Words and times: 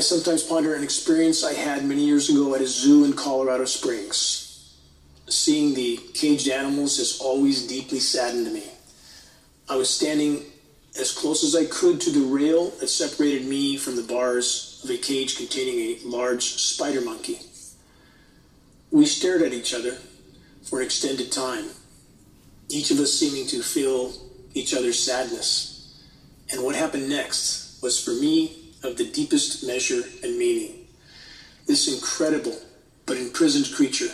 I 0.00 0.02
sometimes 0.02 0.42
ponder 0.42 0.74
an 0.74 0.82
experience 0.82 1.44
I 1.44 1.52
had 1.52 1.84
many 1.84 2.06
years 2.06 2.30
ago 2.30 2.54
at 2.54 2.62
a 2.62 2.66
zoo 2.66 3.04
in 3.04 3.12
Colorado 3.12 3.66
Springs. 3.66 4.74
Seeing 5.28 5.74
the 5.74 5.98
caged 6.14 6.48
animals 6.48 6.96
has 6.96 7.20
always 7.20 7.66
deeply 7.66 8.00
saddened 8.00 8.50
me. 8.50 8.64
I 9.68 9.76
was 9.76 9.90
standing 9.90 10.44
as 10.98 11.12
close 11.12 11.44
as 11.44 11.54
I 11.54 11.66
could 11.66 12.00
to 12.00 12.10
the 12.10 12.24
rail 12.34 12.70
that 12.80 12.88
separated 12.88 13.46
me 13.46 13.76
from 13.76 13.96
the 13.96 14.02
bars 14.02 14.80
of 14.82 14.88
a 14.88 14.96
cage 14.96 15.36
containing 15.36 15.78
a 15.80 15.98
large 16.06 16.44
spider 16.44 17.02
monkey. 17.02 17.40
We 18.90 19.04
stared 19.04 19.42
at 19.42 19.52
each 19.52 19.74
other 19.74 19.98
for 20.62 20.80
an 20.80 20.86
extended 20.86 21.30
time, 21.30 21.66
each 22.70 22.90
of 22.90 23.00
us 23.00 23.12
seeming 23.12 23.46
to 23.48 23.62
feel 23.62 24.14
each 24.54 24.72
other's 24.72 24.98
sadness. 24.98 25.94
And 26.50 26.64
what 26.64 26.74
happened 26.74 27.10
next 27.10 27.82
was 27.82 28.02
for 28.02 28.12
me 28.12 28.59
of 28.82 28.96
the 28.96 29.10
deepest 29.10 29.66
measure 29.66 30.02
and 30.22 30.38
meaning. 30.38 30.86
This 31.66 31.92
incredible 31.92 32.58
but 33.06 33.16
imprisoned 33.16 33.74
creature 33.74 34.12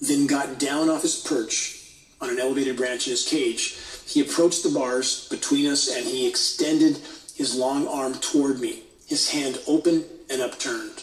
then 0.00 0.26
got 0.26 0.58
down 0.58 0.88
off 0.88 1.02
his 1.02 1.16
perch 1.16 1.74
on 2.20 2.30
an 2.30 2.38
elevated 2.38 2.76
branch 2.76 3.06
in 3.06 3.12
his 3.12 3.26
cage 3.26 3.78
he 4.08 4.22
approached 4.22 4.62
the 4.62 4.70
bars 4.70 5.28
between 5.28 5.66
us 5.66 5.94
and 5.94 6.06
he 6.06 6.26
extended 6.26 6.96
his 7.34 7.54
long 7.54 7.86
arm 7.86 8.14
toward 8.14 8.58
me, 8.58 8.82
his 9.06 9.30
hand 9.30 9.60
open 9.66 10.02
and 10.30 10.40
upturned. 10.40 11.02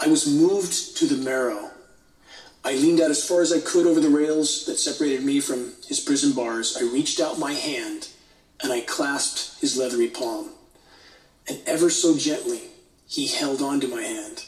I 0.00 0.08
was 0.08 0.26
moved 0.26 0.96
to 0.96 1.06
the 1.06 1.22
marrow. 1.22 1.70
I 2.64 2.72
leaned 2.76 3.02
out 3.02 3.10
as 3.10 3.22
far 3.22 3.42
as 3.42 3.52
I 3.52 3.60
could 3.60 3.86
over 3.86 4.00
the 4.00 4.08
rails 4.08 4.64
that 4.64 4.78
separated 4.78 5.22
me 5.22 5.38
from 5.40 5.74
his 5.86 6.00
prison 6.00 6.32
bars. 6.32 6.78
I 6.80 6.84
reached 6.84 7.20
out 7.20 7.38
my 7.38 7.52
hand 7.52 8.08
and 8.62 8.72
I 8.72 8.80
clasped 8.80 9.60
his 9.60 9.76
leathery 9.76 10.08
palm. 10.08 10.53
And 11.48 11.60
ever 11.66 11.90
so 11.90 12.16
gently, 12.16 12.62
he 13.06 13.26
held 13.26 13.60
onto 13.60 13.86
my 13.88 14.02
hand 14.02 14.46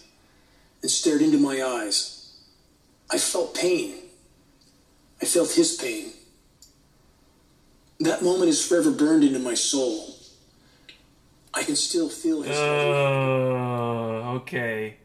and 0.82 0.90
stared 0.90 1.22
into 1.22 1.38
my 1.38 1.62
eyes. 1.62 2.34
I 3.10 3.18
felt 3.18 3.54
pain. 3.54 3.96
I 5.20 5.24
felt 5.24 5.52
his 5.52 5.76
pain. 5.76 6.12
That 8.00 8.22
moment 8.22 8.50
is 8.50 8.66
forever 8.66 8.90
burned 8.90 9.24
into 9.24 9.38
my 9.38 9.54
soul. 9.54 10.16
I 11.54 11.62
can 11.62 11.76
still 11.76 12.08
feel 12.08 12.42
his. 12.42 12.56
Oh, 12.56 14.40
okay. 14.40 14.98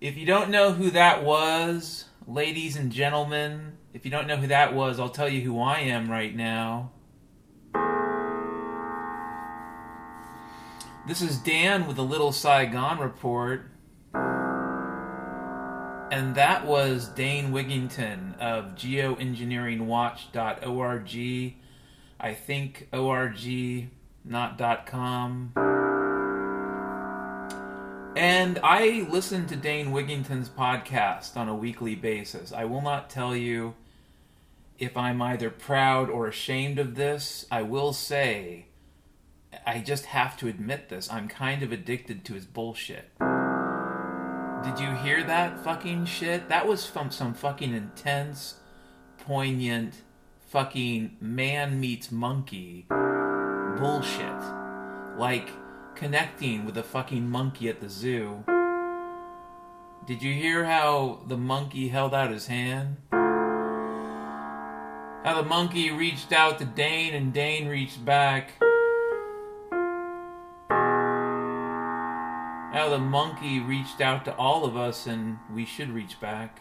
If 0.00 0.16
you 0.16 0.26
don't 0.26 0.50
know 0.50 0.72
who 0.72 0.90
that 0.90 1.22
was, 1.22 2.06
ladies 2.26 2.76
and 2.76 2.90
gentlemen, 2.90 3.78
if 3.94 4.04
you 4.04 4.10
don't 4.10 4.26
know 4.26 4.36
who 4.36 4.48
that 4.48 4.74
was, 4.74 4.98
I'll 4.98 5.08
tell 5.08 5.28
you 5.28 5.40
who 5.42 5.60
I 5.60 5.80
am 5.80 6.10
right 6.10 6.34
now. 6.34 6.90
This 11.08 11.22
is 11.22 11.38
Dan 11.38 11.86
with 11.86 11.96
a 11.96 12.02
Little 12.02 12.32
Saigon 12.32 12.98
Report. 12.98 13.62
And 16.12 16.34
that 16.34 16.66
was 16.66 17.08
Dane 17.08 17.50
Wigington 17.50 18.38
of 18.38 18.74
geoengineeringwatch.org. 18.74 21.54
I 22.20 22.34
think 22.34 22.88
org, 22.92 23.38
not 24.22 24.58
.com. 24.84 25.54
And 28.14 28.60
I 28.62 29.06
listen 29.08 29.46
to 29.46 29.56
Dane 29.56 29.92
Wigington's 29.92 30.50
podcast 30.50 31.38
on 31.38 31.48
a 31.48 31.54
weekly 31.54 31.94
basis. 31.94 32.52
I 32.52 32.66
will 32.66 32.82
not 32.82 33.08
tell 33.08 33.34
you 33.34 33.72
if 34.78 34.94
I'm 34.94 35.22
either 35.22 35.48
proud 35.48 36.10
or 36.10 36.26
ashamed 36.26 36.78
of 36.78 36.96
this. 36.96 37.46
I 37.50 37.62
will 37.62 37.94
say, 37.94 38.66
I 39.68 39.80
just 39.80 40.06
have 40.06 40.34
to 40.38 40.48
admit 40.48 40.88
this. 40.88 41.12
I'm 41.12 41.28
kind 41.28 41.62
of 41.62 41.72
addicted 41.72 42.24
to 42.24 42.32
his 42.32 42.46
bullshit. 42.46 43.12
Did 43.18 44.80
you 44.80 44.94
hear 45.02 45.22
that 45.24 45.62
fucking 45.62 46.06
shit? 46.06 46.48
That 46.48 46.66
was 46.66 46.86
from 46.86 47.10
some 47.10 47.34
fucking 47.34 47.74
intense, 47.74 48.54
poignant, 49.18 50.00
fucking 50.48 51.18
man 51.20 51.78
meets 51.78 52.10
monkey 52.10 52.86
bullshit. 52.88 54.40
Like 55.18 55.50
connecting 55.94 56.64
with 56.64 56.78
a 56.78 56.82
fucking 56.82 57.28
monkey 57.28 57.68
at 57.68 57.82
the 57.82 57.90
zoo. 57.90 58.44
Did 60.06 60.22
you 60.22 60.32
hear 60.32 60.64
how 60.64 61.24
the 61.26 61.36
monkey 61.36 61.88
held 61.88 62.14
out 62.14 62.30
his 62.30 62.46
hand? 62.46 62.96
How 65.24 65.34
the 65.36 65.42
monkey 65.46 65.90
reached 65.90 66.32
out 66.32 66.58
to 66.58 66.64
Dane 66.64 67.12
and 67.12 67.34
Dane 67.34 67.68
reached 67.68 68.02
back. 68.02 68.52
How 72.70 72.90
the 72.90 72.98
monkey 72.98 73.60
reached 73.60 74.02
out 74.02 74.26
to 74.26 74.34
all 74.36 74.66
of 74.66 74.76
us 74.76 75.06
and 75.06 75.38
we 75.54 75.64
should 75.64 75.88
reach 75.88 76.20
back. 76.20 76.60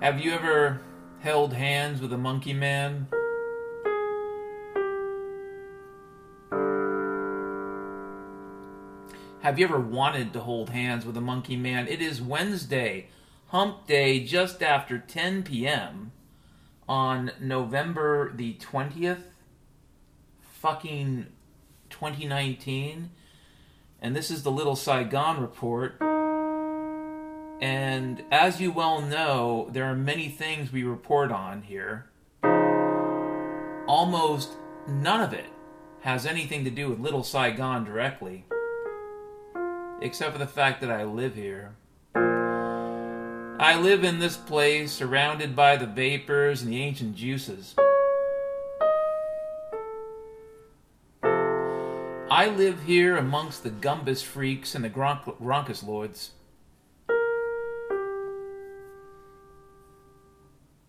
Have 0.00 0.18
you 0.18 0.32
ever 0.32 0.80
held 1.20 1.52
hands 1.52 2.00
with 2.00 2.10
a 2.14 2.18
monkey 2.18 2.54
man? 2.54 3.08
Have 9.42 9.58
you 9.58 9.66
ever 9.66 9.78
wanted 9.78 10.32
to 10.32 10.40
hold 10.40 10.70
hands 10.70 11.04
with 11.04 11.18
a 11.18 11.20
monkey 11.20 11.56
man? 11.56 11.86
It 11.86 12.00
is 12.00 12.22
Wednesday, 12.22 13.08
hump 13.48 13.86
day, 13.86 14.24
just 14.24 14.62
after 14.62 14.98
10 14.98 15.42
p.m. 15.42 16.12
on 16.88 17.30
November 17.38 18.32
the 18.34 18.54
20th, 18.54 19.33
fucking 20.64 21.26
2019. 21.90 23.10
And 24.00 24.16
this 24.16 24.30
is 24.30 24.44
the 24.44 24.50
Little 24.50 24.76
Saigon 24.76 25.38
Report. 25.38 26.00
And 27.60 28.24
as 28.30 28.62
you 28.62 28.72
well 28.72 29.02
know, 29.02 29.68
there 29.70 29.84
are 29.84 29.94
many 29.94 30.30
things 30.30 30.72
we 30.72 30.82
report 30.82 31.30
on 31.30 31.60
here. 31.60 32.06
Almost 33.86 34.52
none 34.88 35.20
of 35.20 35.34
it 35.34 35.50
has 36.00 36.24
anything 36.24 36.64
to 36.64 36.70
do 36.70 36.88
with 36.88 36.98
Little 36.98 37.24
Saigon 37.24 37.84
directly, 37.84 38.46
except 40.00 40.32
for 40.32 40.38
the 40.38 40.46
fact 40.46 40.80
that 40.80 40.90
I 40.90 41.04
live 41.04 41.34
here. 41.34 41.74
I 42.16 43.78
live 43.78 44.02
in 44.02 44.18
this 44.18 44.38
place 44.38 44.92
surrounded 44.92 45.54
by 45.54 45.76
the 45.76 45.86
vapors 45.86 46.62
and 46.62 46.72
the 46.72 46.80
ancient 46.80 47.16
juices. 47.16 47.74
I 52.34 52.48
live 52.48 52.82
here 52.82 53.16
amongst 53.16 53.62
the 53.62 53.70
Gumbus 53.70 54.20
freaks 54.20 54.74
and 54.74 54.84
the 54.84 54.90
Gronk- 54.90 55.38
Gronkus 55.38 55.86
lords. 55.86 56.32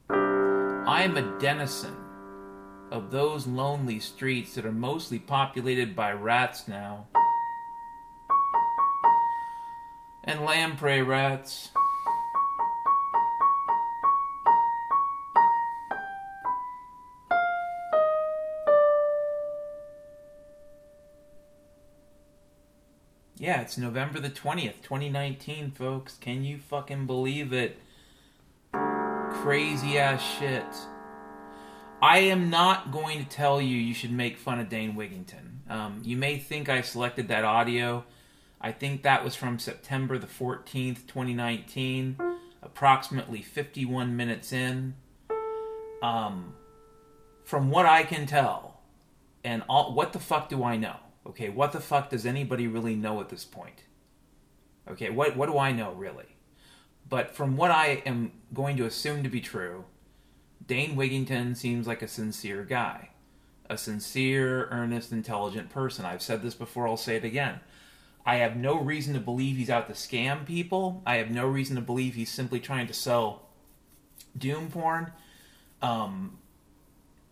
I 0.10 1.04
am 1.04 1.16
a 1.18 1.40
denizen 1.40 1.96
of 2.90 3.12
those 3.12 3.46
lonely 3.46 4.00
streets 4.00 4.56
that 4.56 4.66
are 4.66 4.72
mostly 4.72 5.20
populated 5.20 5.96
by 5.96 6.14
rats 6.14 6.68
now. 6.68 7.06
And 10.24 10.42
lamprey 10.42 11.04
rats. 11.04 11.70
Yeah, 23.38 23.62
it's 23.62 23.78
November 23.78 24.20
the 24.20 24.30
20th, 24.30 24.82
2019, 24.82 25.72
folks. 25.72 26.16
Can 26.16 26.44
you 26.44 26.58
fucking 26.58 27.06
believe 27.06 27.52
it? 27.52 27.80
crazy 29.46 30.00
ass 30.00 30.24
shit. 30.40 30.66
I 32.02 32.18
am 32.18 32.50
not 32.50 32.92
going 32.92 33.24
to 33.24 33.30
tell 33.30 33.62
you 33.62 33.78
you 33.78 33.94
should 33.94 34.12
make 34.12 34.38
fun 34.38 34.60
of 34.60 34.70
Dane 34.70 34.96
Wigington. 34.96 35.70
Um, 35.70 36.02
you 36.04 36.18
may 36.18 36.40
think 36.40 36.68
I 36.68 36.82
selected 36.82 37.28
that 37.28 37.44
audio. 37.44 38.06
I 38.60 38.72
think 38.72 39.04
that 39.04 39.24
was 39.24 39.36
from 39.36 39.60
September 39.60 40.18
the 40.18 40.26
14th, 40.26 41.06
2019, 41.06 42.18
approximately 42.64 43.44
51 43.44 44.16
minutes 44.16 44.52
in. 44.52 44.96
Um, 46.02 46.56
from 47.44 47.70
what 47.70 47.86
I 47.86 48.02
can 48.02 48.26
tell, 48.26 48.80
and 49.44 49.62
all, 49.70 49.94
what 49.94 50.12
the 50.12 50.20
fuck 50.20 50.50
do 50.50 50.64
I 50.64 50.76
know? 50.76 50.96
Okay, 51.28 51.50
what 51.50 51.72
the 51.72 51.80
fuck 51.80 52.10
does 52.10 52.26
anybody 52.26 52.68
really 52.68 52.96
know 52.96 53.20
at 53.20 53.30
this 53.30 53.46
point? 53.46 53.84
Okay, 54.88 55.10
what 55.10 55.36
what 55.36 55.48
do 55.48 55.58
I 55.58 55.72
know 55.72 55.94
really? 55.94 56.36
But 57.08 57.36
from 57.36 57.58
what 57.58 57.72
I 57.72 58.04
am 58.06 58.32
going 58.54 58.78
to 58.78 58.86
assume 58.86 59.24
to 59.24 59.30
be 59.30 59.42
true, 59.42 59.86
Dane 60.66 60.96
Wigington 60.96 61.56
seems 61.56 61.88
like 61.88 62.02
a 62.02 62.08
sincere 62.08 62.64
guy. 62.64 63.10
A 63.70 63.78
sincere, 63.78 64.68
earnest, 64.70 65.12
intelligent 65.12 65.70
person. 65.70 66.06
I've 66.06 66.22
said 66.22 66.42
this 66.42 66.54
before, 66.54 66.88
I'll 66.88 66.98
say 66.98 67.16
it 67.16 67.24
again. 67.24 67.60
I 68.26 68.36
have 68.38 68.56
no 68.56 68.80
reason 68.80 69.14
to 69.14 69.20
believe 69.20 69.58
he's 69.58 69.70
out 69.70 69.88
to 69.88 69.94
scam 69.94 70.46
people. 70.46 71.02
I 71.06 71.18
have 71.18 71.30
no 71.30 71.48
reason 71.48 71.76
to 71.76 71.82
believe 71.82 72.16
he's 72.16 72.32
simply 72.32 72.60
trying 72.60 72.88
to 72.88 72.94
sell 72.94 73.48
doom 74.38 74.70
porn. 74.70 75.12
Um, 75.82 76.38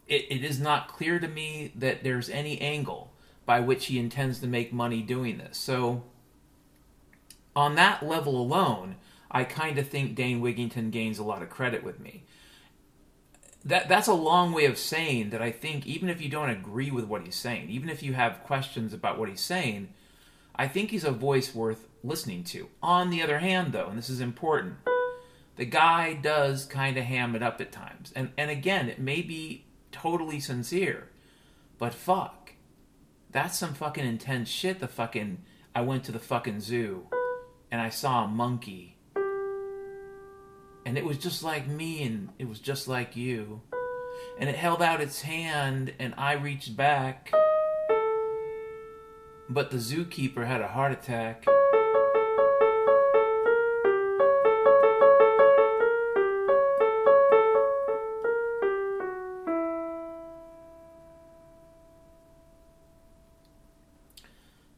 it, 0.07 0.25
it 0.29 0.43
is 0.43 0.59
not 0.59 0.87
clear 0.87 1.19
to 1.19 1.27
me 1.27 1.71
that 1.75 2.03
there's 2.03 2.29
any 2.29 2.59
angle 2.61 3.12
by 3.45 3.59
which 3.59 3.87
he 3.87 3.99
intends 3.99 4.39
to 4.39 4.47
make 4.47 4.71
money 4.71 5.01
doing 5.01 5.37
this. 5.37 5.57
So, 5.57 6.03
on 7.55 7.75
that 7.75 8.03
level 8.03 8.39
alone, 8.39 8.95
I 9.29 9.43
kind 9.43 9.77
of 9.77 9.87
think 9.87 10.15
Dane 10.15 10.41
Wigington 10.41 10.91
gains 10.91 11.19
a 11.19 11.23
lot 11.23 11.41
of 11.41 11.49
credit 11.49 11.83
with 11.83 11.99
me. 11.99 12.23
That 13.65 13.87
that's 13.87 14.07
a 14.07 14.13
long 14.13 14.51
way 14.51 14.65
of 14.65 14.77
saying 14.77 15.29
that 15.31 15.41
I 15.41 15.51
think 15.51 15.87
even 15.87 16.09
if 16.09 16.21
you 16.21 16.29
don't 16.29 16.49
agree 16.49 16.91
with 16.91 17.05
what 17.05 17.23
he's 17.23 17.35
saying, 17.35 17.69
even 17.69 17.89
if 17.89 18.03
you 18.03 18.13
have 18.13 18.43
questions 18.43 18.93
about 18.93 19.17
what 19.17 19.29
he's 19.29 19.41
saying, 19.41 19.89
I 20.55 20.67
think 20.67 20.91
he's 20.91 21.05
a 21.05 21.11
voice 21.11 21.55
worth 21.55 21.87
listening 22.03 22.43
to. 22.45 22.67
On 22.81 23.09
the 23.09 23.21
other 23.21 23.39
hand, 23.39 23.71
though, 23.71 23.87
and 23.87 23.97
this 23.97 24.09
is 24.09 24.19
important, 24.19 24.75
the 25.55 25.65
guy 25.65 26.13
does 26.13 26.65
kind 26.65 26.97
of 26.97 27.05
ham 27.05 27.35
it 27.35 27.43
up 27.43 27.61
at 27.61 27.71
times. 27.71 28.11
And 28.15 28.31
and 28.37 28.51
again, 28.51 28.89
it 28.89 28.99
may 28.99 29.21
be 29.21 29.65
totally 29.91 30.39
sincere, 30.39 31.09
but 31.77 31.93
fuck. 31.93 32.42
That's 33.33 33.57
some 33.57 33.73
fucking 33.73 34.05
intense 34.05 34.47
shit. 34.47 34.79
The 34.79 34.87
fucking 34.87 35.39
I 35.73 35.81
went 35.81 36.03
to 36.03 36.11
the 36.11 36.19
fucking 36.19 36.61
zoo 36.61 37.07
and 37.71 37.81
I 37.81 37.89
saw 37.89 38.25
a 38.25 38.27
monkey. 38.27 38.95
And 40.85 40.97
it 40.97 41.03
was 41.03 41.17
just 41.17 41.43
like 41.43 41.67
me 41.67 42.03
and 42.03 42.29
it 42.37 42.47
was 42.47 42.59
just 42.59 42.87
like 42.87 43.15
you. 43.15 43.61
And 44.37 44.49
it 44.49 44.55
held 44.55 44.83
out 44.83 45.01
its 45.01 45.21
hand 45.21 45.93
and 45.97 46.13
I 46.15 46.33
reached 46.33 46.77
back. 46.77 47.33
But 49.49 49.71
the 49.71 49.77
zookeeper 49.77 50.45
had 50.45 50.61
a 50.61 50.67
heart 50.67 50.91
attack. 50.91 51.45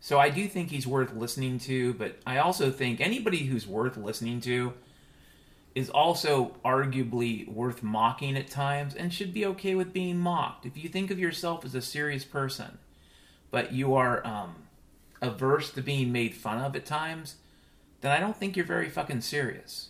So 0.05 0.19
I 0.19 0.29
do 0.29 0.47
think 0.47 0.69
he's 0.69 0.85
worth 0.85 1.15
listening 1.15 1.57
to, 1.61 1.95
but 1.95 2.19
I 2.27 2.37
also 2.37 2.69
think 2.69 3.01
anybody 3.01 3.45
who's 3.45 3.65
worth 3.65 3.97
listening 3.97 4.39
to 4.41 4.73
is 5.73 5.89
also 5.89 6.57
arguably 6.63 7.51
worth 7.51 7.81
mocking 7.81 8.37
at 8.37 8.47
times 8.47 8.93
and 8.93 9.11
should 9.11 9.33
be 9.33 9.47
okay 9.47 9.73
with 9.73 9.93
being 9.93 10.19
mocked. 10.19 10.63
If 10.63 10.77
you 10.77 10.89
think 10.89 11.09
of 11.09 11.17
yourself 11.17 11.65
as 11.65 11.73
a 11.73 11.81
serious 11.81 12.23
person, 12.23 12.77
but 13.49 13.73
you 13.73 13.95
are 13.95 14.23
um, 14.27 14.67
averse 15.23 15.71
to 15.71 15.81
being 15.81 16.11
made 16.11 16.35
fun 16.35 16.61
of 16.61 16.75
at 16.75 16.85
times, 16.85 17.37
then 18.01 18.11
I 18.11 18.19
don't 18.19 18.37
think 18.37 18.55
you're 18.55 18.63
very 18.63 18.89
fucking 18.89 19.21
serious. 19.21 19.89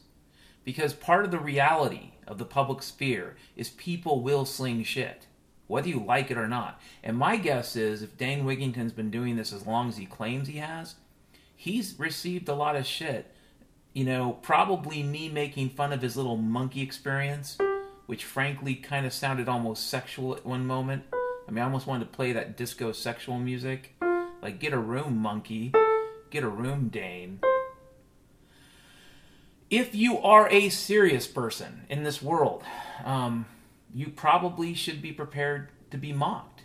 Because 0.63 0.93
part 0.93 1.25
of 1.25 1.31
the 1.31 1.39
reality 1.39 2.11
of 2.25 2.37
the 2.37 2.45
public 2.45 2.83
sphere 2.83 3.35
is 3.57 3.69
people 3.69 4.21
will 4.21 4.45
sling 4.45 4.85
shit 4.85 5.27
whether 5.67 5.89
you 5.89 5.99
like 5.99 6.29
it 6.31 6.37
or 6.37 6.47
not. 6.47 6.79
And 7.03 7.17
my 7.17 7.37
guess 7.37 7.75
is 7.75 8.01
if 8.01 8.17
Dane 8.17 8.45
Wigington's 8.45 8.93
been 8.93 9.09
doing 9.09 9.35
this 9.35 9.51
as 9.51 9.65
long 9.65 9.89
as 9.89 9.97
he 9.97 10.05
claims 10.05 10.47
he 10.47 10.57
has, 10.57 10.95
he's 11.55 11.99
received 11.99 12.47
a 12.49 12.55
lot 12.55 12.75
of 12.75 12.85
shit. 12.85 13.31
You 13.93 14.03
know, 14.03 14.37
probably 14.41 15.03
me 15.03 15.29
making 15.29 15.69
fun 15.69 15.93
of 15.93 16.01
his 16.01 16.17
little 16.17 16.37
monkey 16.37 16.81
experience, 16.81 17.57
which 18.05 18.25
frankly 18.25 18.75
kind 18.75 19.05
of 19.05 19.13
sounded 19.13 19.47
almost 19.47 19.89
sexual 19.89 20.35
at 20.35 20.45
one 20.45 20.67
moment. 20.67 21.03
I 21.47 21.51
mean, 21.51 21.61
I 21.61 21.65
almost 21.65 21.87
wanted 21.87 22.05
to 22.05 22.15
play 22.15 22.33
that 22.33 22.57
disco 22.57 22.91
sexual 22.91 23.39
music. 23.39 23.95
Like, 24.41 24.59
get 24.59 24.73
a 24.73 24.79
room, 24.79 25.17
monkey. 25.17 25.71
Get 26.29 26.43
a 26.43 26.49
room, 26.49 26.89
Dane. 26.89 27.39
If 29.69 29.95
you 29.95 30.19
are 30.19 30.49
a 30.49 30.69
serious 30.69 31.25
person 31.25 31.85
in 31.89 32.03
this 32.03 32.21
world, 32.21 32.63
um, 33.03 33.45
you 33.95 34.09
probably 34.09 34.73
should 34.73 35.01
be 35.01 35.13
prepared 35.13 35.69
to 35.89 35.97
be 35.97 36.11
mocked. 36.11 36.63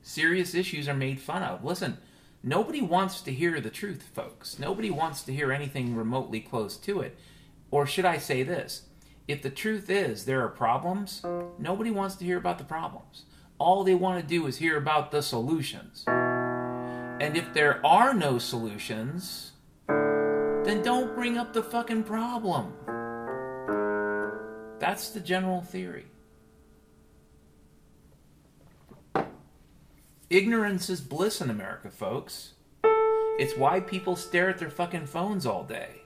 Serious 0.00 0.54
issues 0.54 0.88
are 0.88 0.94
made 0.94 1.20
fun 1.20 1.42
of. 1.42 1.64
Listen, 1.64 1.98
nobody 2.40 2.80
wants 2.80 3.20
to 3.22 3.32
hear 3.32 3.60
the 3.60 3.68
truth, 3.68 4.04
folks. 4.14 4.60
Nobody 4.60 4.88
wants 4.88 5.22
to 5.22 5.32
hear 5.32 5.50
anything 5.50 5.96
remotely 5.96 6.38
close 6.38 6.76
to 6.76 7.00
it. 7.00 7.18
Or 7.72 7.84
should 7.84 8.04
I 8.04 8.18
say 8.18 8.44
this? 8.44 8.82
If 9.26 9.42
the 9.42 9.50
truth 9.50 9.90
is 9.90 10.24
there 10.24 10.40
are 10.44 10.48
problems, 10.48 11.24
nobody 11.58 11.90
wants 11.90 12.14
to 12.16 12.24
hear 12.24 12.38
about 12.38 12.58
the 12.58 12.64
problems. 12.64 13.24
All 13.58 13.82
they 13.82 13.96
want 13.96 14.20
to 14.20 14.26
do 14.26 14.46
is 14.46 14.58
hear 14.58 14.76
about 14.76 15.10
the 15.10 15.20
solutions. 15.20 16.04
And 16.06 17.36
if 17.36 17.52
there 17.54 17.84
are 17.84 18.14
no 18.14 18.38
solutions, 18.38 19.50
then 19.88 20.80
don't 20.84 21.16
bring 21.16 21.38
up 21.38 21.52
the 21.52 21.62
fucking 21.64 22.04
problem. 22.04 22.72
That's 24.78 25.10
the 25.10 25.20
general 25.20 25.60
theory. 25.60 26.06
Ignorance 30.32 30.88
is 30.88 31.02
bliss 31.02 31.42
in 31.42 31.50
America, 31.50 31.90
folks. 31.90 32.54
It's 33.38 33.54
why 33.54 33.80
people 33.80 34.16
stare 34.16 34.48
at 34.48 34.56
their 34.56 34.70
fucking 34.70 35.04
phones 35.04 35.44
all 35.44 35.62
day. 35.62 36.04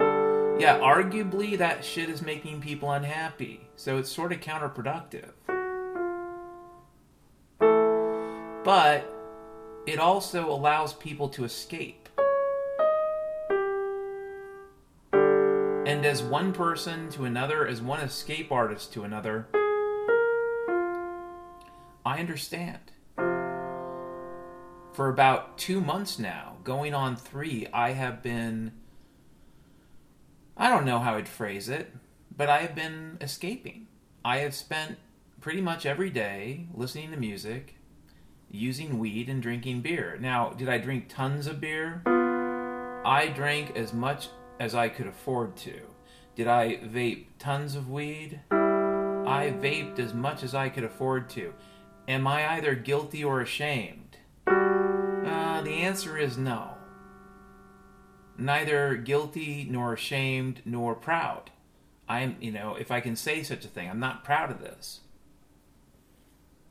Yeah, 0.00 0.78
arguably 0.80 1.58
that 1.58 1.84
shit 1.84 2.08
is 2.08 2.22
making 2.22 2.62
people 2.62 2.90
unhappy, 2.90 3.68
so 3.76 3.98
it's 3.98 4.10
sort 4.10 4.32
of 4.32 4.40
counterproductive. 4.40 5.32
But 8.64 9.04
it 9.86 9.98
also 9.98 10.50
allows 10.50 10.94
people 10.94 11.28
to 11.28 11.44
escape. 11.44 12.08
And 15.12 16.06
as 16.06 16.22
one 16.22 16.54
person 16.54 17.10
to 17.10 17.26
another, 17.26 17.66
as 17.66 17.82
one 17.82 18.00
escape 18.00 18.50
artist 18.50 18.94
to 18.94 19.04
another, 19.04 19.46
I 22.06 22.18
understand 22.18 22.92
for 24.98 25.08
about 25.08 25.56
two 25.56 25.80
months 25.80 26.18
now, 26.18 26.56
going 26.64 26.92
on 26.92 27.14
three, 27.14 27.68
I 27.72 27.92
have 27.92 28.20
been. 28.20 28.72
I 30.56 30.68
don't 30.68 30.84
know 30.84 30.98
how 30.98 31.14
I'd 31.14 31.28
phrase 31.28 31.68
it, 31.68 31.94
but 32.36 32.48
I 32.48 32.62
have 32.62 32.74
been 32.74 33.16
escaping. 33.20 33.86
I 34.24 34.38
have 34.38 34.56
spent 34.56 34.98
pretty 35.40 35.60
much 35.60 35.86
every 35.86 36.10
day 36.10 36.66
listening 36.74 37.12
to 37.12 37.16
music, 37.16 37.76
using 38.50 38.98
weed, 38.98 39.28
and 39.28 39.40
drinking 39.40 39.82
beer. 39.82 40.18
Now, 40.20 40.50
did 40.50 40.68
I 40.68 40.78
drink 40.78 41.04
tons 41.08 41.46
of 41.46 41.60
beer? 41.60 42.02
I 43.04 43.30
drank 43.36 43.76
as 43.76 43.92
much 43.92 44.30
as 44.58 44.74
I 44.74 44.88
could 44.88 45.06
afford 45.06 45.56
to. 45.58 45.78
Did 46.34 46.48
I 46.48 46.78
vape 46.78 47.26
tons 47.38 47.76
of 47.76 47.88
weed? 47.88 48.40
I 48.50 49.54
vaped 49.62 50.00
as 50.00 50.12
much 50.12 50.42
as 50.42 50.56
I 50.56 50.68
could 50.68 50.82
afford 50.82 51.30
to. 51.30 51.54
Am 52.08 52.26
I 52.26 52.56
either 52.56 52.74
guilty 52.74 53.22
or 53.22 53.40
ashamed? 53.40 54.07
Uh, 54.48 55.62
the 55.62 55.74
answer 55.74 56.16
is 56.16 56.36
no. 56.38 56.74
Neither 58.36 58.96
guilty 58.96 59.66
nor 59.68 59.92
ashamed 59.92 60.62
nor 60.64 60.94
proud. 60.94 61.50
I'm, 62.08 62.36
you 62.40 62.52
know, 62.52 62.74
if 62.76 62.90
I 62.90 63.00
can 63.00 63.16
say 63.16 63.42
such 63.42 63.64
a 63.64 63.68
thing, 63.68 63.88
I'm 63.90 64.00
not 64.00 64.24
proud 64.24 64.50
of 64.50 64.60
this. 64.60 65.00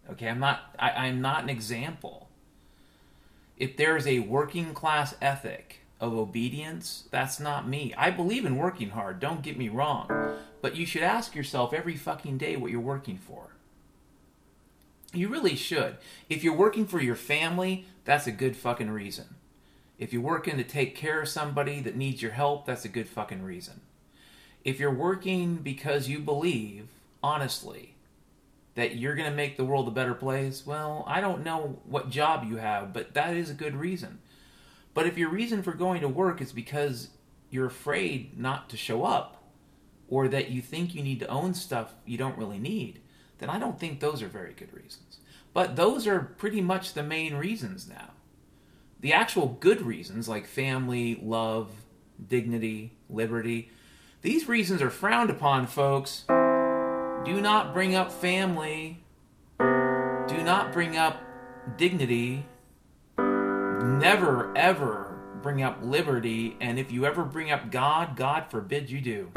Okay, 0.10 0.30
I'm 0.30 0.40
not, 0.40 0.74
I, 0.80 0.92
I'm 0.92 1.22
not 1.22 1.44
an 1.44 1.50
example. 1.50 2.30
If 3.58 3.76
there 3.76 3.98
is 3.98 4.08
a 4.08 4.20
working 4.20 4.74
class 4.74 5.16
ethic 5.22 5.82
of 6.00 6.14
obedience, 6.14 7.04
that's 7.12 7.40
not 7.40 7.68
me. 7.68 7.94
I 7.98 8.12
believe 8.12 8.46
in 8.46 8.56
working 8.56 8.92
hard, 8.92 9.20
don't 9.20 9.42
get 9.42 9.58
me 9.58 9.68
wrong. 9.68 10.38
But 10.62 10.76
you 10.76 10.86
should 10.86 11.04
ask 11.04 11.36
yourself 11.36 11.74
every 11.74 11.96
fucking 11.96 12.38
day 12.38 12.56
what 12.56 12.72
you're 12.72 12.80
working 12.80 13.18
for. 13.18 13.57
You 15.14 15.30
really 15.30 15.56
should. 15.56 15.98
If 16.30 16.44
you're 16.44 16.56
working 16.56 16.86
for 16.86 17.02
your 17.02 17.16
family, 17.16 17.86
that's 18.06 18.28
a 18.28 18.32
good 18.32 18.56
fucking 18.56 18.92
reason. 18.92 19.36
If 19.98 20.14
you're 20.14 20.22
working 20.22 20.58
to 20.58 20.64
take 20.64 20.96
care 20.96 21.22
of 21.22 21.30
somebody 21.30 21.80
that 21.82 21.96
needs 21.96 22.22
your 22.22 22.32
help, 22.32 22.66
that's 22.66 22.86
a 22.86 22.90
good 22.90 23.08
fucking 23.08 23.42
reason. 23.42 23.82
If 24.64 24.80
you're 24.80 24.94
working 24.94 25.58
because 25.58 26.08
you 26.08 26.20
believe, 26.20 26.90
honestly, 27.24 27.96
that 28.76 28.98
you're 28.98 29.16
going 29.16 29.30
to 29.30 29.36
make 29.36 29.58
the 29.58 29.66
world 29.66 29.88
a 29.88 29.92
better 29.92 30.14
place, 30.14 30.66
well, 30.66 31.04
I 31.08 31.20
don't 31.20 31.44
know 31.44 31.80
what 31.86 32.12
job 32.12 32.46
you 32.48 32.58
have, 32.58 32.94
but 32.94 33.14
that 33.16 33.36
is 33.36 33.50
a 33.50 33.56
good 33.56 33.76
reason. 33.76 34.20
But 34.94 35.08
if 35.08 35.18
your 35.18 35.30
reason 35.30 35.64
for 35.64 35.74
going 35.74 36.02
to 36.02 36.08
work 36.08 36.42
is 36.42 36.52
because 36.52 37.10
you're 37.50 37.66
afraid 37.66 38.38
not 38.38 38.70
to 38.70 38.78
show 38.78 39.04
up, 39.04 39.44
or 40.10 40.28
that 40.28 40.52
you 40.52 40.62
think 40.62 40.94
you 40.94 41.02
need 41.02 41.20
to 41.20 41.28
own 41.28 41.54
stuff 41.54 41.94
you 42.06 42.18
don't 42.18 42.38
really 42.38 42.60
need, 42.60 43.02
then 43.40 43.50
I 43.50 43.60
don't 43.60 43.80
think 43.80 44.00
those 44.00 44.22
are 44.22 44.28
very 44.28 44.54
good 44.54 44.74
reasons. 44.74 45.20
But 45.54 45.76
those 45.76 46.06
are 46.08 46.20
pretty 46.38 46.62
much 46.62 46.94
the 46.94 47.04
main 47.04 47.36
reasons 47.36 47.88
now. 47.90 48.12
The 49.00 49.14
actual 49.14 49.58
good 49.60 49.82
reasons, 49.82 50.28
like 50.28 50.46
family, 50.46 51.20
love, 51.22 51.70
dignity, 52.28 52.94
liberty, 53.10 53.70
these 54.22 54.48
reasons 54.48 54.82
are 54.82 54.90
frowned 54.90 55.30
upon, 55.30 55.68
folks. 55.68 56.26
Do 56.28 57.42
not 57.42 57.74
bring 57.74 57.96
up 57.96 58.12
family. 58.12 59.00
Do 59.60 60.44
not 60.44 60.74
bring 60.74 60.98
up 60.98 61.22
dignity. 61.78 62.46
Never, 63.18 64.56
ever 64.58 65.20
bring 65.42 65.62
up 65.62 65.80
liberty. 65.82 66.58
And 66.60 66.80
if 66.80 66.92
you 66.92 67.06
ever 67.06 67.24
bring 67.24 67.52
up 67.52 67.72
God, 67.72 68.16
God 68.16 68.50
forbid 68.50 68.90
you 68.90 69.02
do. 69.02 69.32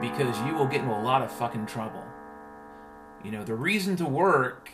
Because 0.00 0.38
you 0.46 0.54
will 0.54 0.66
get 0.66 0.82
into 0.82 0.94
a 0.94 1.02
lot 1.02 1.22
of 1.22 1.32
fucking 1.32 1.66
trouble. 1.66 2.04
You 3.24 3.30
know, 3.30 3.44
the 3.44 3.54
reason 3.54 3.96
to 3.96 4.04
work 4.04 4.70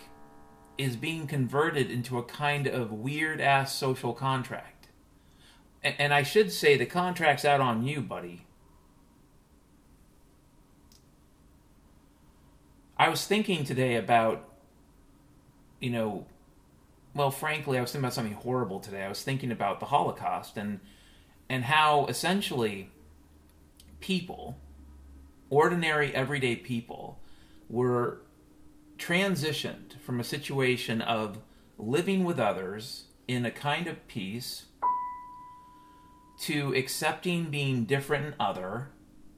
is 0.78 0.96
being 0.96 1.26
converted 1.26 1.90
into 1.90 2.18
a 2.18 2.22
kind 2.22 2.66
of 2.66 2.92
weird 2.92 3.40
ass 3.40 3.74
social 3.74 4.12
contract. 4.12 4.88
And, 5.82 5.94
and 5.98 6.14
I 6.14 6.22
should 6.22 6.52
say 6.52 6.76
the 6.76 6.86
contract's 6.86 7.44
out 7.44 7.60
on 7.60 7.84
you, 7.84 8.00
buddy. 8.00 8.46
I 12.98 13.08
was 13.08 13.26
thinking 13.26 13.64
today 13.64 13.96
about, 13.96 14.48
you 15.80 15.90
know, 15.90 16.26
well, 17.14 17.30
frankly, 17.30 17.78
I 17.78 17.80
was 17.80 17.92
thinking 17.92 18.04
about 18.04 18.14
something 18.14 18.34
horrible 18.34 18.80
today. 18.80 19.02
I 19.02 19.08
was 19.08 19.22
thinking 19.22 19.50
about 19.50 19.80
the 19.80 19.86
Holocaust 19.86 20.56
and 20.56 20.80
and 21.48 21.64
how 21.64 22.06
essentially 22.06 22.90
people, 24.00 24.58
ordinary 25.48 26.14
everyday 26.14 26.56
people, 26.56 27.20
were 27.68 28.20
transitioned 28.98 30.00
from 30.00 30.20
a 30.20 30.24
situation 30.24 31.00
of 31.00 31.38
living 31.78 32.24
with 32.24 32.38
others 32.38 33.04
in 33.28 33.44
a 33.44 33.50
kind 33.50 33.86
of 33.86 34.06
peace 34.08 34.66
to 36.38 36.74
accepting 36.74 37.46
being 37.50 37.84
different 37.84 38.26
and 38.26 38.34
other 38.38 38.90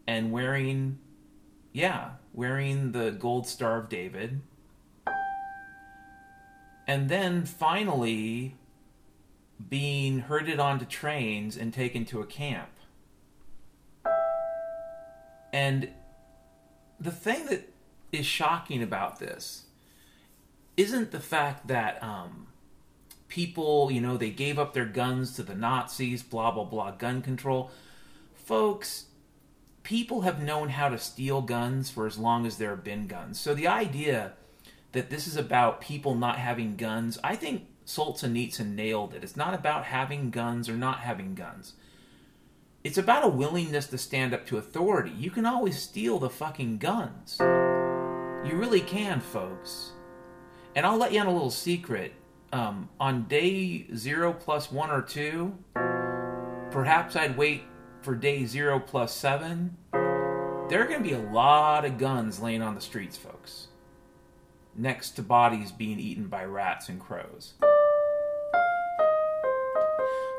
and 0.07 0.33
wearing 0.33 0.99
yeah 1.73 2.11
wearing 2.33 2.93
the 2.93 3.11
gold 3.11 3.47
star 3.47 3.79
of 3.79 3.89
david. 3.89 4.41
And 6.87 7.11
then 7.11 7.45
finally 7.45 8.57
being 9.69 10.21
herded 10.21 10.59
onto 10.59 10.87
trains 10.87 11.57
and 11.57 11.75
taken 11.75 12.05
to 12.07 12.21
a 12.21 12.27
camp. 12.27 12.71
And 15.53 15.91
the 16.99 17.11
thing 17.11 17.47
that 17.47 17.69
is 18.13 18.27
shocking 18.27 18.83
about 18.83 19.19
this 19.19 19.65
isn't 20.79 21.11
the 21.11 21.21
fact 21.21 21.67
that 21.67 22.01
um, 22.03 22.47
people, 23.27 23.91
you 23.91 24.01
know, 24.01 24.17
they 24.17 24.31
gave 24.31 24.59
up 24.61 24.73
their 24.73 24.87
guns 24.87 25.35
to 25.35 25.43
the 25.43 25.55
Nazis, 25.55 26.23
blah, 26.23 26.53
blah, 26.53 26.65
blah, 26.65 26.93
gun 26.93 27.21
control. 27.21 27.71
Folks, 28.33 29.07
people 29.83 30.21
have 30.21 30.41
known 30.41 30.69
how 30.71 30.89
to 30.89 30.97
steal 30.97 31.43
guns 31.43 31.91
for 31.91 32.07
as 32.07 32.17
long 32.17 32.47
as 32.47 32.59
there 32.59 32.71
have 32.71 32.85
been 32.85 33.09
guns. 33.09 33.41
So 33.41 33.55
the 33.55 33.67
idea 33.67 34.35
that 34.93 35.11
this 35.11 35.27
is 35.27 35.37
about 35.37 35.81
people 35.81 36.15
not 36.15 36.39
having 36.39 36.77
guns, 36.77 37.19
I 37.25 37.35
think 37.35 37.67
Solzhenitsyn 37.85 38.77
nailed 38.77 39.15
it. 39.15 39.25
It's 39.25 39.37
not 39.37 39.55
about 39.55 39.85
having 39.85 40.31
guns 40.31 40.69
or 40.69 40.77
not 40.77 41.01
having 41.01 41.35
guns. 41.35 41.73
It's 42.85 42.99
about 42.99 43.25
a 43.25 43.29
willingness 43.29 43.89
to 43.89 43.99
stand 43.99 44.33
up 44.33 44.47
to 44.47 44.59
authority. 44.59 45.11
You 45.11 45.33
can 45.33 45.45
always 45.45 45.83
steal 45.83 46.21
the 46.21 46.31
fucking 46.31 46.79
guns. 46.79 47.41
You 48.45 48.55
really 48.55 48.81
can, 48.81 49.21
folks. 49.21 49.93
And 50.77 50.87
I'll 50.87 50.97
let 50.97 51.13
you 51.13 51.21
on 51.21 51.27
a 51.27 51.33
little 51.33 51.51
secret. 51.51 52.15
Um, 52.53 52.89
on 52.99 53.25
day 53.25 53.87
zero 53.95 54.33
plus 54.33 54.71
one 54.71 54.91
or 54.91 55.03
two, 55.03 55.55
perhaps 56.71 57.17
I'd 57.17 57.37
wait 57.37 57.65
for 58.01 58.15
day 58.15 58.47
zero 58.47 58.79
plus 58.79 59.13
seven. 59.13 59.77
There 59.93 60.83
are 60.83 60.87
going 60.87 61.03
to 61.03 61.09
be 61.09 61.15
a 61.15 61.31
lot 61.33 61.85
of 61.85 61.99
guns 61.99 62.41
laying 62.41 62.63
on 62.63 62.75
the 62.75 62.81
streets, 62.81 63.17
folks. 63.17 63.69
Next 64.75 65.11
to 65.13 65.23
bodies 65.23 65.73
being 65.73 65.99
eaten 65.99 66.29
by 66.29 66.45
rats 66.45 66.89
and 66.89 67.01
crows. 67.01 67.55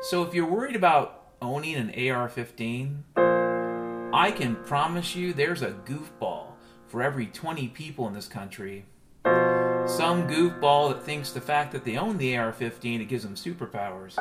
So 0.02 0.22
if 0.22 0.32
you're 0.32 0.46
worried 0.46 0.76
about 0.76 1.26
owning 1.42 1.74
an 1.74 2.10
AR 2.10 2.28
15, 2.28 3.04
I 3.16 4.32
can 4.34 4.56
promise 4.64 5.14
you 5.14 5.32
there's 5.34 5.62
a 5.62 5.72
goofball 5.72 6.49
for 6.90 7.04
every 7.04 7.26
20 7.26 7.68
people 7.68 8.08
in 8.08 8.14
this 8.14 8.26
country. 8.26 8.84
Some 9.24 10.26
goofball 10.28 10.92
that 10.92 11.04
thinks 11.04 11.30
the 11.30 11.40
fact 11.40 11.70
that 11.70 11.84
they 11.84 11.96
own 11.96 12.18
the 12.18 12.36
AR 12.36 12.52
15 12.52 13.00
it 13.00 13.04
gives 13.04 13.22
them 13.22 13.36
superpowers. 13.36 14.18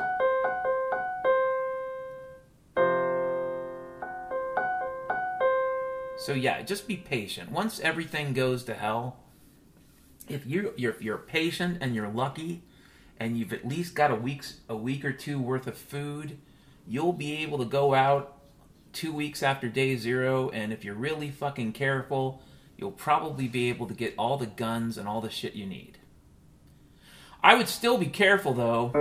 So 6.20 6.34
yeah, 6.34 6.62
just 6.62 6.88
be 6.88 6.96
patient. 6.96 7.52
Once 7.52 7.80
everything 7.80 8.34
goes 8.34 8.64
to 8.66 8.76
hell, 8.76 9.18
if 10.28 10.46
you 10.46 10.74
you're, 10.78 10.96
you're 11.02 11.18
patient 11.18 11.80
and 11.82 11.96
you're 11.96 12.10
lucky, 12.10 12.62
and 13.20 13.36
you've 13.36 13.52
at 13.52 13.68
least 13.68 13.96
got 13.96 14.12
a 14.12 14.16
week's 14.16 14.60
a 14.70 14.76
week 14.76 15.04
or 15.04 15.12
two 15.12 15.40
worth 15.40 15.66
of 15.66 15.76
food, 15.76 16.38
you'll 16.88 17.14
be 17.14 17.38
able 17.38 17.58
to 17.58 17.66
go 17.66 17.96
out 17.96 18.38
two 18.94 19.12
weeks 19.12 19.42
after 19.42 19.70
day 19.70 19.96
zero, 19.96 20.50
and 20.50 20.72
if 20.72 20.84
you're 20.84 20.94
really 20.94 21.32
fucking 21.32 21.74
careful, 21.74 22.42
you'll 22.80 22.92
probably 22.92 23.48
be 23.48 23.70
able 23.70 23.88
to 23.88 23.94
get 23.94 24.14
all 24.18 24.38
the 24.38 24.46
guns 24.46 24.98
and 24.98 25.08
all 25.08 25.22
the 25.22 25.30
shit 25.30 25.54
you 25.54 25.66
need. 25.66 25.98
I 27.44 27.56
would 27.56 27.68
still 27.68 27.98
be 27.98 28.08
careful 28.08 28.54
though. 28.54 28.92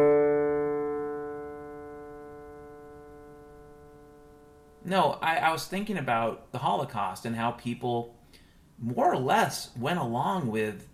No, 4.84 5.18
I, 5.20 5.36
I 5.36 5.52
was 5.52 5.66
thinking 5.66 5.98
about 5.98 6.50
the 6.52 6.58
Holocaust 6.58 7.24
and 7.24 7.36
how 7.36 7.52
people 7.52 8.16
more 8.78 9.12
or 9.12 9.18
less 9.18 9.70
went 9.76 9.98
along 9.98 10.48
with 10.48 10.88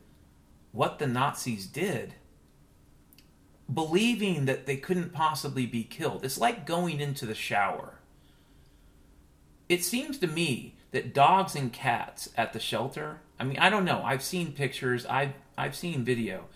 what 0.72 0.98
the 0.98 1.06
Nazis 1.06 1.66
did, 1.66 2.14
believing 3.72 4.46
that 4.46 4.66
they 4.66 4.76
couldn't 4.76 5.12
possibly 5.12 5.66
be 5.66 5.84
killed. 5.84 6.24
It's 6.24 6.38
like 6.38 6.66
going 6.66 7.00
into 7.00 7.24
the 7.24 7.34
shower. 7.34 8.00
It 9.68 9.84
seems 9.84 10.18
to 10.18 10.26
me 10.26 10.73
that 10.94 11.12
dogs 11.12 11.54
and 11.56 11.72
cats 11.72 12.30
at 12.36 12.52
the 12.52 12.60
shelter 12.60 13.18
i 13.38 13.44
mean 13.44 13.58
i 13.58 13.68
don't 13.68 13.84
know. 13.84 14.02
I've 14.04 14.22
seen 14.22 14.52
pictures. 14.52 15.04
I've 15.06 15.34
i've 15.58 15.76
seen 15.76 16.04
video. 16.04 16.46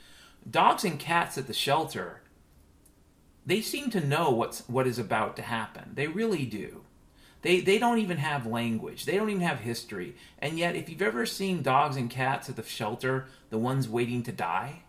Dogs 0.49 0.85
and 0.85 0.99
cats 0.99 1.37
at 1.37 1.47
the 1.47 1.53
shelter 1.53 2.23
they 3.45 3.61
seem 3.61 3.91
to 3.91 4.07
know 4.07 4.31
what's 4.31 4.61
what 4.69 4.87
is 4.87 4.99
about 4.99 5.37
to 5.37 5.43
happen. 5.43 5.93
They 5.95 6.07
really 6.07 6.47
do. 6.47 6.83
They 7.43 7.61
they 7.61 7.79
don't 7.79 7.99
even 7.99 8.19
have 8.19 8.47
language. 8.47 9.05
They 9.05 9.17
don't 9.17 9.31
even 9.31 9.43
have 9.43 9.61
history. 9.61 10.15
And 10.39 10.59
yet 10.59 10.77
if 10.77 10.89
you've 10.89 11.03
ever 11.03 11.27
seen 11.27 11.63
dogs 11.63 11.97
and 11.97 12.09
cats 12.09 12.49
at 12.49 12.57
the 12.57 12.63
shelter 12.63 13.27
the 13.51 13.59
ones 13.59 13.89
waiting 13.89 14.23
to 14.23 14.33
die 14.33 14.83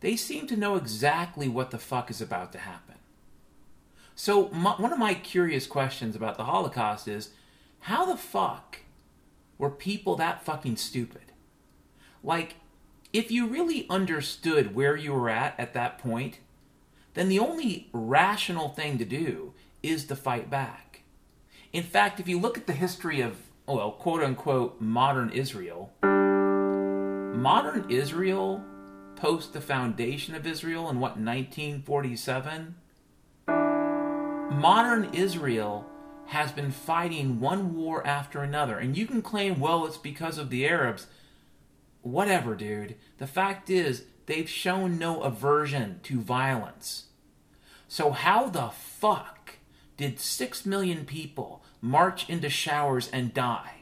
they 0.00 0.16
seem 0.16 0.46
to 0.46 0.56
know 0.56 0.76
exactly 0.76 1.48
what 1.48 1.70
the 1.70 1.78
fuck 1.78 2.10
is 2.10 2.20
about 2.20 2.52
to 2.52 2.58
happen. 2.58 2.96
So 4.14 4.48
my, 4.48 4.72
one 4.72 4.92
of 4.92 4.98
my 4.98 5.14
curious 5.14 5.66
questions 5.66 6.16
about 6.16 6.36
the 6.36 6.44
holocaust 6.44 7.08
is 7.08 7.30
how 7.86 8.04
the 8.04 8.16
fuck 8.16 8.78
were 9.58 9.70
people 9.70 10.16
that 10.16 10.44
fucking 10.44 10.76
stupid? 10.76 11.30
Like, 12.20 12.56
if 13.12 13.30
you 13.30 13.46
really 13.46 13.86
understood 13.88 14.74
where 14.74 14.96
you 14.96 15.12
were 15.12 15.30
at 15.30 15.54
at 15.56 15.72
that 15.74 15.96
point, 15.98 16.40
then 17.14 17.28
the 17.28 17.38
only 17.38 17.88
rational 17.92 18.70
thing 18.70 18.98
to 18.98 19.04
do 19.04 19.54
is 19.84 20.04
to 20.06 20.16
fight 20.16 20.50
back. 20.50 21.02
In 21.72 21.84
fact, 21.84 22.18
if 22.18 22.26
you 22.26 22.40
look 22.40 22.58
at 22.58 22.66
the 22.66 22.72
history 22.72 23.20
of, 23.20 23.36
well, 23.68 23.92
quote 23.92 24.20
unquote, 24.20 24.80
modern 24.80 25.30
Israel, 25.30 25.92
modern 26.02 27.88
Israel, 27.88 28.64
post 29.14 29.52
the 29.52 29.60
foundation 29.60 30.34
of 30.34 30.44
Israel 30.44 30.90
in 30.90 30.98
what, 30.98 31.18
1947? 31.18 32.74
Modern 33.46 35.14
Israel 35.14 35.88
has 36.28 36.52
been 36.52 36.70
fighting 36.70 37.40
one 37.40 37.74
war 37.74 38.06
after 38.06 38.42
another. 38.42 38.78
And 38.78 38.96
you 38.96 39.06
can 39.06 39.22
claim, 39.22 39.60
well, 39.60 39.86
it's 39.86 39.96
because 39.96 40.38
of 40.38 40.50
the 40.50 40.66
Arabs. 40.66 41.06
Whatever, 42.02 42.54
dude. 42.54 42.96
The 43.18 43.26
fact 43.26 43.70
is, 43.70 44.04
they've 44.26 44.48
shown 44.48 44.98
no 44.98 45.22
aversion 45.22 46.00
to 46.04 46.20
violence. 46.20 47.04
So, 47.88 48.10
how 48.10 48.48
the 48.48 48.68
fuck 48.68 49.56
did 49.96 50.18
six 50.18 50.66
million 50.66 51.04
people 51.04 51.62
march 51.80 52.28
into 52.28 52.50
showers 52.50 53.08
and 53.12 53.32
die? 53.32 53.74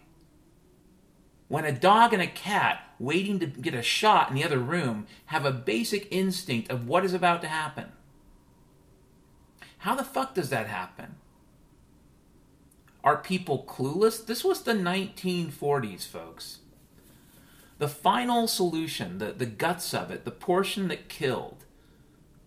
When 1.49 1.65
a 1.65 1.73
dog 1.73 2.13
and 2.13 2.23
a 2.23 2.27
cat 2.27 2.85
waiting 2.99 3.39
to 3.41 3.47
get 3.47 3.75
a 3.75 3.83
shot 3.83 4.31
in 4.31 4.37
the 4.37 4.45
other 4.45 4.59
room 4.59 5.07
have 5.27 5.45
a 5.45 5.53
basic 5.53 6.09
instinct 6.11 6.71
of 6.71 6.87
what 6.87 7.05
is 7.05 7.13
about 7.13 7.43
to 7.43 7.49
happen. 7.49 7.93
How 9.79 9.95
the 9.95 10.05
fuck 10.05 10.35
does 10.35 10.51
that 10.51 10.67
happen? 10.67 11.17
Are 13.05 13.19
people 13.19 13.67
clueless? 13.69 14.25
This 14.25 14.43
was 14.43 14.63
the 14.63 14.73
1940s, 14.73 16.07
folks. 16.07 16.61
The 17.79 17.87
final 17.89 18.49
solution, 18.49 19.19
the, 19.19 19.31
the 19.33 19.47
guts 19.47 19.93
of 19.93 20.11
it, 20.11 20.25
the 20.25 20.31
portion 20.31 20.89
that 20.89 21.11
killed 21.11 21.67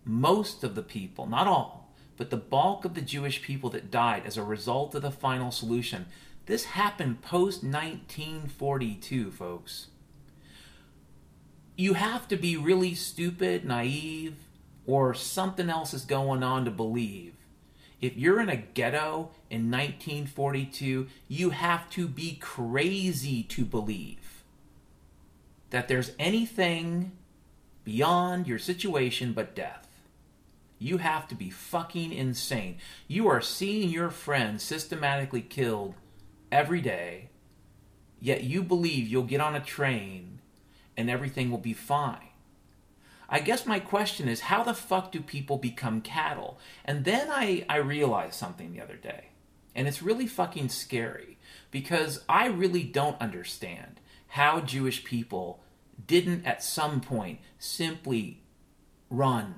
most 0.04 0.64
of 0.64 0.74
the 0.74 0.82
people, 0.82 1.26
not 1.26 1.46
all, 1.46 1.94
but 2.16 2.30
the 2.30 2.36
bulk 2.36 2.84
of 2.84 2.94
the 2.94 3.00
Jewish 3.00 3.40
people 3.40 3.70
that 3.70 3.92
died 3.92 4.24
as 4.26 4.36
a 4.36 4.42
result 4.42 4.96
of 4.96 5.02
the 5.02 5.12
final 5.12 5.52
solution, 5.52 6.06
this 6.46 6.64
happened 6.64 7.22
post 7.22 7.62
1942, 7.62 9.30
folks. 9.30 9.88
You 11.76 11.94
have 11.94 12.26
to 12.28 12.36
be 12.36 12.56
really 12.56 12.94
stupid, 12.94 13.64
naive, 13.64 14.34
or 14.86 15.14
something 15.14 15.70
else 15.70 15.94
is 15.94 16.04
going 16.04 16.42
on 16.42 16.64
to 16.64 16.70
believe 16.72 17.37
if 18.00 18.16
you're 18.16 18.40
in 18.40 18.48
a 18.48 18.56
ghetto 18.56 19.30
in 19.50 19.70
1942, 19.70 21.08
you 21.26 21.50
have 21.50 21.90
to 21.90 22.06
be 22.06 22.36
crazy 22.40 23.42
to 23.44 23.64
believe 23.64 24.44
that 25.70 25.88
there's 25.88 26.12
anything 26.18 27.12
beyond 27.84 28.46
your 28.46 28.58
situation 28.58 29.32
but 29.32 29.54
death. 29.54 29.86
You 30.78 30.98
have 30.98 31.26
to 31.28 31.34
be 31.34 31.50
fucking 31.50 32.12
insane. 32.12 32.78
You 33.08 33.26
are 33.28 33.40
seeing 33.40 33.90
your 33.90 34.10
friends 34.10 34.62
systematically 34.62 35.42
killed 35.42 35.94
every 36.52 36.80
day, 36.80 37.30
yet 38.20 38.44
you 38.44 38.62
believe 38.62 39.08
you'll 39.08 39.24
get 39.24 39.40
on 39.40 39.56
a 39.56 39.60
train 39.60 40.38
and 40.96 41.10
everything 41.10 41.50
will 41.50 41.58
be 41.58 41.72
fine. 41.72 42.27
I 43.28 43.40
guess 43.40 43.66
my 43.66 43.78
question 43.78 44.28
is 44.28 44.40
how 44.40 44.62
the 44.62 44.74
fuck 44.74 45.12
do 45.12 45.20
people 45.20 45.58
become 45.58 46.00
cattle? 46.00 46.58
And 46.84 47.04
then 47.04 47.28
I, 47.30 47.64
I 47.68 47.76
realized 47.76 48.34
something 48.34 48.72
the 48.72 48.80
other 48.80 48.96
day. 48.96 49.28
And 49.74 49.86
it's 49.86 50.02
really 50.02 50.26
fucking 50.26 50.70
scary 50.70 51.38
because 51.70 52.24
I 52.28 52.46
really 52.46 52.82
don't 52.82 53.20
understand 53.20 54.00
how 54.28 54.60
Jewish 54.60 55.04
people 55.04 55.62
didn't 56.06 56.46
at 56.46 56.62
some 56.62 57.00
point 57.00 57.40
simply 57.58 58.42
run. 59.10 59.56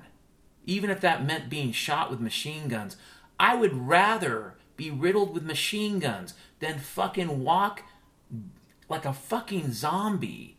Even 0.65 0.89
if 0.89 1.01
that 1.01 1.25
meant 1.25 1.49
being 1.49 1.71
shot 1.71 2.09
with 2.09 2.19
machine 2.19 2.67
guns. 2.67 2.97
I 3.39 3.55
would 3.55 3.87
rather 3.87 4.55
be 4.75 4.91
riddled 4.91 5.33
with 5.33 5.43
machine 5.43 5.99
guns 5.99 6.33
than 6.59 6.77
fucking 6.77 7.43
walk 7.43 7.83
like 8.89 9.05
a 9.05 9.13
fucking 9.13 9.71
zombie 9.71 10.57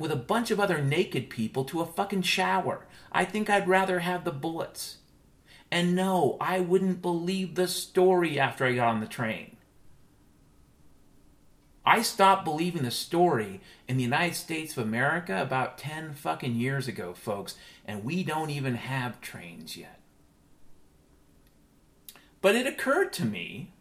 with 0.00 0.10
a 0.10 0.16
bunch 0.16 0.50
of 0.50 0.58
other 0.58 0.82
naked 0.82 1.30
people 1.30 1.64
to 1.66 1.80
a 1.80 1.86
fucking 1.86 2.22
shower. 2.22 2.86
I 3.12 3.24
think 3.24 3.48
I'd 3.48 3.68
rather 3.68 4.00
have 4.00 4.24
the 4.24 4.32
bullets. 4.32 4.98
And 5.70 5.94
no, 5.94 6.36
I 6.40 6.60
wouldn't 6.60 7.02
believe 7.02 7.54
the 7.54 7.68
story 7.68 8.38
after 8.38 8.64
I 8.64 8.74
got 8.74 8.88
on 8.88 9.00
the 9.00 9.06
train. 9.06 9.56
I 11.86 12.00
stopped 12.00 12.44
believing 12.44 12.82
the 12.82 12.90
story 12.90 13.60
in 13.86 13.98
the 13.98 14.04
United 14.04 14.34
States 14.34 14.76
of 14.76 14.84
America 14.84 15.40
about 15.40 15.76
10 15.76 16.14
fucking 16.14 16.54
years 16.54 16.88
ago, 16.88 17.12
folks, 17.12 17.56
and 17.84 18.04
we 18.04 18.24
don't 18.24 18.50
even 18.50 18.76
have 18.76 19.20
trains 19.20 19.76
yet. 19.76 20.00
But 22.40 22.54
it 22.54 22.66
occurred 22.66 23.12
to 23.14 23.24
me 23.24 23.74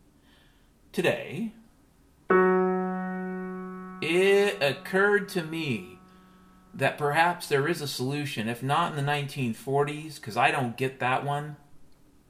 today, 0.92 1.54
it 4.04 4.62
occurred 4.62 5.30
to 5.30 5.44
me 5.44 6.00
that 6.74 6.98
perhaps 6.98 7.48
there 7.48 7.68
is 7.68 7.82
a 7.82 7.88
solution, 7.88 8.48
if 8.50 8.62
not 8.62 8.92
in 8.92 9.06
the 9.06 9.12
1940s, 9.12 10.16
because 10.16 10.36
I 10.36 10.52
don't 10.52 10.76
get 10.76 11.00
that 11.00 11.24
one, 11.24 11.56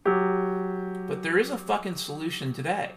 but 0.03 1.23
there 1.23 1.37
is 1.37 1.49
a 1.49 1.57
fucking 1.57 1.95
solution 1.95 2.53
today. 2.53 2.91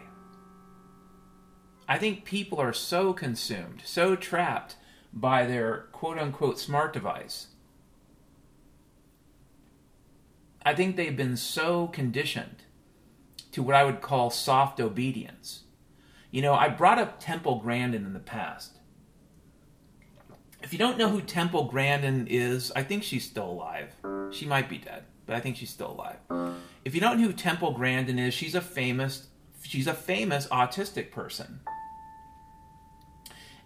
I 1.88 1.98
think 1.98 2.24
people 2.24 2.60
are 2.60 2.72
so 2.72 3.12
consumed, 3.12 3.82
so 3.84 4.16
trapped 4.16 4.76
by 5.12 5.46
their 5.46 5.86
quote 5.92 6.18
unquote 6.18 6.58
smart 6.58 6.92
device. 6.92 7.48
I 10.64 10.74
think 10.74 10.96
they've 10.96 11.16
been 11.16 11.36
so 11.36 11.86
conditioned 11.86 12.64
to 13.52 13.62
what 13.62 13.76
I 13.76 13.84
would 13.84 14.00
call 14.00 14.30
soft 14.30 14.80
obedience. 14.80 15.62
You 16.36 16.42
know, 16.42 16.52
I 16.52 16.68
brought 16.68 16.98
up 16.98 17.18
Temple 17.18 17.60
Grandin 17.60 18.04
in 18.04 18.12
the 18.12 18.20
past. 18.20 18.76
If 20.62 20.70
you 20.70 20.78
don't 20.78 20.98
know 20.98 21.08
who 21.08 21.22
Temple 21.22 21.64
Grandin 21.64 22.26
is, 22.28 22.70
I 22.76 22.82
think 22.82 23.04
she's 23.04 23.24
still 23.24 23.48
alive. 23.48 23.94
She 24.32 24.44
might 24.44 24.68
be 24.68 24.76
dead, 24.76 25.04
but 25.24 25.34
I 25.34 25.40
think 25.40 25.56
she's 25.56 25.70
still 25.70 25.92
alive. 25.92 26.18
If 26.84 26.94
you 26.94 27.00
don't 27.00 27.18
know 27.18 27.28
who 27.28 27.32
Temple 27.32 27.72
Grandin 27.72 28.18
is, 28.18 28.34
she's 28.34 28.54
a 28.54 28.60
famous 28.60 29.28
she's 29.62 29.86
a 29.86 29.94
famous 29.94 30.46
autistic 30.48 31.10
person. 31.10 31.60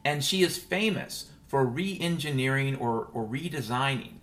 And 0.05 0.23
she 0.23 0.43
is 0.45 0.57
famous 0.57 1.33
for 1.49 1.65
re 1.65 1.99
engineering 2.01 2.77
or, 2.77 3.09
or 3.13 3.27
redesigning 3.27 4.21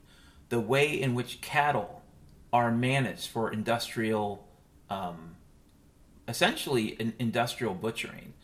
the 0.48 0.62
way 0.62 0.94
in 0.94 1.16
which 1.16 1.42
cattle 1.42 2.02
are 2.54 2.72
managed 2.72 3.28
for 3.28 3.52
industrial, 3.52 4.48
um, 4.90 5.36
essentially 6.30 6.96
in 6.98 7.12
industrial 7.20 7.74
butchering, 7.74 8.36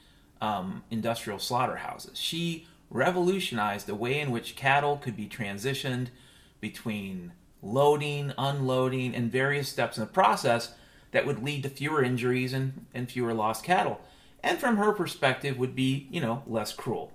um, 0.44 0.84
industrial 0.92 1.40
slaughterhouses. 1.40 2.20
She 2.20 2.68
revolutionized 2.90 3.88
the 3.88 3.96
way 3.96 4.20
in 4.20 4.32
which 4.32 4.56
cattle 4.56 4.98
could 4.98 5.16
be 5.16 5.28
transitioned 5.28 6.08
between 6.60 7.34
loading, 7.62 8.34
unloading, 8.38 9.16
and 9.16 9.32
various 9.32 9.70
steps 9.70 9.98
in 9.98 10.04
the 10.04 10.10
process 10.10 10.76
that 11.12 11.26
would 11.26 11.44
lead 11.44 11.64
to 11.64 11.70
fewer 11.70 12.04
injuries 12.04 12.54
and, 12.54 12.86
and 12.94 13.10
fewer 13.10 13.34
lost 13.34 13.64
cattle. 13.64 14.02
And 14.44 14.60
from 14.60 14.78
her 14.78 14.92
perspective, 14.92 15.58
would 15.58 15.76
be, 15.76 16.08
you 16.12 16.20
know, 16.20 16.44
less 16.46 16.74
cruel 16.74 17.12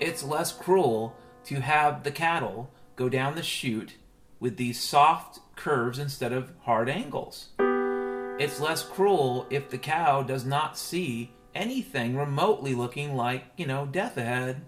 it's 0.00 0.22
less 0.22 0.52
cruel 0.52 1.16
to 1.44 1.60
have 1.60 2.04
the 2.04 2.10
cattle 2.10 2.70
go 2.96 3.08
down 3.08 3.34
the 3.34 3.42
chute 3.42 3.94
with 4.40 4.56
these 4.56 4.80
soft 4.80 5.40
curves 5.56 5.98
instead 5.98 6.32
of 6.32 6.52
hard 6.62 6.88
angles. 6.88 7.48
It's 8.38 8.60
less 8.60 8.84
cruel 8.84 9.46
if 9.50 9.68
the 9.68 9.78
cow 9.78 10.22
does 10.22 10.44
not 10.44 10.78
see 10.78 11.32
anything 11.58 12.16
remotely 12.16 12.72
looking 12.72 13.16
like, 13.16 13.44
you 13.56 13.66
know, 13.66 13.84
death 13.84 14.16
ahead. 14.16 14.62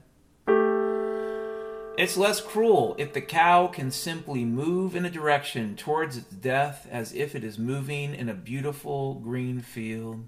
It's 1.97 2.17
less 2.17 2.41
cruel 2.41 2.97
if 2.99 3.13
the 3.13 3.21
cow 3.21 3.69
can 3.69 3.91
simply 3.91 4.45
move 4.45 4.97
in 4.97 5.05
a 5.05 5.11
direction 5.11 5.77
towards 5.77 6.17
its 6.17 6.31
death 6.31 6.89
as 6.91 7.13
if 7.15 7.35
it 7.35 7.45
is 7.45 7.59
moving 7.59 8.15
in 8.15 8.29
a 8.29 8.35
beautiful 8.35 9.15
green 9.15 9.61
field. 9.61 10.25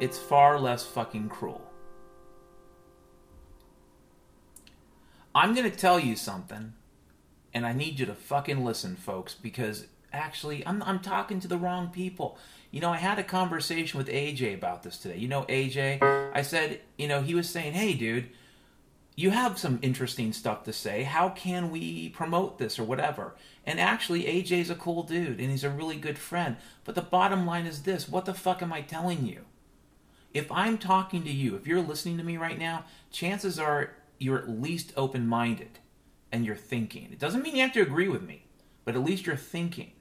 It's 0.00 0.18
far 0.18 0.60
less 0.60 0.84
fucking 0.84 1.30
cruel. 1.30 1.62
I'm 5.34 5.54
going 5.54 5.70
to 5.70 5.76
tell 5.76 6.00
you 6.00 6.16
something, 6.16 6.74
and 7.54 7.66
I 7.66 7.72
need 7.72 8.00
you 8.00 8.06
to 8.06 8.14
fucking 8.14 8.64
listen, 8.64 8.96
folks, 8.96 9.34
because 9.34 9.86
actually, 10.12 10.66
I'm, 10.66 10.82
I'm 10.82 10.98
talking 10.98 11.40
to 11.40 11.48
the 11.48 11.58
wrong 11.58 11.88
people. 11.88 12.38
You 12.70 12.80
know, 12.80 12.90
I 12.90 12.96
had 12.96 13.18
a 13.18 13.24
conversation 13.24 13.98
with 13.98 14.08
AJ 14.08 14.54
about 14.54 14.82
this 14.82 14.98
today. 14.98 15.16
You 15.16 15.28
know, 15.28 15.42
AJ, 15.44 16.02
I 16.34 16.42
said, 16.42 16.80
you 16.98 17.08
know, 17.08 17.22
he 17.22 17.34
was 17.34 17.48
saying, 17.48 17.72
hey, 17.72 17.94
dude, 17.94 18.28
you 19.16 19.30
have 19.30 19.58
some 19.58 19.78
interesting 19.80 20.32
stuff 20.32 20.64
to 20.64 20.72
say. 20.72 21.02
How 21.02 21.30
can 21.30 21.70
we 21.70 22.10
promote 22.10 22.58
this 22.58 22.78
or 22.78 22.84
whatever? 22.84 23.34
And 23.64 23.80
actually, 23.80 24.24
AJ's 24.24 24.68
a 24.68 24.74
cool 24.74 25.02
dude 25.02 25.40
and 25.40 25.50
he's 25.50 25.64
a 25.64 25.70
really 25.70 25.96
good 25.96 26.18
friend. 26.18 26.56
But 26.84 26.94
the 26.94 27.02
bottom 27.02 27.46
line 27.46 27.66
is 27.66 27.82
this 27.82 28.08
what 28.08 28.26
the 28.26 28.34
fuck 28.34 28.62
am 28.62 28.72
I 28.72 28.82
telling 28.82 29.26
you? 29.26 29.44
If 30.34 30.52
I'm 30.52 30.76
talking 30.76 31.24
to 31.24 31.32
you, 31.32 31.56
if 31.56 31.66
you're 31.66 31.80
listening 31.80 32.18
to 32.18 32.24
me 32.24 32.36
right 32.36 32.58
now, 32.58 32.84
chances 33.10 33.58
are 33.58 33.92
you're 34.18 34.38
at 34.38 34.50
least 34.50 34.92
open 34.96 35.26
minded 35.26 35.78
and 36.30 36.44
you're 36.44 36.54
thinking. 36.54 37.08
It 37.10 37.18
doesn't 37.18 37.42
mean 37.42 37.56
you 37.56 37.62
have 37.62 37.72
to 37.72 37.80
agree 37.80 38.08
with 38.08 38.22
me, 38.22 38.44
but 38.84 38.94
at 38.94 39.02
least 39.02 39.24
you're 39.24 39.36
thinking. 39.36 39.92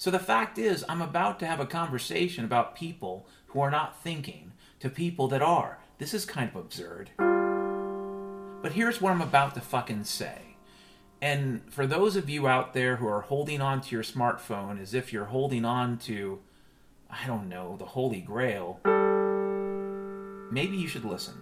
So 0.00 0.10
the 0.10 0.18
fact 0.18 0.56
is, 0.56 0.82
I'm 0.88 1.02
about 1.02 1.38
to 1.40 1.46
have 1.46 1.60
a 1.60 1.66
conversation 1.66 2.42
about 2.42 2.74
people 2.74 3.26
who 3.48 3.60
are 3.60 3.70
not 3.70 4.02
thinking 4.02 4.52
to 4.78 4.88
people 4.88 5.28
that 5.28 5.42
are. 5.42 5.78
This 5.98 6.14
is 6.14 6.24
kind 6.24 6.48
of 6.48 6.56
absurd. 6.56 7.10
But 7.18 8.72
here's 8.72 9.02
what 9.02 9.12
I'm 9.12 9.20
about 9.20 9.54
to 9.56 9.60
fucking 9.60 10.04
say. 10.04 10.56
And 11.20 11.70
for 11.70 11.86
those 11.86 12.16
of 12.16 12.30
you 12.30 12.48
out 12.48 12.72
there 12.72 12.96
who 12.96 13.06
are 13.06 13.20
holding 13.20 13.60
on 13.60 13.82
to 13.82 13.94
your 13.94 14.02
smartphone 14.02 14.80
as 14.80 14.94
if 14.94 15.12
you're 15.12 15.26
holding 15.26 15.66
on 15.66 15.98
to, 15.98 16.38
I 17.10 17.26
don't 17.26 17.50
know, 17.50 17.76
the 17.76 17.84
Holy 17.84 18.22
Grail, 18.22 18.80
maybe 20.50 20.78
you 20.78 20.88
should 20.88 21.04
listen. 21.04 21.34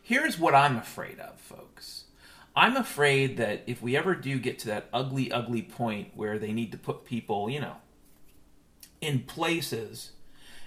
Here's 0.00 0.38
what 0.38 0.54
I'm 0.54 0.76
afraid 0.76 1.18
of, 1.18 1.40
folks. 1.40 2.03
I'm 2.56 2.76
afraid 2.76 3.36
that 3.38 3.64
if 3.66 3.82
we 3.82 3.96
ever 3.96 4.14
do 4.14 4.38
get 4.38 4.58
to 4.60 4.68
that 4.68 4.88
ugly, 4.92 5.30
ugly 5.32 5.62
point 5.62 6.12
where 6.14 6.38
they 6.38 6.52
need 6.52 6.70
to 6.72 6.78
put 6.78 7.04
people, 7.04 7.50
you 7.50 7.60
know, 7.60 7.76
in 9.00 9.20
places, 9.20 10.12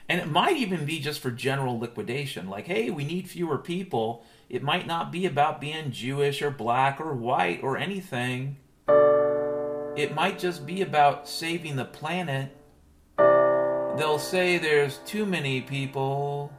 and 0.09 0.19
it 0.19 0.27
might 0.27 0.57
even 0.57 0.85
be 0.85 0.99
just 0.99 1.19
for 1.21 1.31
general 1.31 1.79
liquidation, 1.79 2.49
like, 2.49 2.67
hey, 2.67 2.89
we 2.89 3.05
need 3.05 3.29
fewer 3.29 3.57
people. 3.57 4.25
It 4.49 4.63
might 4.63 4.87
not 4.87 5.11
be 5.11 5.25
about 5.25 5.61
being 5.61 5.91
Jewish 5.91 6.41
or 6.41 6.51
black 6.51 6.99
or 6.99 7.13
white 7.13 7.61
or 7.63 7.77
anything. 7.77 8.57
It 8.87 10.13
might 10.13 10.39
just 10.39 10.65
be 10.65 10.81
about 10.81 11.27
saving 11.27 11.75
the 11.75 11.85
planet. 11.85 12.55
They'll 13.17 14.19
say 14.19 14.57
there's 14.57 14.99
too 14.99 15.25
many 15.25 15.61
people 15.61 16.53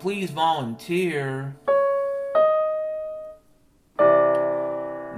please 0.00 0.30
volunteer. 0.30 1.54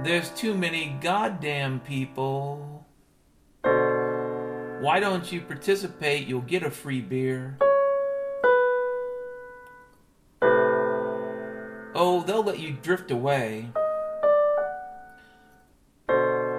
There's 0.03 0.29
too 0.31 0.53
many 0.53 0.97
goddamn 0.99 1.79
people. 1.79 2.85
Why 3.61 4.99
don't 4.99 5.31
you 5.31 5.39
participate? 5.39 6.27
You'll 6.27 6.41
get 6.41 6.61
a 6.61 6.69
free 6.69 6.99
beer. 6.99 7.57
Oh, 11.95 12.21
they'll 12.27 12.43
let 12.43 12.59
you 12.59 12.73
drift 12.73 13.11
away. 13.11 13.69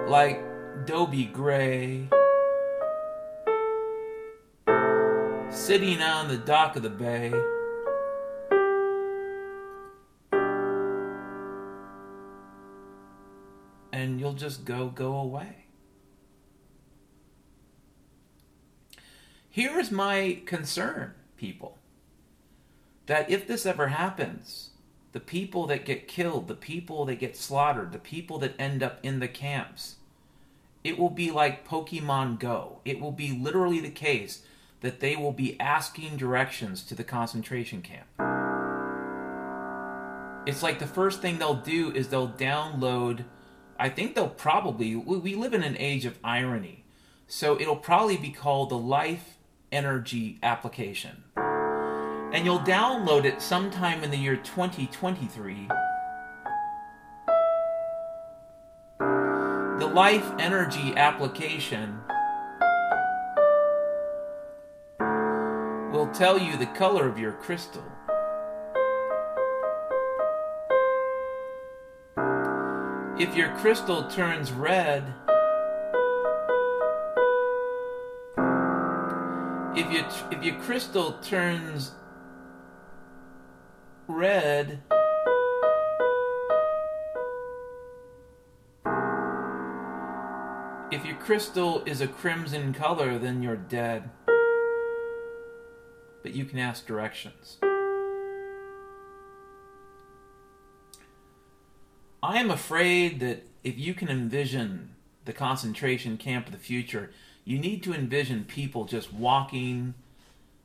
Like 0.07 0.41
Dobie 0.87 1.25
Gray. 1.25 2.09
Sitting 5.51 6.01
on 6.01 6.29
the 6.29 6.41
dock 6.43 6.77
of 6.77 6.81
the 6.81 6.89
bay. 6.89 7.31
Just 14.35 14.65
go 14.65 14.87
go 14.87 15.15
away. 15.15 15.65
Here 19.49 19.79
is 19.79 19.89
my 19.89 20.41
concern, 20.45 21.13
people. 21.37 21.77
That 23.05 23.29
if 23.29 23.47
this 23.47 23.65
ever 23.65 23.87
happens, 23.87 24.71
the 25.13 25.19
people 25.21 25.65
that 25.67 25.85
get 25.85 26.09
killed, 26.09 26.49
the 26.49 26.55
people 26.55 27.05
that 27.05 27.19
get 27.19 27.37
slaughtered, 27.37 27.93
the 27.93 27.99
people 27.99 28.37
that 28.39 28.59
end 28.59 28.83
up 28.83 28.99
in 29.01 29.19
the 29.19 29.29
camps, 29.29 29.95
it 30.83 30.99
will 30.99 31.09
be 31.09 31.31
like 31.31 31.67
Pokemon 31.67 32.37
Go. 32.37 32.79
It 32.83 32.99
will 32.99 33.13
be 33.13 33.31
literally 33.31 33.79
the 33.79 33.89
case 33.89 34.43
that 34.81 34.99
they 34.99 35.15
will 35.15 35.31
be 35.31 35.59
asking 35.59 36.17
directions 36.17 36.83
to 36.83 36.93
the 36.93 37.03
concentration 37.03 37.81
camp. 37.81 38.07
It's 40.45 40.61
like 40.61 40.79
the 40.79 40.85
first 40.85 41.21
thing 41.21 41.39
they'll 41.39 41.55
do 41.55 41.91
is 41.91 42.09
they'll 42.09 42.29
download. 42.29 43.25
I 43.77 43.89
think 43.89 44.15
they'll 44.15 44.29
probably. 44.29 44.95
We 44.95 45.35
live 45.35 45.53
in 45.53 45.63
an 45.63 45.77
age 45.77 46.05
of 46.05 46.17
irony. 46.23 46.83
So 47.27 47.59
it'll 47.59 47.75
probably 47.75 48.17
be 48.17 48.29
called 48.29 48.69
the 48.69 48.77
Life 48.77 49.37
Energy 49.71 50.37
application. 50.43 51.23
And 51.35 52.45
you'll 52.45 52.59
download 52.59 53.25
it 53.25 53.41
sometime 53.41 54.03
in 54.03 54.11
the 54.11 54.17
year 54.17 54.35
2023 54.35 55.67
the 59.79 59.85
Life 59.87 60.31
Energy 60.39 60.93
application 60.95 61.99
will 65.91 66.09
tell 66.13 66.39
you 66.39 66.55
the 66.55 66.65
color 66.67 67.09
of 67.09 67.19
your 67.19 67.33
crystal. 67.33 67.83
If 73.17 73.33
your 73.33 73.49
crystal 73.55 74.09
turns 74.09 74.51
red, 74.51 75.13
if 79.75 79.89
your 79.89 80.05
if 80.31 80.43
your 80.43 80.55
crystal 80.61 81.13
turns 81.21 81.91
red, 84.07 84.81
If 90.91 91.03
your 91.03 91.17
crystal 91.17 91.83
is 91.85 91.99
a 91.99 92.07
crimson 92.07 92.71
color, 92.71 93.17
then 93.17 93.41
you're 93.41 93.57
dead. 93.57 94.11
But 96.21 96.33
you 96.33 96.45
can 96.45 96.57
ask 96.57 96.85
directions. 96.85 97.57
I 102.25 102.39
am 102.39 102.49
afraid 102.49 103.19
that 103.19 103.43
if 103.63 103.77
you 103.77 103.93
can 103.93 104.09
envision 104.09 104.95
the 105.25 105.31
concentration 105.31 106.17
camp 106.17 106.47
of 106.47 106.53
the 106.53 106.57
future, 106.57 107.11
you 107.43 107.59
need 107.59 107.83
to 107.83 107.93
envision 107.93 108.45
people 108.45 108.85
just 108.85 109.13
walking 109.13 109.93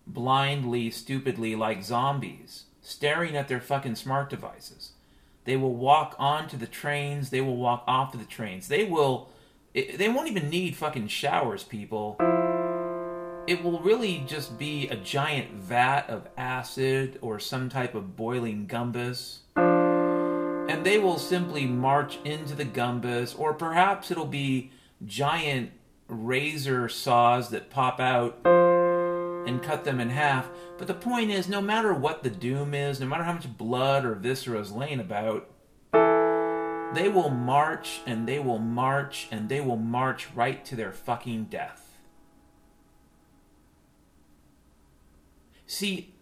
blindly, 0.06 0.90
stupidly, 0.90 1.54
like 1.54 1.84
zombies, 1.84 2.64
staring 2.80 3.36
at 3.36 3.48
their 3.48 3.60
fucking 3.60 3.96
smart 3.96 4.30
devices. 4.30 4.92
They 5.44 5.58
will 5.58 5.74
walk 5.74 6.16
onto 6.18 6.56
the 6.56 6.66
trains, 6.66 7.28
they 7.28 7.42
will 7.42 7.58
walk 7.58 7.84
off 7.86 8.14
of 8.14 8.20
the 8.20 8.26
trains. 8.26 8.68
They 8.68 8.84
will 8.84 9.28
they 9.74 10.08
won't 10.08 10.28
even 10.28 10.48
need 10.48 10.76
fucking 10.76 11.08
showers, 11.08 11.62
people. 11.62 12.16
It 13.46 13.62
will 13.62 13.80
really 13.80 14.24
just 14.26 14.58
be 14.58 14.88
a 14.88 14.96
giant 14.96 15.52
vat 15.52 16.08
of 16.08 16.26
acid 16.38 17.18
or 17.20 17.38
some 17.38 17.68
type 17.68 17.94
of 17.94 18.16
boiling 18.16 18.66
gumbus. 18.66 19.40
And 20.80 20.86
they 20.86 20.96
will 20.96 21.18
simply 21.18 21.66
march 21.66 22.18
into 22.24 22.54
the 22.54 22.64
gumbus, 22.64 23.38
or 23.38 23.52
perhaps 23.52 24.10
it'll 24.10 24.24
be 24.24 24.72
giant 25.04 25.72
razor 26.08 26.88
saws 26.88 27.50
that 27.50 27.68
pop 27.68 28.00
out 28.00 28.38
and 28.46 29.62
cut 29.62 29.84
them 29.84 30.00
in 30.00 30.08
half. 30.08 30.48
But 30.78 30.86
the 30.86 30.94
point 30.94 31.32
is, 31.32 31.50
no 31.50 31.60
matter 31.60 31.92
what 31.92 32.22
the 32.22 32.30
doom 32.30 32.72
is, 32.72 32.98
no 32.98 33.04
matter 33.04 33.24
how 33.24 33.34
much 33.34 33.58
blood 33.58 34.06
or 34.06 34.14
viscera 34.14 34.58
is 34.58 34.72
laying 34.72 35.00
about, 35.00 35.50
they 36.94 37.10
will 37.10 37.28
march 37.28 38.00
and 38.06 38.26
they 38.26 38.38
will 38.38 38.58
march 38.58 39.28
and 39.30 39.50
they 39.50 39.60
will 39.60 39.76
march 39.76 40.28
right 40.34 40.64
to 40.64 40.76
their 40.76 40.92
fucking 40.92 41.44
death. 41.50 41.98
See, 45.66 46.14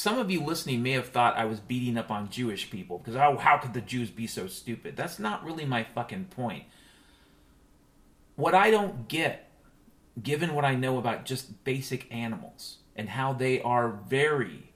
some 0.00 0.18
of 0.18 0.30
you 0.30 0.42
listening 0.42 0.82
may 0.82 0.92
have 0.92 1.08
thought 1.08 1.36
I 1.36 1.44
was 1.44 1.60
beating 1.60 1.98
up 1.98 2.10
on 2.10 2.30
Jewish 2.30 2.70
people 2.70 2.96
because 2.96 3.16
how, 3.16 3.36
how 3.36 3.58
could 3.58 3.74
the 3.74 3.82
Jews 3.82 4.08
be 4.08 4.26
so 4.26 4.46
stupid? 4.46 4.96
That's 4.96 5.18
not 5.18 5.44
really 5.44 5.66
my 5.66 5.84
fucking 5.84 6.28
point. 6.30 6.64
What 8.34 8.54
I 8.54 8.70
don't 8.70 9.08
get, 9.08 9.50
given 10.22 10.54
what 10.54 10.64
I 10.64 10.74
know 10.74 10.96
about 10.96 11.26
just 11.26 11.64
basic 11.64 12.10
animals 12.10 12.78
and 12.96 13.10
how 13.10 13.34
they 13.34 13.60
are 13.60 13.90
very 14.08 14.72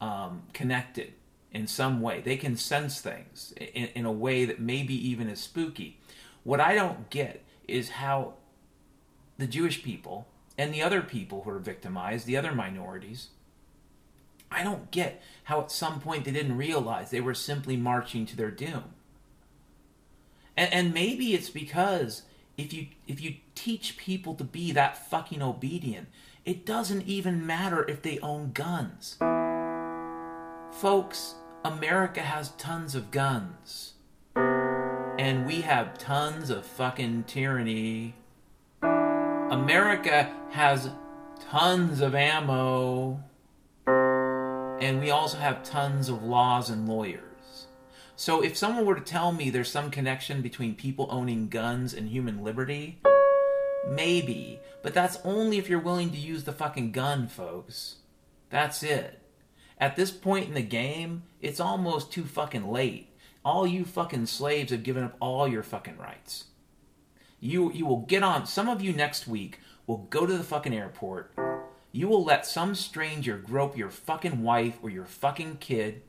um, 0.00 0.44
connected 0.54 1.12
in 1.52 1.66
some 1.66 2.00
way. 2.00 2.22
They 2.22 2.38
can 2.38 2.56
sense 2.56 2.98
things 2.98 3.52
in, 3.58 3.88
in 3.94 4.06
a 4.06 4.12
way 4.12 4.46
that 4.46 4.58
maybe 4.58 4.94
even 4.94 5.28
is 5.28 5.40
spooky. 5.40 6.00
What 6.44 6.60
I 6.60 6.74
don't 6.74 7.10
get 7.10 7.44
is 7.68 7.90
how 7.90 8.34
the 9.36 9.46
Jewish 9.46 9.82
people 9.82 10.28
and 10.56 10.72
the 10.72 10.82
other 10.82 11.02
people 11.02 11.42
who 11.42 11.50
are 11.50 11.58
victimized, 11.58 12.26
the 12.26 12.38
other 12.38 12.54
minorities, 12.54 13.28
I 14.54 14.62
don't 14.62 14.90
get 14.90 15.22
how 15.44 15.60
at 15.60 15.70
some 15.70 16.00
point 16.00 16.24
they 16.24 16.30
didn't 16.30 16.56
realize 16.56 17.10
they 17.10 17.20
were 17.20 17.34
simply 17.34 17.76
marching 17.76 18.26
to 18.26 18.36
their 18.36 18.50
doom. 18.50 18.84
And, 20.56 20.72
and 20.72 20.94
maybe 20.94 21.34
it's 21.34 21.50
because 21.50 22.22
if 22.56 22.72
you 22.72 22.88
if 23.06 23.20
you 23.20 23.36
teach 23.54 23.96
people 23.96 24.34
to 24.34 24.44
be 24.44 24.72
that 24.72 25.08
fucking 25.08 25.42
obedient, 25.42 26.08
it 26.44 26.66
doesn't 26.66 27.06
even 27.06 27.46
matter 27.46 27.88
if 27.88 28.02
they 28.02 28.18
own 28.18 28.52
guns. 28.52 29.16
Folks, 30.72 31.36
America 31.64 32.20
has 32.20 32.50
tons 32.50 32.94
of 32.94 33.10
guns. 33.10 33.94
And 34.34 35.46
we 35.46 35.60
have 35.60 35.98
tons 35.98 36.50
of 36.50 36.66
fucking 36.66 37.24
tyranny. 37.24 38.14
America 38.82 40.34
has 40.50 40.90
tons 41.50 42.00
of 42.00 42.14
ammo. 42.14 43.22
And 44.82 44.98
we 44.98 45.12
also 45.12 45.38
have 45.38 45.62
tons 45.62 46.08
of 46.08 46.24
laws 46.24 46.68
and 46.68 46.88
lawyers. 46.88 47.68
So 48.16 48.42
if 48.42 48.56
someone 48.56 48.84
were 48.84 48.96
to 48.96 49.00
tell 49.00 49.30
me 49.30 49.48
there's 49.48 49.70
some 49.70 49.92
connection 49.92 50.42
between 50.42 50.74
people 50.74 51.06
owning 51.08 51.48
guns 51.48 51.94
and 51.94 52.08
human 52.08 52.42
liberty, 52.42 53.00
maybe. 53.88 54.58
But 54.82 54.92
that's 54.92 55.18
only 55.22 55.58
if 55.58 55.68
you're 55.68 55.78
willing 55.78 56.10
to 56.10 56.18
use 56.18 56.42
the 56.42 56.50
fucking 56.50 56.90
gun, 56.90 57.28
folks. 57.28 57.98
That's 58.50 58.82
it. 58.82 59.20
At 59.78 59.94
this 59.94 60.10
point 60.10 60.48
in 60.48 60.54
the 60.54 60.62
game, 60.62 61.22
it's 61.40 61.60
almost 61.60 62.10
too 62.10 62.24
fucking 62.24 62.68
late. 62.68 63.08
All 63.44 63.64
you 63.64 63.84
fucking 63.84 64.26
slaves 64.26 64.72
have 64.72 64.82
given 64.82 65.04
up 65.04 65.16
all 65.20 65.46
your 65.46 65.62
fucking 65.62 65.96
rights. 65.96 66.46
You 67.38 67.72
you 67.72 67.86
will 67.86 68.00
get 68.00 68.24
on 68.24 68.46
some 68.46 68.68
of 68.68 68.82
you 68.82 68.92
next 68.92 69.28
week 69.28 69.60
will 69.86 70.08
go 70.10 70.26
to 70.26 70.36
the 70.36 70.42
fucking 70.42 70.74
airport. 70.74 71.32
You 71.94 72.08
will 72.08 72.24
let 72.24 72.46
some 72.46 72.74
stranger 72.74 73.36
grope 73.36 73.76
your 73.76 73.90
fucking 73.90 74.42
wife 74.42 74.78
or 74.82 74.88
your 74.88 75.04
fucking 75.04 75.58
kid 75.58 76.02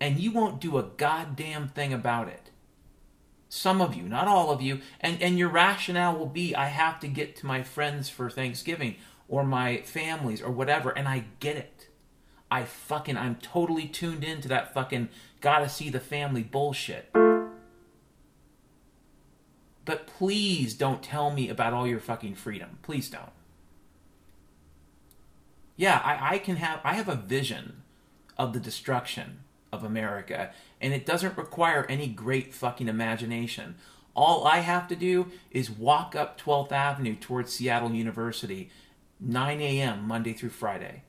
and 0.00 0.18
you 0.18 0.32
won't 0.32 0.60
do 0.60 0.76
a 0.78 0.82
goddamn 0.82 1.68
thing 1.68 1.92
about 1.92 2.28
it. 2.28 2.50
Some 3.48 3.80
of 3.80 3.94
you, 3.94 4.02
not 4.02 4.26
all 4.26 4.50
of 4.50 4.60
you, 4.60 4.80
and 5.00 5.22
and 5.22 5.38
your 5.38 5.48
rationale 5.48 6.16
will 6.18 6.26
be 6.26 6.56
I 6.56 6.66
have 6.66 6.98
to 7.00 7.08
get 7.08 7.36
to 7.36 7.46
my 7.46 7.62
friends 7.62 8.08
for 8.08 8.28
Thanksgiving 8.28 8.96
or 9.28 9.44
my 9.44 9.78
families 9.82 10.42
or 10.42 10.50
whatever 10.50 10.90
and 10.90 11.06
I 11.06 11.26
get 11.38 11.56
it. 11.56 11.88
I 12.50 12.64
fucking 12.64 13.16
I'm 13.16 13.36
totally 13.36 13.86
tuned 13.86 14.24
into 14.24 14.48
that 14.48 14.74
fucking 14.74 15.08
gotta 15.40 15.68
see 15.68 15.88
the 15.88 16.00
family 16.00 16.42
bullshit. 16.42 17.12
But 19.84 20.08
please 20.08 20.74
don't 20.74 21.00
tell 21.00 21.30
me 21.30 21.48
about 21.48 21.72
all 21.72 21.86
your 21.86 22.00
fucking 22.00 22.34
freedom. 22.34 22.80
Please 22.82 23.08
don't. 23.08 23.30
Yeah, 25.76 26.00
I, 26.04 26.34
I 26.34 26.38
can 26.38 26.56
have 26.56 26.80
I 26.84 26.94
have 26.94 27.08
a 27.08 27.14
vision 27.14 27.82
of 28.38 28.52
the 28.52 28.60
destruction 28.60 29.40
of 29.72 29.84
America, 29.84 30.52
and 30.80 30.92
it 30.92 31.06
doesn't 31.06 31.36
require 31.36 31.86
any 31.88 32.06
great 32.06 32.54
fucking 32.54 32.88
imagination. 32.88 33.76
All 34.14 34.46
I 34.46 34.58
have 34.58 34.88
to 34.88 34.96
do 34.96 35.30
is 35.50 35.70
walk 35.70 36.16
up 36.16 36.40
12th 36.40 36.72
Avenue 36.72 37.16
towards 37.16 37.52
Seattle 37.52 37.92
University, 37.92 38.70
9 39.20 39.60
a.m. 39.60 40.08
Monday 40.08 40.32
through 40.32 40.50
Friday, 40.50 41.02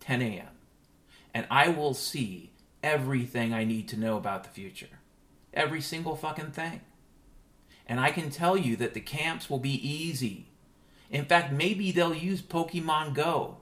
10 0.00 0.22
a.m 0.22 0.48
and 1.36 1.46
I 1.50 1.68
will 1.68 1.92
see 1.92 2.50
everything 2.82 3.52
I 3.52 3.64
need 3.64 3.88
to 3.88 3.98
know 3.98 4.16
about 4.16 4.42
the 4.42 4.48
future. 4.48 5.00
Every 5.52 5.82
single 5.82 6.16
fucking 6.16 6.52
thing. 6.52 6.80
And 7.86 8.00
I 8.00 8.10
can 8.10 8.30
tell 8.30 8.56
you 8.56 8.74
that 8.76 8.94
the 8.94 9.02
camps 9.02 9.50
will 9.50 9.58
be 9.58 9.74
easy. 9.86 10.46
In 11.10 11.26
fact, 11.26 11.52
maybe 11.52 11.92
they'll 11.92 12.14
use 12.14 12.40
Pokemon 12.40 13.12
Go. 13.12 13.58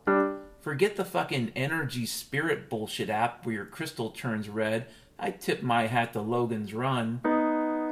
Forget 0.65 0.97
the 0.97 1.05
fucking 1.05 1.53
energy 1.55 2.07
spirit 2.07 2.71
bullshit 2.71 3.11
app 3.11 3.45
where 3.45 3.55
your 3.55 3.67
crystal 3.67 4.09
turns 4.09 4.49
red. 4.49 4.87
I 5.19 5.31
tip 5.31 5.63
my 5.63 5.89
hat 5.89 6.15
to 6.15 6.23
Logan's 6.23 6.73
Run. 6.73 7.21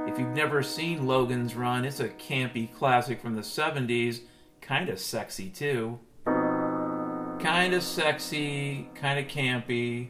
If 0.08 0.18
you've 0.18 0.34
never 0.34 0.62
seen 0.62 1.06
Logan's 1.06 1.54
Run, 1.54 1.84
it's 1.84 2.00
a 2.00 2.08
campy 2.08 2.74
classic 2.74 3.20
from 3.20 3.36
the 3.36 3.42
70s. 3.42 4.20
Kind 4.62 4.88
of 4.88 4.98
sexy, 4.98 5.50
too. 5.50 6.00
Kind 6.24 7.74
of 7.74 7.82
sexy, 7.82 8.88
kind 8.94 9.18
of 9.18 9.26
campy. 9.26 10.08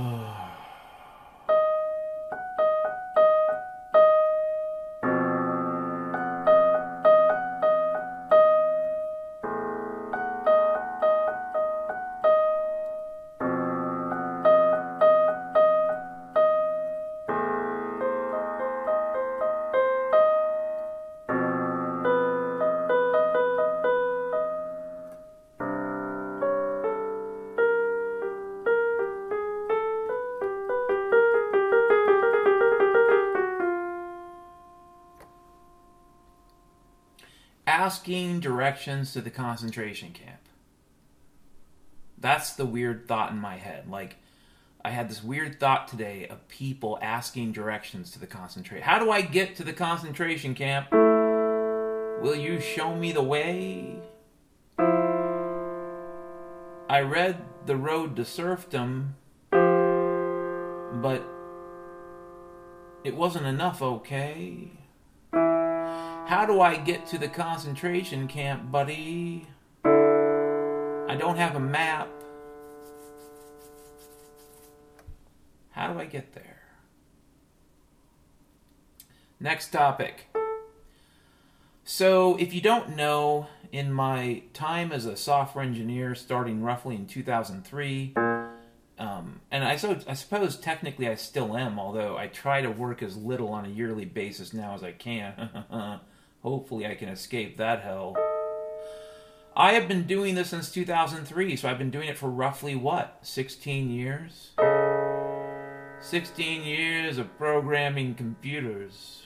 directions 38.67 39.13
to 39.13 39.21
the 39.21 39.30
concentration 39.30 40.12
camp. 40.12 40.41
That's 42.17 42.51
the 42.51 42.65
weird 42.65 43.08
thought 43.08 43.32
in 43.32 43.39
my 43.39 43.56
head. 43.56 43.89
Like, 43.89 44.17
I 44.84 44.89
had 44.89 45.10
this 45.10 45.23
weird 45.23 45.58
thought 45.58 45.88
today 45.88 46.27
of 46.27 46.45
people 46.49 46.99
asking 47.01 47.53
directions 47.53 48.12
to 48.12 48.19
the 48.19 48.27
concentration. 48.27 48.84
How 48.84 48.99
do 48.99 49.10
I 49.10 49.21
get 49.21 49.56
to 49.58 49.63
the 49.63 49.71
concentration 49.71 50.53
camp? 50.53 50.91
Will 50.91 52.36
you 52.36 52.60
show 52.60 52.93
me 52.93 53.13
the 53.13 53.23
way? 53.23 54.01
I 56.89 56.99
read 56.99 57.38
The 57.67 57.77
Road 57.77 58.17
to 58.17 58.25
Serfdom, 58.25 59.15
but 59.49 61.23
it 63.06 63.15
wasn't 63.15 63.45
enough, 63.45 63.82
okay? 63.82 64.71
How 66.38 66.45
do 66.45 66.62
I 66.62 66.76
get 66.76 67.08
to 67.08 67.17
the 67.17 67.28
concentration 67.28 68.28
camp, 68.28 68.71
buddy? 68.71 69.47
I 69.84 71.15
don't 71.17 71.36
have 71.36 71.56
a 71.56 71.60
map. 71.60 72.10
How 75.71 75.91
do 75.91 76.00
I 76.00 76.06
get 76.06 76.36
there? 76.36 76.62
Next 79.39 79.71
topic. 79.71 80.28
So, 81.84 82.38
if 82.38 82.54
you 82.54 82.62
don't 82.62 82.95
know, 82.95 83.47
in 83.71 83.91
my 83.91 84.43
time 84.54 84.91
as 84.91 85.08
a 85.08 85.17
software 85.17 85.65
engineer, 85.65 86.13
starting 86.13 86.62
roughly 86.62 86.93
in 86.93 87.08
2003, 87.08 88.13
um, 89.00 89.41
and 89.50 89.63
I, 89.63 89.76
so, 89.76 89.97
I 90.08 90.13
suppose 90.13 90.56
technically 90.56 91.10
I 91.10 91.15
still 91.15 91.58
am, 91.58 91.80
although 91.80 92.15
I 92.15 92.28
try 92.28 92.62
to 92.62 92.69
work 92.69 93.02
as 93.02 93.17
little 93.17 93.50
on 93.50 93.65
a 93.65 93.69
yearly 93.69 94.06
basis 94.06 94.54
now 94.54 94.76
as 94.76 94.84
I 94.84 94.91
can. 94.91 96.00
Hopefully, 96.41 96.86
I 96.86 96.95
can 96.95 97.10
escape 97.10 97.58
that 97.58 97.82
hell. 97.82 98.15
I 99.56 99.73
have 99.73 99.88
been 99.88 100.04
doing 100.04 100.36
this 100.36 100.50
since 100.50 100.71
2003, 100.71 101.56
so 101.56 101.67
I've 101.67 101.80
been 101.80 101.89
doing 101.89 102.08
it 102.08 102.17
for 102.17 102.30
roughly 102.30 102.76
what? 102.76 103.17
16 103.23 103.89
years? 103.89 104.52
16 106.00 106.62
years 106.62 107.17
of 107.17 107.36
programming 107.39 108.13
computers. 108.13 109.26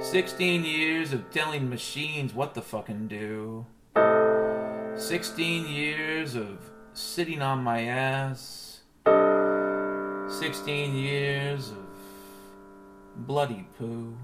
16 0.00 0.64
years 0.64 1.12
of 1.12 1.30
telling 1.32 1.68
machines 1.68 2.32
what 2.32 2.54
to 2.54 2.62
fucking 2.62 3.08
do. 3.08 3.66
16 4.94 5.66
years 5.66 6.36
of 6.36 6.70
sitting 6.92 7.42
on 7.42 7.64
my 7.64 7.82
ass. 7.82 8.82
16 10.28 10.94
years 10.94 11.70
of 11.70 11.86
bloody 13.26 13.66
poo. 13.76 14.16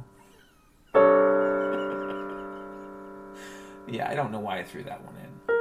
Yeah, 3.87 4.09
I 4.09 4.14
don't 4.14 4.33
know 4.33 4.40
why 4.40 4.59
I 4.59 4.64
threw 4.64 4.83
that 4.85 5.05
one 5.05 5.14
in. 5.16 5.54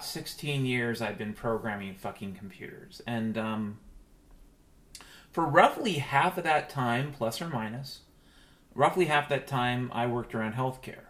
About 0.00 0.08
16 0.08 0.64
years, 0.64 1.02
I've 1.02 1.18
been 1.18 1.34
programming 1.34 1.94
fucking 1.94 2.32
computers. 2.32 3.02
And 3.06 3.36
um, 3.36 3.80
for 5.30 5.44
roughly 5.44 5.94
half 5.94 6.38
of 6.38 6.44
that 6.44 6.70
time, 6.70 7.12
plus 7.12 7.42
or 7.42 7.50
minus, 7.50 8.00
roughly 8.74 9.04
half 9.06 9.28
that 9.28 9.46
time, 9.46 9.90
I 9.92 10.06
worked 10.06 10.34
around 10.34 10.54
healthcare. 10.54 11.04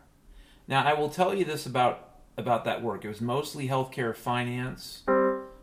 Now, 0.66 0.84
I 0.84 0.94
will 0.94 1.08
tell 1.08 1.32
you 1.32 1.44
this 1.44 1.66
about 1.66 2.08
about 2.36 2.64
that 2.64 2.82
work. 2.82 3.04
It 3.04 3.08
was 3.08 3.20
mostly 3.20 3.68
healthcare 3.68 4.16
finance, 4.16 5.04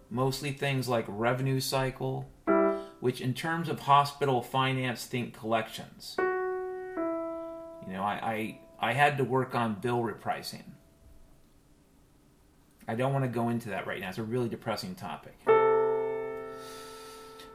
mostly 0.09 0.53
things 0.53 0.87
like 0.87 1.03
revenue 1.09 1.59
cycle, 1.59 2.29
which 3.01 3.19
in 3.19 3.33
terms 3.33 3.67
of 3.67 3.81
hospital 3.81 4.41
finance, 4.41 5.05
think 5.05 5.37
collections. 5.37 6.15
You 6.17 7.93
know, 7.93 8.03
I, 8.03 8.59
I, 8.79 8.89
I 8.91 8.93
had 8.93 9.17
to 9.17 9.25
work 9.25 9.53
on 9.53 9.81
bill 9.81 9.99
repricing. 9.99 10.76
I 12.87 12.95
don't 12.95 13.11
want 13.11 13.25
to 13.25 13.29
go 13.29 13.49
into 13.49 13.69
that 13.69 13.85
right 13.85 13.99
now. 13.99 14.09
It's 14.09 14.17
a 14.17 14.23
really 14.23 14.47
depressing 14.47 14.95
topic. 14.95 15.37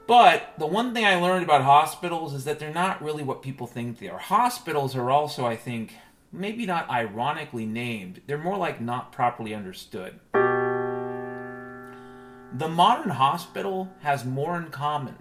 But 0.06 0.52
the 0.58 0.66
one 0.66 0.92
thing 0.92 1.06
I 1.06 1.16
learned 1.16 1.44
about 1.44 1.62
hospitals 1.62 2.34
is 2.34 2.44
that 2.44 2.58
they're 2.58 2.70
not 2.72 3.02
really 3.02 3.22
what 3.22 3.40
people 3.40 3.66
think 3.66 3.98
they 3.98 4.08
are. 4.08 4.18
Hospitals 4.18 4.94
are 4.94 5.10
also, 5.10 5.46
I 5.46 5.56
think, 5.56 5.94
maybe 6.30 6.66
not 6.66 6.90
ironically 6.90 7.64
named, 7.64 8.20
they're 8.26 8.36
more 8.36 8.58
like 8.58 8.78
not 8.80 9.10
properly 9.12 9.54
understood. 9.54 10.18
The 12.54 12.68
modern 12.68 13.12
hospital 13.12 13.90
has 14.00 14.26
more 14.26 14.58
in 14.58 14.68
common 14.68 15.16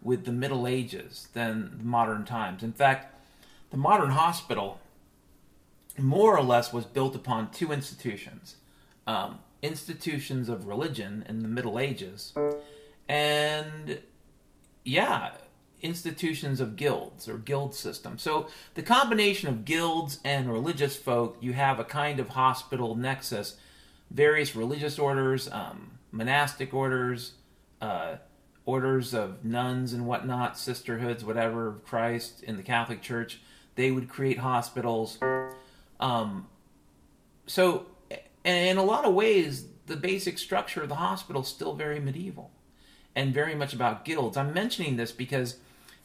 with 0.00 0.26
the 0.26 0.32
Middle 0.32 0.68
Ages 0.68 1.26
than 1.32 1.78
the 1.78 1.84
modern 1.84 2.24
times. 2.24 2.62
In 2.62 2.72
fact, 2.72 3.18
the 3.70 3.76
modern 3.76 4.10
hospital 4.10 4.78
more 5.98 6.36
or 6.36 6.42
less 6.44 6.72
was 6.72 6.84
built 6.84 7.16
upon 7.16 7.50
two 7.50 7.72
institutions 7.72 8.56
um, 9.10 9.38
institutions 9.60 10.48
of 10.48 10.66
religion 10.66 11.24
in 11.28 11.40
the 11.40 11.48
Middle 11.48 11.80
Ages, 11.80 12.32
and 13.08 14.00
yeah, 14.84 15.32
institutions 15.82 16.60
of 16.60 16.76
guilds 16.76 17.28
or 17.28 17.36
guild 17.36 17.74
system. 17.74 18.18
So 18.18 18.46
the 18.74 18.82
combination 18.82 19.48
of 19.48 19.64
guilds 19.64 20.20
and 20.24 20.52
religious 20.52 20.94
folk, 20.96 21.36
you 21.40 21.54
have 21.54 21.80
a 21.80 21.84
kind 21.84 22.20
of 22.20 22.28
hospital 22.30 22.94
nexus. 22.94 23.56
Various 24.12 24.54
religious 24.56 24.98
orders, 24.98 25.50
um, 25.50 25.98
monastic 26.12 26.74
orders, 26.74 27.32
uh, 27.80 28.16
orders 28.64 29.14
of 29.14 29.44
nuns 29.44 29.92
and 29.92 30.06
whatnot, 30.06 30.58
sisterhoods, 30.58 31.24
whatever, 31.24 31.68
of 31.68 31.84
Christ 31.84 32.42
in 32.42 32.56
the 32.56 32.62
Catholic 32.62 33.02
Church, 33.02 33.40
they 33.74 33.90
would 33.90 34.08
create 34.08 34.38
hospitals. 34.38 35.18
Um, 35.98 36.48
so, 37.46 37.86
and 38.44 38.68
in 38.68 38.78
a 38.78 38.84
lot 38.84 39.04
of 39.04 39.14
ways, 39.14 39.66
the 39.86 39.96
basic 39.96 40.38
structure 40.38 40.82
of 40.82 40.88
the 40.88 40.96
hospital 40.96 41.42
is 41.42 41.48
still 41.48 41.74
very 41.74 42.00
medieval 42.00 42.50
and 43.14 43.34
very 43.34 43.54
much 43.54 43.72
about 43.72 44.04
guilds. 44.04 44.36
I'm 44.36 44.54
mentioning 44.54 44.96
this 44.96 45.12
because 45.12 45.56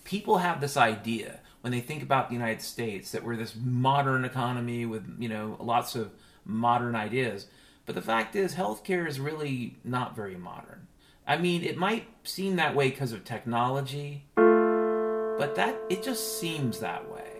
people 0.03 0.39
have 0.39 0.59
this 0.59 0.75
idea 0.75 1.39
when 1.61 1.71
they 1.71 1.81
think 1.81 2.03
about 2.03 2.29
the 2.29 2.35
United 2.35 2.61
States 2.61 3.11
that 3.11 3.23
we're 3.23 3.35
this 3.35 3.55
modern 3.55 4.25
economy 4.25 4.85
with, 4.85 5.15
you 5.19 5.29
know, 5.29 5.57
lots 5.59 5.95
of 5.95 6.11
modern 6.45 6.95
ideas. 6.95 7.47
But 7.85 7.95
the 7.95 8.01
fact 8.01 8.35
is, 8.35 8.55
healthcare 8.55 9.07
is 9.07 9.19
really 9.19 9.77
not 9.83 10.15
very 10.15 10.35
modern. 10.35 10.87
I 11.27 11.37
mean, 11.37 11.63
it 11.63 11.77
might 11.77 12.07
seem 12.23 12.55
that 12.57 12.75
way 12.75 12.89
because 12.89 13.11
of 13.11 13.23
technology, 13.23 14.25
but 14.35 15.55
that 15.55 15.75
it 15.89 16.03
just 16.03 16.39
seems 16.39 16.79
that 16.79 17.03
way. 17.11 17.31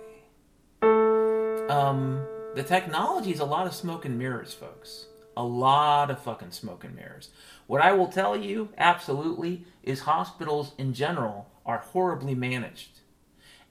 Um, 1.70 2.26
the 2.56 2.64
technology 2.64 3.32
is 3.32 3.42
a 3.42 3.46
lot 3.46 3.68
of 3.68 3.76
smoke 3.76 4.06
and 4.06 4.18
mirrors, 4.18 4.54
folks. 4.54 5.08
A 5.36 5.44
lot 5.44 6.10
of 6.10 6.22
fucking 6.22 6.52
smoke 6.52 6.86
and 6.86 6.96
mirrors. 6.96 7.30
What 7.68 7.82
I 7.82 7.92
will 7.92 8.08
tell 8.08 8.38
you, 8.38 8.70
absolutely, 8.78 9.66
is 9.84 10.02
hospitals 10.02 10.72
in 10.78 10.94
general 10.94 11.50
are 11.66 11.80
horribly 11.80 12.34
managed. 12.34 13.02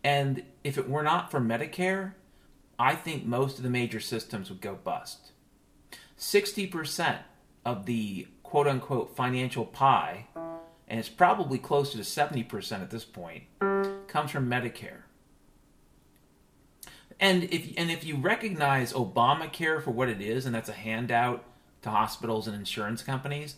And 0.02 0.42
if 0.62 0.76
it 0.76 0.90
were 0.90 1.02
not 1.02 1.30
for 1.30 1.40
Medicare, 1.40 2.12
I 2.78 2.94
think 2.94 3.24
most 3.24 3.56
of 3.56 3.62
the 3.64 3.70
major 3.70 4.00
systems 4.00 4.50
would 4.50 4.60
go 4.60 4.74
bust. 4.74 5.32
60% 6.18 7.20
of 7.64 7.86
the 7.86 8.28
quote 8.42 8.66
unquote 8.66 9.16
financial 9.16 9.64
pie, 9.64 10.26
and 10.86 11.00
it's 11.00 11.08
probably 11.08 11.56
closer 11.56 11.96
to 11.96 12.04
70% 12.04 12.82
at 12.82 12.90
this 12.90 13.06
point, 13.06 13.44
comes 14.08 14.30
from 14.30 14.50
Medicare. 14.50 15.04
And 17.20 17.44
if 17.44 17.72
and 17.76 17.90
if 17.90 18.04
you 18.04 18.16
recognize 18.16 18.92
Obamacare 18.92 19.82
for 19.82 19.90
what 19.90 20.08
it 20.08 20.20
is, 20.20 20.46
and 20.46 20.54
that's 20.54 20.68
a 20.68 20.72
handout 20.72 21.44
to 21.82 21.90
hospitals 21.90 22.46
and 22.46 22.56
insurance 22.56 23.02
companies, 23.02 23.56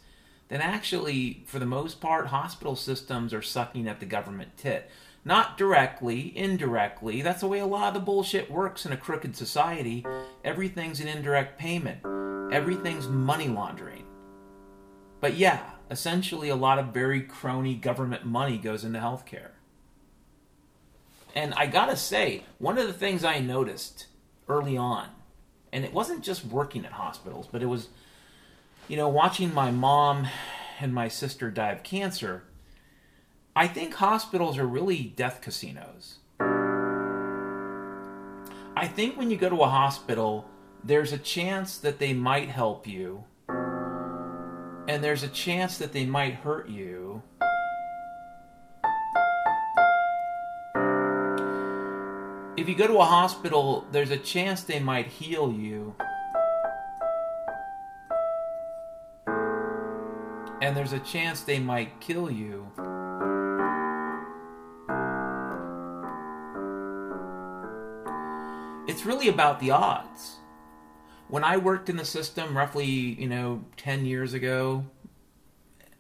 then 0.49 0.61
actually, 0.61 1.43
for 1.47 1.59
the 1.59 1.67
most 1.67 2.01
part, 2.01 2.29
hospital 2.29 2.77
systems 2.77 3.33
are 3.33 3.43
sucking 3.43 3.89
at 3.89 4.01
the 4.01 4.07
government 4.07 4.57
tit. 4.57 4.91
Not 5.25 5.59
directly, 5.59 6.37
indirectly. 6.37 7.21
That's 7.21 7.41
the 7.41 7.49
way 7.49 7.59
a 7.59 7.67
lot 7.67 7.89
of 7.89 7.95
the 7.95 8.01
bullshit 8.01 8.49
works 8.49 8.87
in 8.87 8.93
a 8.93 8.97
crooked 8.97 9.35
society. 9.35 10.07
Everything's 10.45 11.01
an 11.01 11.09
indirect 11.09 11.59
payment, 11.59 11.99
everything's 12.53 13.09
money 13.09 13.49
laundering. 13.49 14.05
But 15.21 15.35
yeah, 15.35 15.71
essentially, 15.91 16.49
a 16.49 16.57
lot 16.57 16.79
of 16.79 16.95
very 16.95 17.23
crony 17.23 17.75
government 17.75 18.25
money 18.25 18.59
goes 18.59 18.85
into 18.85 19.01
healthcare. 19.01 19.56
And 21.37 21.53
I 21.55 21.67
gotta 21.67 21.97
say, 21.97 22.45
one 22.57 22.79
of 22.79 22.87
the 22.87 22.95
things 22.95 23.23
I 23.23 23.41
noticed 23.41 24.07
early 24.49 24.79
on, 24.79 25.11
and 25.71 25.85
it 25.85 25.93
wasn't 25.93 26.25
just 26.25 26.47
working 26.47 26.87
at 26.87 26.93
hospitals, 26.93 27.47
but 27.47 27.63
it 27.63 27.67
was, 27.67 27.89
you 28.89 28.97
know, 28.97 29.11
watching 29.11 29.53
my 29.53 29.71
mom 29.71 30.29
and 30.81 30.95
my 30.95 31.09
sister 31.09 31.51
die 31.51 31.73
of 31.73 31.83
cancer. 31.83 32.45
I 33.55 33.69
think 33.69 33.93
hospitals 33.93 34.57
are 34.57 34.67
really 34.67 35.13
death 35.15 35.43
casinos. 35.43 36.21
I 38.75 38.87
think 38.87 39.19
when 39.19 39.31
you 39.31 39.37
go 39.37 39.51
to 39.51 39.61
a 39.63 39.69
hospital, 39.69 40.49
there's 40.83 41.13
a 41.13 41.19
chance 41.19 41.77
that 41.79 41.99
they 41.99 42.15
might 42.15 42.49
help 42.49 42.87
you, 42.87 43.25
and 44.89 45.05
there's 45.05 45.23
a 45.23 45.29
chance 45.29 45.77
that 45.77 45.93
they 45.93 46.07
might 46.07 46.33
hurt 46.37 46.71
you 46.71 47.23
if 52.57 52.69
you 52.71 52.75
go 52.75 52.87
to 52.87 52.99
a 52.99 53.05
hospital, 53.05 53.87
there's 53.93 54.11
a 54.11 54.17
chance 54.17 54.63
they 54.63 54.81
might 54.81 55.07
heal 55.07 55.53
you. 55.53 55.95
And 60.63 60.75
there's 60.75 60.95
a 60.95 60.99
chance 61.01 61.43
they 61.43 61.59
might 61.59 62.01
kill 62.01 62.31
you. 62.31 62.67
It's 68.89 69.05
really 69.05 69.29
about 69.29 69.61
the 69.61 69.73
odds. 69.73 70.37
When 71.29 71.45
I 71.45 71.59
worked 71.59 71.91
in 71.91 71.97
the 71.97 72.05
system 72.07 72.57
roughly, 72.57 72.87
you 72.87 73.29
know, 73.29 73.65
10 73.77 74.07
years 74.07 74.33
ago, 74.33 74.87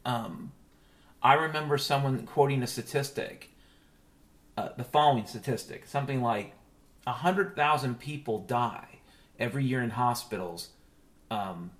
um, 0.06 0.52
I 1.22 1.34
remember 1.34 1.76
someone 1.76 2.24
quoting 2.26 2.62
a 2.62 2.66
statistic 2.66 3.50
uh, 4.56 4.70
the 4.76 4.84
following 4.84 5.26
statistic 5.26 5.86
something 5.86 6.22
like 6.22 6.52
100,000 7.06 7.98
people 8.00 8.40
die 8.40 8.98
every 9.38 9.64
year 9.64 9.80
in 9.80 9.90
hospitals 9.90 10.70
um, 11.30 11.70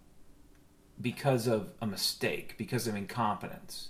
because 1.00 1.46
of 1.46 1.70
a 1.80 1.86
mistake, 1.86 2.54
because 2.56 2.86
of 2.86 2.94
incompetence. 2.94 3.88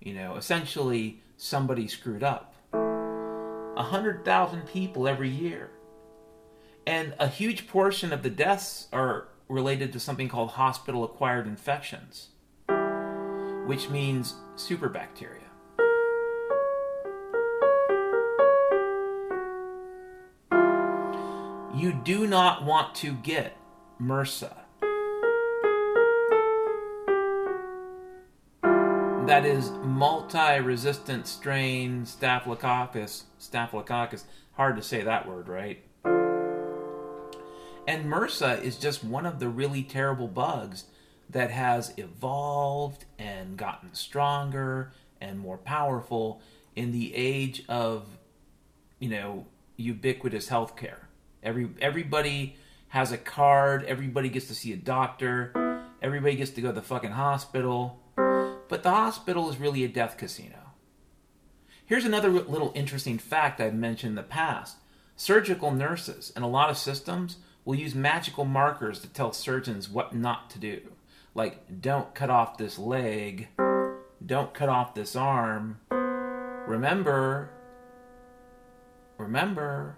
You 0.00 0.14
know, 0.14 0.36
essentially, 0.36 1.22
somebody 1.36 1.86
screwed 1.86 2.22
up. 2.22 2.54
100,000 2.72 4.66
people 4.66 5.06
every 5.06 5.28
year. 5.28 5.70
And 6.86 7.14
a 7.18 7.28
huge 7.28 7.66
portion 7.68 8.12
of 8.12 8.22
the 8.22 8.30
deaths 8.30 8.88
are 8.92 9.28
related 9.48 9.92
to 9.92 10.00
something 10.00 10.28
called 10.28 10.50
hospital 10.50 11.04
acquired 11.04 11.46
infections, 11.46 12.28
which 13.66 13.88
means 13.90 14.34
superbacteria. 14.56 15.43
You 21.84 21.92
do 21.92 22.26
not 22.26 22.64
want 22.64 22.94
to 22.94 23.12
get 23.12 23.58
MRSA. 24.00 24.54
That 29.26 29.44
is 29.44 29.70
multi-resistant 29.82 31.26
strain 31.26 32.06
staphylococcus. 32.06 33.24
Staphylococcus. 33.36 34.24
Hard 34.52 34.76
to 34.76 34.82
say 34.82 35.02
that 35.02 35.28
word, 35.28 35.46
right? 35.46 35.82
And 37.86 38.06
MRSA 38.06 38.62
is 38.62 38.78
just 38.78 39.04
one 39.04 39.26
of 39.26 39.38
the 39.38 39.50
really 39.50 39.82
terrible 39.82 40.28
bugs 40.28 40.84
that 41.28 41.50
has 41.50 41.92
evolved 41.98 43.04
and 43.18 43.58
gotten 43.58 43.92
stronger 43.92 44.90
and 45.20 45.38
more 45.38 45.58
powerful 45.58 46.40
in 46.74 46.92
the 46.92 47.14
age 47.14 47.62
of, 47.68 48.06
you 48.98 49.10
know, 49.10 49.44
ubiquitous 49.76 50.48
healthcare. 50.48 51.00
Every 51.44 51.68
everybody 51.80 52.56
has 52.88 53.12
a 53.12 53.18
card. 53.18 53.84
Everybody 53.84 54.30
gets 54.30 54.48
to 54.48 54.54
see 54.54 54.72
a 54.72 54.76
doctor. 54.76 55.52
Everybody 56.00 56.36
gets 56.36 56.52
to 56.52 56.62
go 56.62 56.68
to 56.68 56.74
the 56.74 56.82
fucking 56.82 57.12
hospital. 57.12 58.00
But 58.16 58.82
the 58.82 58.90
hospital 58.90 59.50
is 59.50 59.58
really 59.58 59.84
a 59.84 59.88
death 59.88 60.16
casino. 60.16 60.72
Here's 61.84 62.06
another 62.06 62.30
little 62.30 62.72
interesting 62.74 63.18
fact 63.18 63.60
I've 63.60 63.74
mentioned 63.74 64.12
in 64.12 64.16
the 64.16 64.22
past. 64.22 64.78
Surgical 65.16 65.70
nurses 65.70 66.32
and 66.34 66.44
a 66.44 66.48
lot 66.48 66.70
of 66.70 66.78
systems 66.78 67.36
will 67.64 67.74
use 67.74 67.94
magical 67.94 68.44
markers 68.44 69.00
to 69.00 69.08
tell 69.08 69.32
surgeons 69.32 69.88
what 69.88 70.14
not 70.14 70.48
to 70.50 70.58
do. 70.58 70.80
Like, 71.34 71.80
don't 71.80 72.14
cut 72.14 72.30
off 72.30 72.58
this 72.58 72.78
leg, 72.78 73.48
don't 74.24 74.54
cut 74.54 74.68
off 74.68 74.94
this 74.94 75.14
arm. 75.14 75.80
Remember, 75.90 77.50
remember, 79.18 79.96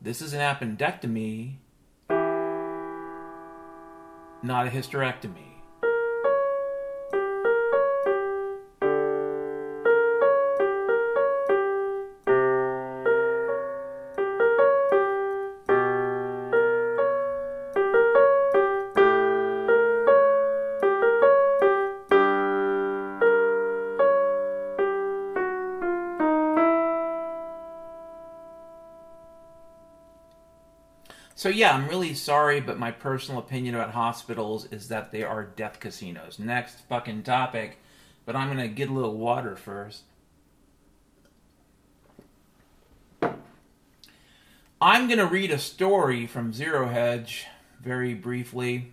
this 0.00 0.22
is 0.22 0.32
an 0.32 0.40
appendectomy, 0.40 1.56
not 4.42 4.66
a 4.66 4.70
hysterectomy. 4.70 5.47
So 31.48 31.54
yeah, 31.54 31.74
I'm 31.74 31.88
really 31.88 32.12
sorry, 32.12 32.60
but 32.60 32.78
my 32.78 32.90
personal 32.90 33.40
opinion 33.40 33.74
about 33.74 33.92
hospitals 33.92 34.66
is 34.66 34.88
that 34.88 35.12
they 35.12 35.22
are 35.22 35.44
death 35.44 35.80
casinos. 35.80 36.38
Next 36.38 36.80
fucking 36.90 37.22
topic, 37.22 37.78
but 38.26 38.36
I'm 38.36 38.48
gonna 38.48 38.68
get 38.68 38.90
a 38.90 38.92
little 38.92 39.16
water 39.16 39.56
first. 39.56 40.02
I'm 44.78 45.08
gonna 45.08 45.24
read 45.24 45.50
a 45.50 45.58
story 45.58 46.26
from 46.26 46.52
Zero 46.52 46.86
Hedge 46.86 47.46
very 47.80 48.12
briefly. 48.12 48.92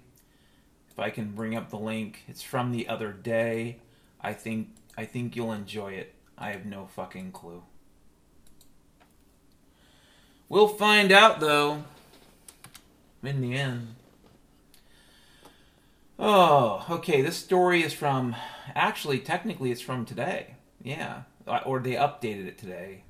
If 0.89 0.97
I 0.97 1.09
can 1.09 1.31
bring 1.31 1.57
up 1.57 1.69
the 1.69 1.77
link, 1.77 2.23
it's 2.25 2.41
from 2.41 2.71
the 2.71 2.87
other 2.87 3.11
day. 3.11 3.79
I 4.21 4.31
think 4.31 4.69
I 4.97 5.03
think 5.03 5.35
you'll 5.35 5.51
enjoy 5.51 5.91
it. 5.91 6.15
I 6.37 6.51
have 6.51 6.65
no 6.65 6.85
fucking 6.85 7.33
clue. 7.33 7.63
We'll 10.47 10.69
find 10.69 11.11
out 11.11 11.41
though 11.41 11.83
in 13.23 13.41
the 13.41 13.53
end. 13.53 13.95
Oh, 16.17 16.85
okay. 16.89 17.21
This 17.21 17.37
story 17.37 17.83
is 17.83 17.93
from. 17.93 18.35
Actually, 18.73 19.19
technically, 19.19 19.71
it's 19.71 19.81
from 19.81 20.05
today. 20.05 20.55
Yeah, 20.81 21.23
or 21.65 21.79
they 21.79 21.93
updated 21.93 22.47
it 22.47 22.57
today, 22.57 23.03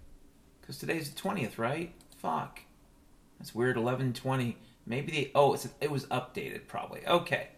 because 0.59 0.77
today's 0.77 1.09
the 1.09 1.19
twentieth, 1.19 1.59
right? 1.59 1.93
Fuck, 2.17 2.61
that's 3.37 3.53
weird. 3.53 3.77
Eleven 3.77 4.13
twenty. 4.13 4.57
Maybe 4.87 5.11
they. 5.11 5.31
Oh, 5.35 5.53
it's, 5.53 5.67
it 5.81 5.91
was 5.91 6.05
updated 6.05 6.67
probably. 6.67 7.05
Okay. 7.05 7.49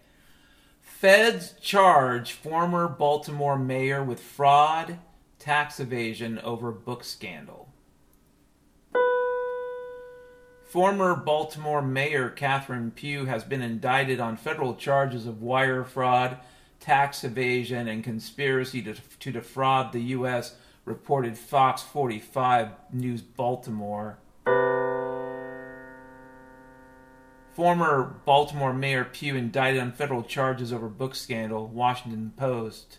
Feds 0.81 1.53
charge 1.61 2.31
former 2.31 2.87
Baltimore 2.87 3.59
mayor 3.59 4.03
with 4.03 4.19
fraud, 4.19 4.97
tax 5.37 5.79
evasion 5.79 6.39
over 6.39 6.71
book 6.71 7.03
scandal. 7.03 7.66
Former 10.67 11.15
Baltimore 11.15 11.81
Mayor 11.81 12.29
Catherine 12.29 12.91
Pugh 12.91 13.23
has 13.23 13.45
been 13.45 13.61
indicted 13.61 14.19
on 14.19 14.35
federal 14.35 14.75
charges 14.75 15.25
of 15.25 15.41
wire 15.41 15.85
fraud, 15.85 16.39
tax 16.81 17.23
evasion, 17.23 17.87
and 17.87 18.03
conspiracy 18.03 18.81
to, 18.81 18.95
to 19.19 19.31
defraud 19.31 19.93
the 19.93 20.01
U.S., 20.01 20.55
reported 20.83 21.37
Fox 21.37 21.81
45 21.83 22.71
News 22.91 23.21
Baltimore. 23.21 24.17
Former 27.53 28.19
Baltimore 28.25 28.73
Mayor 28.73 29.05
Pugh 29.05 29.37
indicted 29.37 29.81
on 29.81 29.93
federal 29.93 30.21
charges 30.21 30.73
over 30.73 30.89
book 30.89 31.15
scandal, 31.15 31.67
Washington 31.67 32.33
Post. 32.35 32.97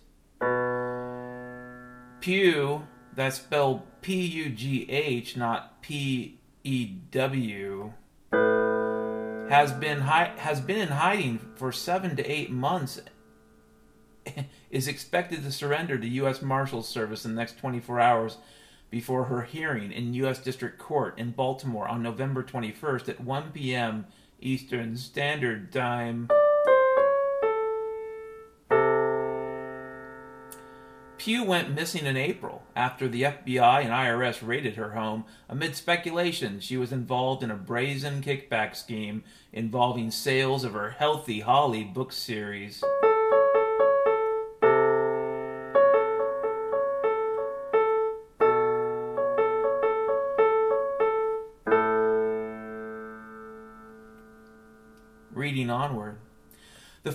Pugh, 2.23 2.87
that's 3.15 3.37
spelled 3.37 3.83
P 4.01 4.23
U 4.23 4.49
G 4.49 4.89
H, 4.89 5.37
not 5.37 5.83
P 5.83 6.38
E 6.69 6.99
W, 7.13 7.95
has 8.31 9.73
been 9.73 10.01
hi- 10.01 10.35
has 10.37 10.61
been 10.61 10.83
in 10.83 10.89
hiding 10.89 11.39
for 11.57 11.73
seven 11.73 12.15
to 12.15 12.31
eight 12.31 12.51
months. 12.51 13.01
is 14.71 14.87
expected 14.87 15.43
to 15.43 15.51
surrender 15.51 15.97
to 15.97 16.07
U.S. 16.07 16.43
Marshals 16.43 16.87
Service 16.87 17.25
in 17.25 17.35
the 17.35 17.41
next 17.41 17.57
24 17.57 18.01
hours 18.01 18.37
before 18.91 19.25
her 19.25 19.45
hearing 19.45 19.91
in 19.93 20.13
U.S. 20.13 20.41
District 20.41 20.79
Court 20.79 21.19
in 21.19 21.31
Baltimore 21.31 21.89
on 21.89 22.03
November 22.03 22.43
21st 22.43 23.09
at 23.09 23.21
1 23.23 23.53
p.m. 23.53 24.05
Eastern 24.39 24.99
Standard 24.99 25.73
Time. 25.73 26.29
Pugh 31.19 31.43
went 31.43 31.75
missing 31.75 32.07
in 32.07 32.17
April 32.17 32.63
after 32.77 33.09
the 33.09 33.23
FBI 33.23 33.83
and 33.83 33.91
IRS 33.91 34.47
raided 34.47 34.77
her 34.77 34.91
home 34.91 35.25
amid 35.49 35.75
speculation 35.75 36.61
she 36.61 36.77
was 36.77 36.93
involved 36.93 37.43
in 37.43 37.51
a 37.51 37.57
brazen 37.57 38.23
kickback 38.23 38.77
scheme 38.77 39.25
involving 39.53 40.13
sales 40.13 40.63
of 40.63 40.75
her 40.75 40.91
Healthy 40.91 41.41
Holly 41.41 41.83
book 41.83 42.13
series. 42.13 42.85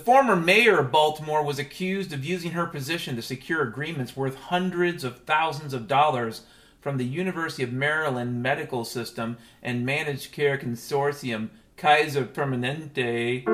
Former 0.03 0.35
mayor 0.35 0.79
of 0.79 0.91
Baltimore 0.91 1.45
was 1.45 1.59
accused 1.59 2.11
of 2.11 2.25
using 2.25 2.51
her 2.51 2.65
position 2.65 3.15
to 3.15 3.21
secure 3.21 3.61
agreements 3.61 4.17
worth 4.17 4.35
hundreds 4.35 5.05
of 5.05 5.19
thousands 5.19 5.73
of 5.73 5.87
dollars 5.87 6.41
from 6.81 6.97
the 6.97 7.05
University 7.05 7.63
of 7.63 7.71
Maryland 7.71 8.43
medical 8.43 8.83
system 8.83 9.37
and 9.61 9.85
managed 9.85 10.33
care 10.33 10.57
consortium 10.57 11.51
Kaiser 11.77 12.25
Permanente. 12.25 13.45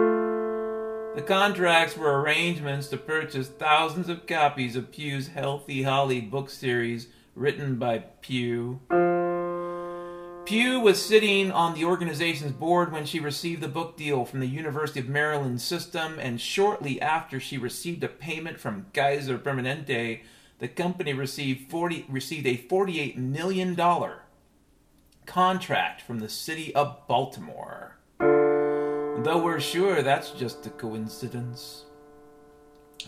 The 1.16 1.22
contracts 1.22 1.96
were 1.96 2.20
arrangements 2.20 2.88
to 2.88 2.98
purchase 2.98 3.48
thousands 3.48 4.10
of 4.10 4.26
copies 4.26 4.76
of 4.76 4.92
Pugh's 4.92 5.28
Healthy 5.28 5.84
Holly 5.84 6.20
book 6.20 6.50
series 6.50 7.10
written 7.36 7.76
by 7.76 8.00
Pugh. 8.22 8.80
Pugh 10.50 10.80
was 10.80 11.00
sitting 11.00 11.52
on 11.52 11.76
the 11.76 11.86
organization's 11.86 12.54
board 12.54 12.92
when 12.92 13.06
she 13.06 13.20
received 13.20 13.62
the 13.62 13.68
book 13.68 13.96
deal 13.96 14.26
from 14.26 14.40
the 14.40 14.48
University 14.48 15.00
of 15.00 15.08
Maryland 15.08 15.62
system, 15.62 16.18
and 16.18 16.42
shortly 16.42 17.00
after 17.00 17.40
she 17.40 17.60
received 17.60 18.04
a 18.04 18.08
payment 18.08 18.60
from 18.60 18.88
Kaiser 18.92 19.38
Permanente, 19.38 20.22
the 20.58 20.68
company 20.68 21.14
received 21.14 21.70
40, 21.70 22.08
received 22.10 22.48
a 22.48 22.58
$48 22.58 23.16
million 23.16 23.78
contract 25.28 26.02
from 26.02 26.18
the 26.18 26.28
city 26.28 26.74
of 26.74 27.08
Baltimore. 27.08 28.00
Though 28.18 29.44
we're 29.44 29.60
sure 29.60 30.02
that's 30.02 30.32
just 30.32 30.66
a 30.66 30.72
coincidence. 30.72 31.86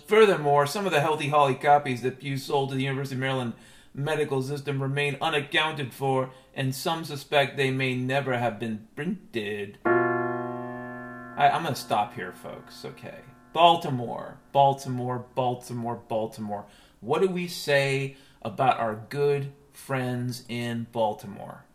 Furthermore, 0.06 0.68
some 0.68 0.86
of 0.86 0.92
the 0.92 1.02
Healthy 1.02 1.30
Holly 1.30 1.56
copies 1.56 2.04
that 2.04 2.20
Pugh 2.20 2.38
sold 2.38 2.70
to 2.70 2.76
the 2.76 2.84
University 2.84 3.16
of 3.16 3.22
Maryland 3.22 3.54
medical 3.94 4.42
system 4.42 4.82
remain 4.82 5.18
unaccounted 5.22 5.94
for, 5.94 6.32
and 6.54 6.74
some 6.74 7.04
suspect 7.04 7.58
they 7.58 7.72
may 7.72 7.96
never 7.96 8.38
have 8.38 8.60
been 8.60 8.88
printed. 8.96 9.78
I, 9.86 11.50
I'm 11.54 11.64
going 11.64 11.76
to 11.76 11.80
stop 11.80 12.14
here, 12.14 12.32
folks, 12.32 12.86
okay? 12.86 13.20
Baltimore, 13.54 14.38
Baltimore, 14.52 15.26
Baltimore, 15.36 16.02
Baltimore. 16.08 16.66
What 17.00 17.22
do 17.22 17.28
we 17.28 17.48
say 17.48 18.16
about 18.42 18.80
our 18.80 18.96
good 19.10 19.52
friends 19.74 20.44
in 20.48 20.88
Baltimore? 20.92 21.66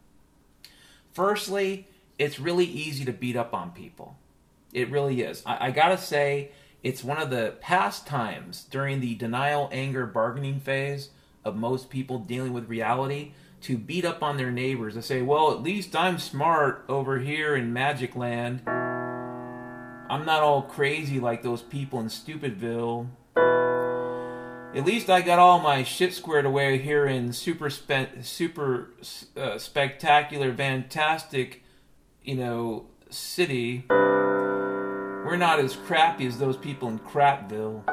Firstly, 1.13 1.89
it's 2.19 2.39
really 2.39 2.65
easy 2.65 3.05
to 3.05 3.13
beat 3.13 3.37
up 3.37 3.55
on 3.55 3.71
people. 3.73 4.17
It 4.73 4.91
really 4.91 5.23
is. 5.23 5.43
I, 5.45 5.69
I 5.69 5.71
gotta 5.71 5.99
say, 5.99 6.51
it's 6.83 7.03
one 7.03 7.19
of 7.19 7.31
the 7.31 7.55
pastimes 7.61 8.65
during 8.71 9.01
the 9.01 9.15
denial 9.15 9.69
anger 9.73 10.07
bargaining 10.07 10.61
phase 10.61 11.11
of 11.47 11.57
most 11.57 11.89
people 11.89 12.19
dealing 12.19 12.53
with 12.53 12.69
reality 12.69 13.33
to 13.63 13.79
beat 13.79 14.05
up 14.05 14.23
on 14.23 14.37
their 14.37 14.51
neighbors 14.51 14.95
to 14.95 15.03
say, 15.03 15.23
well, 15.23 15.53
at 15.53 15.63
least 15.63 15.95
I'm 15.95 16.19
smart 16.19 16.85
over 16.89 17.21
here 17.21 17.55
in 17.55 17.73
Magic 17.73 18.17
Land. 18.17 18.63
I'm 18.67 20.25
not 20.25 20.43
all 20.43 20.63
crazy 20.63 21.21
like 21.21 21.43
those 21.43 21.63
people 21.63 22.01
in 22.01 22.07
Stupidville. 22.07 23.09
At 24.75 24.85
least 24.85 25.09
I 25.09 25.23
got 25.23 25.39
all 25.39 25.61
my 25.61 25.85
shit 25.85 26.13
squared 26.13 26.45
away 26.45 26.79
here 26.79 27.07
in 27.07 27.33
super 27.33 27.71
spe- 27.71 28.23
super 28.23 28.91
uh, 29.37 29.57
spectacular, 29.57 30.53
fantastic, 30.53 31.63
you 32.23 32.35
know, 32.35 32.87
city. 33.09 33.85
We're 33.89 35.37
not 35.37 35.61
as 35.61 35.77
crappy 35.77 36.27
as 36.27 36.39
those 36.39 36.57
people 36.57 36.89
in 36.89 36.99
Crapville. 36.99 37.85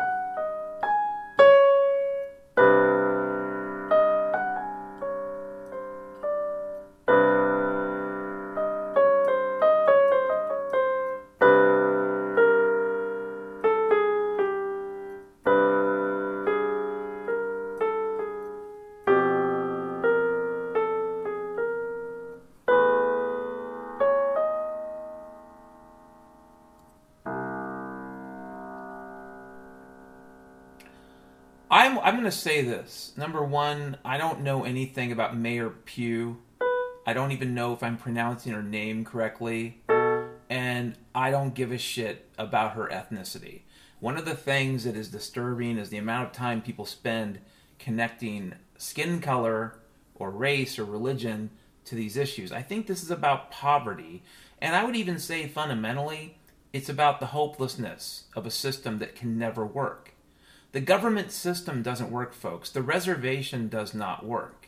I'm 32.03 32.15
going 32.15 32.25
to 32.25 32.31
say 32.31 32.61
this. 32.61 33.13
Number 33.15 33.41
one, 33.41 33.95
I 34.03 34.17
don't 34.17 34.41
know 34.41 34.65
anything 34.65 35.13
about 35.13 35.37
Mayor 35.37 35.69
Pugh. 35.69 36.37
I 37.07 37.13
don't 37.13 37.31
even 37.31 37.55
know 37.55 37.71
if 37.71 37.81
I'm 37.81 37.95
pronouncing 37.95 38.51
her 38.51 38.61
name 38.61 39.05
correctly, 39.05 39.81
and 40.49 40.97
I 41.15 41.31
don't 41.31 41.55
give 41.55 41.71
a 41.71 41.77
shit 41.77 42.29
about 42.37 42.73
her 42.73 42.89
ethnicity. 42.89 43.61
One 44.01 44.17
of 44.17 44.25
the 44.25 44.35
things 44.35 44.83
that 44.83 44.97
is 44.97 45.07
disturbing 45.07 45.77
is 45.77 45.87
the 45.87 45.97
amount 45.97 46.27
of 46.27 46.33
time 46.33 46.61
people 46.61 46.85
spend 46.85 47.39
connecting 47.79 48.55
skin 48.77 49.21
color 49.21 49.79
or 50.13 50.29
race 50.29 50.77
or 50.77 50.83
religion 50.83 51.51
to 51.85 51.95
these 51.95 52.17
issues. 52.17 52.51
I 52.51 52.63
think 52.63 52.85
this 52.85 53.01
is 53.01 53.11
about 53.11 53.49
poverty, 53.49 54.23
and 54.61 54.75
I 54.75 54.83
would 54.83 54.97
even 54.97 55.19
say 55.19 55.47
fundamentally, 55.47 56.37
it's 56.73 56.89
about 56.89 57.21
the 57.21 57.27
hopelessness 57.27 58.25
of 58.35 58.45
a 58.45 58.51
system 58.51 58.99
that 58.99 59.15
can 59.15 59.39
never 59.39 59.65
work. 59.65 60.12
The 60.74 60.82
government 60.82 61.32
system 61.32 61.84
doesn't 61.84 62.11
work, 62.11 62.34
folks. 62.34 62.69
The 62.69 62.82
reservation 62.82 63.69
does 63.69 63.93
not 63.93 64.26
work. 64.26 64.67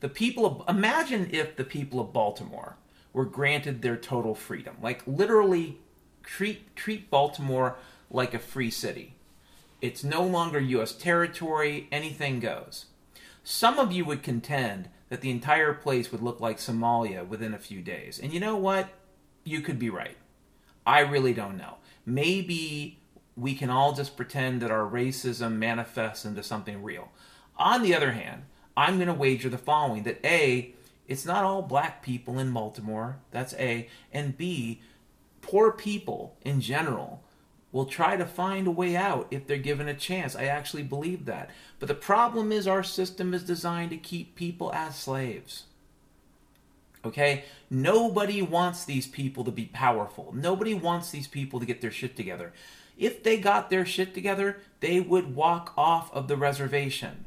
The 0.00 0.08
people 0.08 0.44
of, 0.44 0.68
imagine 0.68 1.30
if 1.32 1.56
the 1.56 1.64
people 1.64 2.00
of 2.00 2.12
Baltimore 2.12 2.76
were 3.12 3.24
granted 3.24 3.80
their 3.80 3.96
total 3.96 4.34
freedom, 4.34 4.76
like 4.82 5.02
literally 5.06 5.78
treat 6.24 6.74
treat 6.74 7.08
Baltimore 7.08 7.76
like 8.10 8.34
a 8.34 8.38
free 8.38 8.70
city. 8.70 9.14
It's 9.80 10.02
no 10.02 10.24
longer 10.24 10.58
US 10.58 10.92
territory, 10.92 11.88
anything 11.92 12.40
goes. 12.40 12.86
Some 13.44 13.78
of 13.78 13.92
you 13.92 14.04
would 14.04 14.22
contend 14.22 14.88
that 15.08 15.20
the 15.20 15.30
entire 15.30 15.72
place 15.72 16.10
would 16.10 16.22
look 16.22 16.40
like 16.40 16.58
Somalia 16.58 17.26
within 17.26 17.54
a 17.54 17.58
few 17.58 17.80
days. 17.80 18.18
And 18.18 18.32
you 18.32 18.40
know 18.40 18.56
what? 18.56 18.88
You 19.44 19.60
could 19.60 19.78
be 19.78 19.90
right. 19.90 20.16
I 20.84 21.00
really 21.00 21.32
don't 21.32 21.56
know. 21.56 21.76
Maybe 22.04 22.98
we 23.36 23.54
can 23.54 23.70
all 23.70 23.92
just 23.92 24.16
pretend 24.16 24.62
that 24.62 24.70
our 24.70 24.88
racism 24.88 25.56
manifests 25.56 26.24
into 26.24 26.42
something 26.42 26.82
real. 26.82 27.10
On 27.56 27.82
the 27.82 27.94
other 27.94 28.12
hand, 28.12 28.42
I'm 28.76 28.96
going 28.96 29.08
to 29.08 29.14
wager 29.14 29.48
the 29.48 29.58
following 29.58 30.04
that 30.04 30.24
A, 30.24 30.74
it's 31.06 31.24
not 31.24 31.44
all 31.44 31.62
black 31.62 32.02
people 32.02 32.38
in 32.38 32.52
Baltimore, 32.52 33.18
that's 33.30 33.54
A, 33.54 33.88
and 34.12 34.36
B, 34.36 34.80
poor 35.42 35.70
people 35.70 36.36
in 36.44 36.60
general 36.60 37.22
will 37.74 37.86
try 37.86 38.16
to 38.16 38.24
find 38.24 38.68
a 38.68 38.70
way 38.70 38.94
out 38.94 39.26
if 39.32 39.46
they're 39.46 39.58
given 39.58 39.88
a 39.88 39.94
chance. 39.94 40.36
I 40.36 40.44
actually 40.44 40.84
believe 40.84 41.24
that. 41.24 41.50
But 41.80 41.88
the 41.88 41.94
problem 41.94 42.52
is 42.52 42.68
our 42.68 42.84
system 42.84 43.34
is 43.34 43.42
designed 43.42 43.90
to 43.90 43.96
keep 43.96 44.36
people 44.36 44.72
as 44.72 44.94
slaves. 44.94 45.64
Okay? 47.04 47.44
Nobody 47.68 48.40
wants 48.42 48.84
these 48.84 49.08
people 49.08 49.42
to 49.42 49.50
be 49.50 49.66
powerful. 49.66 50.32
Nobody 50.32 50.72
wants 50.72 51.10
these 51.10 51.26
people 51.26 51.58
to 51.58 51.66
get 51.66 51.80
their 51.80 51.90
shit 51.90 52.16
together. 52.16 52.52
If 52.96 53.22
they 53.22 53.38
got 53.38 53.70
their 53.70 53.84
shit 53.84 54.14
together, 54.14 54.58
they 54.80 55.00
would 55.00 55.34
walk 55.34 55.72
off 55.76 56.12
of 56.12 56.28
the 56.28 56.36
reservation. 56.36 57.24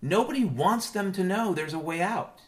Nobody 0.00 0.44
wants 0.44 0.90
them 0.90 1.12
to 1.12 1.24
know 1.24 1.52
there's 1.52 1.74
a 1.74 1.78
way 1.78 2.00
out. 2.00 2.40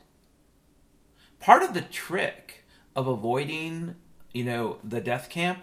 Part 1.38 1.62
of 1.62 1.74
the 1.74 1.82
trick 1.82 2.64
of 2.96 3.06
avoiding, 3.06 3.96
you 4.32 4.44
know, 4.44 4.78
the 4.82 5.00
death 5.00 5.28
camp 5.28 5.58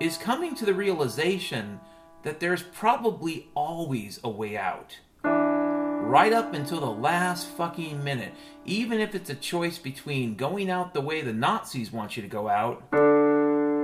is 0.00 0.16
coming 0.16 0.54
to 0.56 0.64
the 0.64 0.74
realization 0.74 1.78
that 2.24 2.40
there's 2.40 2.62
probably 2.62 3.48
always 3.54 4.18
a 4.24 4.28
way 4.28 4.56
out. 4.56 4.98
Right 5.22 6.32
up 6.32 6.54
until 6.54 6.80
the 6.80 6.86
last 6.86 7.46
fucking 7.48 8.02
minute, 8.02 8.32
even 8.64 8.98
if 8.98 9.14
it's 9.14 9.30
a 9.30 9.34
choice 9.34 9.78
between 9.78 10.34
going 10.34 10.70
out 10.70 10.94
the 10.94 11.00
way 11.00 11.20
the 11.20 11.32
Nazis 11.32 11.92
want 11.92 12.16
you 12.16 12.22
to 12.22 12.28
go 12.28 12.48
out 12.48 12.82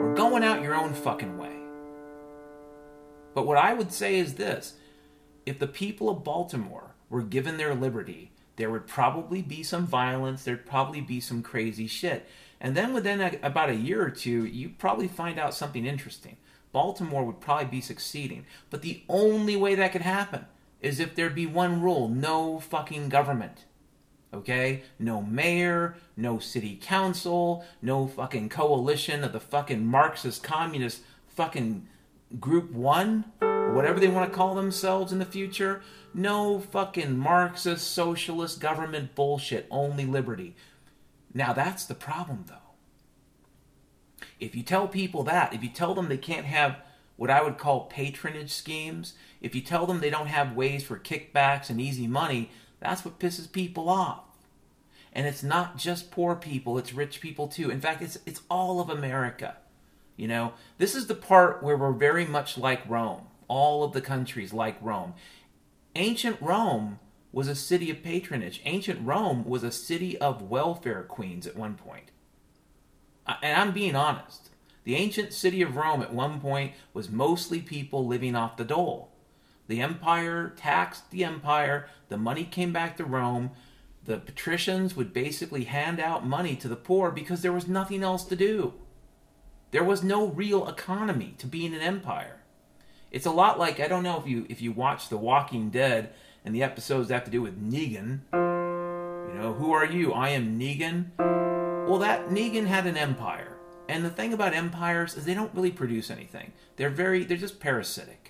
or 0.05 0.15
going 0.15 0.45
out 0.45 0.63
your 0.63 0.75
own 0.75 0.93
fucking 0.93 1.39
way. 1.39 1.57
But 3.35 3.47
what 3.47 3.57
I 3.57 3.73
would 3.73 3.91
say 3.93 4.17
is 4.17 4.35
this 4.35 4.75
if 5.47 5.59
the 5.59 5.67
people 5.67 6.11
of 6.11 6.23
Baltimore 6.23 6.95
were 7.09 7.23
given 7.23 7.57
their 7.57 7.75
liberty, 7.75 8.31
there 8.57 8.71
would 8.71 8.87
probably 8.87 9.41
be 9.41 9.63
some 9.63 9.87
violence, 9.87 10.45
there'd 10.45 10.67
probably 10.67 11.01
be 11.01 11.21
some 11.21 11.43
crazy 11.43 11.87
shit. 11.87 12.27
And 12.61 12.77
then 12.77 12.93
within 12.93 13.21
a, 13.21 13.33
about 13.43 13.71
a 13.71 13.75
year 13.75 14.03
or 14.03 14.11
two, 14.11 14.45
you 14.45 14.71
probably 14.79 15.09
find 15.09 15.39
out 15.39 15.55
something 15.55 15.87
interesting. 15.87 16.37
Baltimore 16.71 17.25
would 17.25 17.41
probably 17.41 17.67
be 17.67 17.81
succeeding. 17.81 18.45
But 18.71 18.83
the 18.83 19.03
only 19.09 19.57
way 19.57 19.75
that 19.75 19.93
could 19.93 20.03
happen 20.03 20.47
is 20.81 21.01
if 21.01 21.15
there'd 21.15 21.35
be 21.35 21.47
one 21.47 21.81
rule 21.81 22.09
no 22.09 22.61
fucking 22.61 23.09
government. 23.09 23.65
Okay? 24.35 24.83
No 24.99 25.23
mayor, 25.23 25.97
no 26.17 26.39
city 26.39 26.79
council, 26.81 27.65
no 27.81 28.07
fucking 28.07 28.49
coalition 28.49 29.25
of 29.25 29.33
the 29.33 29.41
fucking 29.41 29.87
Marxist 29.87 30.43
communist 30.43 31.03
fucking 31.29 31.87
group 32.41 32.73
one, 32.73 33.25
whatever 33.41 34.01
they 34.01 34.09
want 34.09 34.31
to 34.31 34.37
call 34.37 34.55
themselves 34.55 35.13
in 35.13 35.19
the 35.19 35.25
future. 35.25 35.83
No 36.13 36.61
fucking 36.61 37.17
Marxist 37.17 37.91
socialist 37.93 38.61
government 38.61 39.15
bullshit, 39.15 39.67
only 39.71 40.05
liberty. 40.05 40.55
Now 41.33 41.53
that's 41.53 41.85
the 41.85 41.95
problem, 41.95 42.45
though. 42.49 42.57
If 44.39 44.55
you 44.55 44.63
tell 44.63 44.89
people 44.89 45.23
that, 45.25 45.53
if 45.53 45.63
you 45.63 45.69
tell 45.69 45.95
them 45.95 46.09
they 46.09 46.17
can't 46.17 46.47
have 46.47 46.77
what 47.17 47.31
I 47.31 47.43
would 47.43 47.59
call 47.59 47.87
patronage 47.87 48.51
schemes, 48.51 49.15
if 49.41 49.55
you 49.55 49.61
tell 49.61 49.87
them 49.87 50.01
they 50.01 50.11
don't 50.11 50.27
have 50.27 50.57
ways 50.57 50.83
for 50.85 50.99
kickbacks 50.99 51.71
and 51.71 51.81
easy 51.81 52.07
money, 52.07 52.51
that's 52.85 53.05
what 53.05 53.19
pisses 53.19 53.51
people 53.51 53.89
off. 53.89 54.25
And 55.13 55.27
it's 55.27 55.43
not 55.43 55.77
just 55.77 56.11
poor 56.11 56.35
people, 56.35 56.79
it's 56.79 56.93
rich 56.93 57.21
people 57.21 57.49
too. 57.49 57.71
In 57.71 57.81
fact, 57.81 58.03
it's 58.03 58.19
it's 58.27 58.43
all 58.51 58.81
of 58.81 58.91
America. 58.91 59.57
You 60.17 60.29
know, 60.29 60.53
this 60.79 60.95
is 60.95 61.07
the 61.07 61.15
part 61.15 61.63
where 61.63 61.77
we're 61.77 61.93
very 61.93 62.25
much 62.25 62.57
like 62.57 62.89
Rome. 62.89 63.23
All 63.49 63.83
of 63.85 63.93
the 63.93 64.01
countries 64.01 64.53
like 64.53 64.77
Rome. 64.81 65.15
Ancient 65.97 66.41
Rome 66.41 66.99
was 67.33 67.49
a 67.49 67.55
city 67.55 67.91
of 67.91 68.03
patronage. 68.03 68.61
Ancient 68.65 69.05
Rome 69.05 69.45
was 69.45 69.65
a 69.65 69.73
city 69.73 70.17
of 70.19 70.43
welfare 70.43 71.03
queens 71.03 71.47
at 71.47 71.57
one 71.57 71.75
point. 71.75 72.11
And 73.27 73.61
I'm 73.61 73.73
being 73.73 73.97
honest. 73.97 74.51
The 74.85 74.97
ancient 74.97 75.33
city 75.33 75.63
of 75.63 75.77
Rome 75.77 76.03
at 76.03 76.13
one 76.13 76.41
point 76.41 76.73
was 76.93 77.11
mostly 77.11 77.61
people 77.61 78.07
living 78.07 78.37
off 78.37 78.57
the 78.57 78.65
dole. 78.65 79.14
The 79.67 79.81
empire 79.81 80.53
taxed 80.57 81.11
the 81.11 81.25
empire, 81.25 81.89
the 82.09 82.19
money 82.19 82.45
came 82.45 82.73
back 82.73 82.97
to 82.97 83.05
Rome. 83.05 83.51
The 84.05 84.19
patricians 84.19 84.95
would 84.95 85.15
basically 85.15 85.65
hand 85.65 85.99
out 85.99 86.27
money 86.27 86.57
to 86.57 86.69
the 86.69 86.77
poor 86.77 87.11
because 87.11 87.41
there 87.41 87.53
was 87.53 87.67
nothing 87.67 88.03
else 88.03 88.25
to 88.27 88.37
do. 88.37 88.75
There 89.71 89.85
was 89.85 90.05
no 90.05 90.27
real 90.27 90.69
economy 90.69 91.35
to 91.39 91.47
being 91.47 91.75
an 91.75 91.81
empire. 91.81 92.41
It's 93.11 93.27
a 93.27 93.31
lot 93.31 93.59
like 93.59 93.81
I 93.81 93.89
don't 93.89 94.03
know 94.03 94.21
if 94.21 94.27
you 94.27 94.47
if 94.49 94.61
you 94.61 94.73
watch 94.73 95.09
The 95.09 95.17
Walking 95.17 95.71
Dead 95.71 96.13
and 96.45 96.55
the 96.55 96.63
episodes 96.63 97.09
that 97.09 97.15
have 97.15 97.25
to 97.25 97.31
do 97.31 97.43
with 97.43 97.61
Negan. 97.61 98.21
You 98.33 99.41
know, 99.41 99.55
who 99.55 99.73
are 99.73 99.87
you? 99.87 100.13
I 100.13 100.29
am 100.31 100.59
Negan. 100.59 101.07
Well, 101.89 101.99
that 101.99 102.29
Negan 102.29 102.67
had 102.67 102.87
an 102.87 102.97
empire. 102.97 103.57
And 103.89 104.05
the 104.05 104.11
thing 104.11 104.33
about 104.33 104.55
empires 104.55 105.17
is 105.17 105.25
they 105.25 105.35
don't 105.35 105.55
really 105.55 105.71
produce 105.71 106.11
anything. 106.11 106.53
They're 106.77 106.91
very 106.91 107.25
they're 107.25 107.37
just 107.37 107.61
parasitic. 107.61 108.24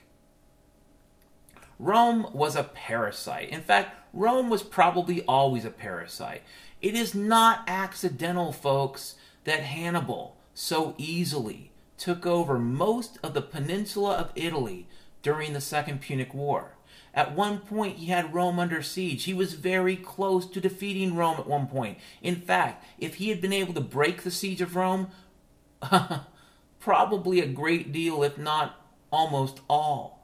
Rome 1.78 2.28
was 2.32 2.56
a 2.56 2.64
parasite. 2.64 3.48
In 3.48 3.60
fact, 3.60 3.96
Rome 4.12 4.48
was 4.48 4.62
probably 4.62 5.22
always 5.24 5.64
a 5.64 5.70
parasite. 5.70 6.42
It 6.80 6.94
is 6.94 7.14
not 7.14 7.64
accidental, 7.66 8.52
folks, 8.52 9.16
that 9.44 9.60
Hannibal 9.60 10.36
so 10.54 10.94
easily 10.98 11.72
took 11.98 12.26
over 12.26 12.58
most 12.58 13.18
of 13.22 13.34
the 13.34 13.42
peninsula 13.42 14.14
of 14.14 14.32
Italy 14.34 14.86
during 15.22 15.52
the 15.52 15.60
Second 15.60 16.00
Punic 16.00 16.34
War. 16.34 16.72
At 17.14 17.34
one 17.34 17.58
point, 17.58 17.98
he 17.98 18.06
had 18.06 18.34
Rome 18.34 18.58
under 18.58 18.82
siege. 18.82 19.24
He 19.24 19.34
was 19.34 19.54
very 19.54 19.96
close 19.96 20.46
to 20.46 20.60
defeating 20.60 21.14
Rome 21.14 21.38
at 21.38 21.46
one 21.46 21.68
point. 21.68 21.98
In 22.22 22.36
fact, 22.36 22.84
if 22.98 23.16
he 23.16 23.28
had 23.28 23.40
been 23.40 23.52
able 23.52 23.72
to 23.74 23.80
break 23.80 24.22
the 24.22 24.30
siege 24.30 24.60
of 24.60 24.74
Rome, 24.74 25.08
probably 26.80 27.40
a 27.40 27.46
great 27.46 27.92
deal, 27.92 28.22
if 28.24 28.36
not 28.36 28.80
almost 29.12 29.60
all, 29.70 30.23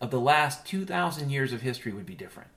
of 0.00 0.10
the 0.10 0.20
last 0.20 0.66
2,000 0.66 1.30
years 1.30 1.52
of 1.52 1.62
history 1.62 1.92
would 1.92 2.06
be 2.06 2.14
different. 2.14 2.50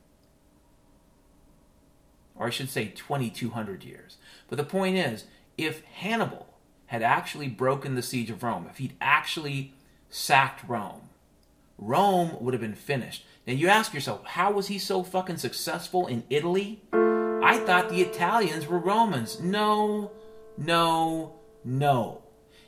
Or 2.35 2.47
I 2.47 2.49
should 2.49 2.69
say 2.69 2.91
2,200 2.95 3.83
years. 3.83 4.17
But 4.47 4.57
the 4.57 4.63
point 4.63 4.97
is, 4.97 5.25
if 5.57 5.83
Hannibal 5.85 6.47
had 6.87 7.01
actually 7.01 7.47
broken 7.47 7.95
the 7.95 8.01
siege 8.01 8.29
of 8.29 8.43
Rome, 8.43 8.67
if 8.69 8.77
he'd 8.77 8.95
actually 8.99 9.73
sacked 10.09 10.67
Rome, 10.67 11.09
Rome 11.77 12.37
would 12.39 12.53
have 12.53 12.61
been 12.61 12.75
finished. 12.75 13.25
Now 13.47 13.53
you 13.53 13.67
ask 13.67 13.93
yourself, 13.93 14.25
how 14.25 14.51
was 14.51 14.67
he 14.67 14.77
so 14.77 15.03
fucking 15.03 15.37
successful 15.37 16.07
in 16.07 16.23
Italy? 16.29 16.81
I 16.93 17.57
thought 17.65 17.89
the 17.89 18.01
Italians 18.01 18.67
were 18.67 18.77
Romans. 18.77 19.39
No, 19.39 20.11
no, 20.57 21.33
no. 21.65 22.21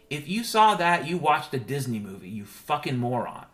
If 0.09 0.27
you 0.27 0.43
saw 0.43 0.75
that, 0.75 1.07
you 1.07 1.17
watched 1.17 1.53
a 1.53 1.59
Disney 1.59 1.99
movie, 1.99 2.29
you 2.29 2.45
fucking 2.45 2.97
moron. 2.97 3.45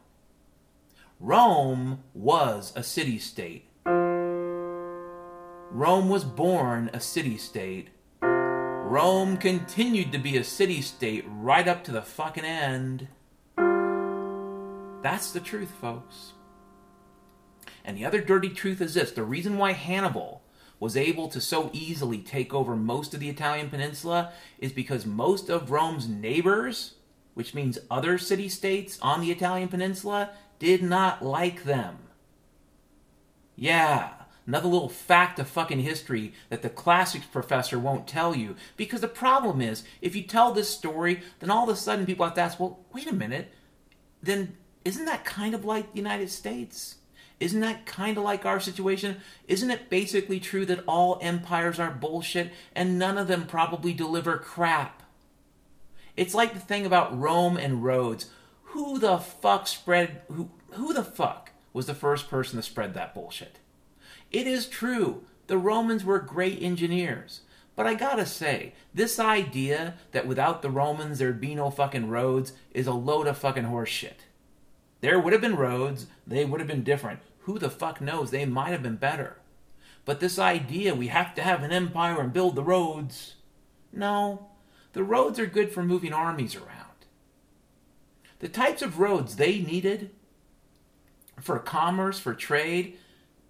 Rome 1.21 2.01
was 2.13 2.71
a 2.77 2.83
city 2.83 3.19
state. 3.19 3.65
Rome 3.85 4.87
was 6.07 6.23
born 6.23 6.89
a 6.93 7.01
city 7.01 7.37
state. 7.37 7.89
Rome 8.21 9.35
continued 9.35 10.13
to 10.13 10.17
be 10.17 10.37
a 10.37 10.45
city 10.45 10.81
state 10.81 11.25
right 11.27 11.67
up 11.67 11.83
to 11.83 11.91
the 11.91 12.01
fucking 12.01 12.45
end. 12.45 13.09
That's 15.03 15.31
the 15.31 15.41
truth, 15.41 15.71
folks. 15.81 16.31
And 17.83 17.97
the 17.97 18.05
other 18.05 18.21
dirty 18.21 18.49
truth 18.49 18.79
is 18.79 18.93
this 18.93 19.11
the 19.11 19.23
reason 19.23 19.57
why 19.57 19.73
Hannibal 19.73 20.41
was 20.79 20.95
able 20.95 21.27
to 21.27 21.41
so 21.41 21.69
easily 21.73 22.19
take 22.19 22.53
over 22.53 22.77
most 22.77 23.13
of 23.13 23.19
the 23.19 23.27
Italian 23.27 23.69
peninsula 23.69 24.31
is 24.57 24.71
because 24.71 25.05
most 25.05 25.49
of 25.49 25.69
Rome's 25.69 26.07
neighbors, 26.07 26.93
which 27.33 27.53
means 27.53 27.77
other 27.91 28.17
city 28.17 28.47
states 28.47 28.97
on 29.01 29.19
the 29.19 29.31
Italian 29.31 29.67
peninsula, 29.67 30.29
did 30.59 30.83
not 30.83 31.23
like 31.23 31.63
them. 31.63 31.97
Yeah, 33.55 34.11
Another 34.49 34.67
little 34.67 34.89
fact 34.89 35.37
of 35.37 35.47
fucking 35.47 35.81
history 35.81 36.33
that 36.49 36.63
the 36.63 36.71
classics 36.71 37.27
professor 37.27 37.77
won't 37.77 38.07
tell 38.07 38.35
you. 38.35 38.55
Because 38.77 39.01
the 39.01 39.07
problem 39.07 39.61
is, 39.61 39.83
if 40.01 40.15
you 40.15 40.23
tell 40.23 40.51
this 40.51 40.67
story, 40.67 41.21
then 41.37 41.51
all 41.51 41.69
of 41.69 41.69
a 41.69 41.79
sudden 41.79 42.07
people 42.07 42.25
have 42.25 42.33
to 42.33 42.41
ask, 42.41 42.59
well, 42.59 42.79
wait 42.91 43.05
a 43.05 43.13
minute, 43.13 43.53
then 44.23 44.57
isn't 44.83 45.05
that 45.05 45.23
kind 45.23 45.53
of 45.53 45.65
like 45.65 45.91
the 45.91 45.99
United 45.99 46.31
States? 46.31 46.95
Isn't 47.39 47.59
that 47.59 47.85
kind 47.85 48.17
of 48.17 48.23
like 48.23 48.43
our 48.43 48.59
situation? 48.59 49.17
Isn't 49.47 49.69
it 49.69 49.87
basically 49.87 50.39
true 50.39 50.65
that 50.65 50.83
all 50.87 51.19
empires 51.21 51.79
are 51.79 51.91
bullshit 51.91 52.51
and 52.75 52.97
none 52.97 53.19
of 53.19 53.27
them 53.27 53.45
probably 53.45 53.93
deliver 53.93 54.39
crap? 54.39 55.03
It's 56.17 56.33
like 56.33 56.55
the 56.55 56.59
thing 56.59 56.87
about 56.87 57.15
Rome 57.15 57.55
and 57.55 57.83
Rhodes. 57.83 58.31
Who 58.69 58.99
the 58.99 59.17
fuck 59.17 59.67
spread 59.67 60.21
who 60.31 60.49
who 60.71 60.93
the 60.93 61.03
fuck 61.03 61.51
was 61.73 61.87
the 61.87 61.93
first 61.93 62.29
person 62.29 62.57
to 62.57 62.63
spread 62.63 62.93
that 62.93 63.13
bullshit? 63.13 63.57
It 64.31 64.45
is 64.45 64.67
true, 64.67 65.23
the 65.47 65.57
Romans 65.57 66.05
were 66.05 66.19
great 66.19 66.61
engineers. 66.61 67.41
But 67.75 67.87
I 67.87 67.95
gotta 67.95 68.25
say, 68.25 68.73
this 68.93 69.19
idea 69.19 69.95
that 70.11 70.27
without 70.27 70.61
the 70.61 70.69
Romans 70.69 71.17
there'd 71.17 71.41
be 71.41 71.55
no 71.55 71.71
fucking 71.71 72.09
roads 72.09 72.53
is 72.71 72.87
a 72.87 72.93
load 72.93 73.25
of 73.25 73.37
fucking 73.37 73.63
horseshit. 73.63 74.25
There 75.01 75.19
would 75.19 75.33
have 75.33 75.41
been 75.41 75.55
roads, 75.55 76.07
they 76.27 76.45
would 76.45 76.59
have 76.59 76.67
been 76.67 76.83
different. 76.83 77.21
Who 77.41 77.57
the 77.57 77.69
fuck 77.69 78.01
knows? 78.01 78.31
They 78.31 78.45
might 78.45 78.71
have 78.71 78.83
been 78.83 78.97
better. 78.97 79.37
But 80.05 80.19
this 80.19 80.37
idea 80.37 80.93
we 80.93 81.07
have 81.07 81.33
to 81.35 81.41
have 81.41 81.63
an 81.63 81.71
empire 81.71 82.19
and 82.19 82.33
build 82.33 82.55
the 82.55 82.63
roads. 82.63 83.35
No. 83.91 84.49
The 84.93 85.03
roads 85.03 85.39
are 85.39 85.45
good 85.45 85.71
for 85.71 85.81
moving 85.81 86.13
armies 86.13 86.55
around. 86.55 86.78
The 88.39 88.49
types 88.49 88.81
of 88.81 88.99
roads 88.99 89.35
they 89.35 89.59
needed 89.59 90.11
for 91.39 91.59
commerce, 91.59 92.19
for 92.19 92.33
trade, 92.33 92.97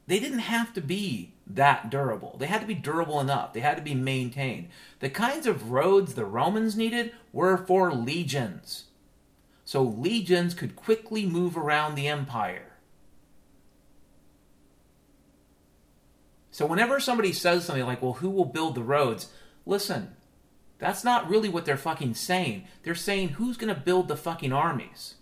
they 0.08 0.20
didn't 0.20 0.40
have 0.40 0.74
to 0.74 0.82
be 0.82 1.34
that 1.46 1.90
durable. 1.90 2.36
They 2.40 2.48
had 2.48 2.62
to 2.62 2.68
be 2.68 2.76
durable 2.76 3.20
enough. 3.20 3.54
They 3.54 3.60
had 3.60 3.78
to 3.78 3.84
be 3.84 3.96
maintained. 3.96 4.70
The 5.00 5.10
kinds 5.10 5.48
of 5.48 5.72
roads 5.72 6.14
the 6.14 6.26
Romans 6.26 6.76
needed 6.76 7.12
were 7.32 7.58
for 7.58 7.92
legions. 7.94 8.86
So 9.66 9.84
legions 9.84 10.54
could 10.54 10.76
quickly 10.76 11.26
move 11.26 11.56
around 11.56 11.94
the 11.96 12.08
empire. 12.08 12.66
So 16.52 16.66
whenever 16.66 17.00
somebody 17.00 17.32
says 17.32 17.66
something 17.66 17.86
like, 17.86 18.02
well, 18.02 18.14
who 18.14 18.30
will 18.30 18.46
build 18.46 18.76
the 18.76 18.84
roads? 18.84 19.28
Listen, 19.66 20.16
that's 20.80 21.03
not 21.03 21.30
really 21.30 21.49
what 21.49 21.65
they're 21.65 21.77
fucking 21.77 22.15
saying. 22.15 22.65
They're 22.84 22.95
saying, 22.95 23.30
who's 23.30 23.57
going 23.57 23.73
to 23.73 23.80
build 23.80 24.07
the 24.07 24.15
fucking 24.15 24.53
armies? 24.53 25.15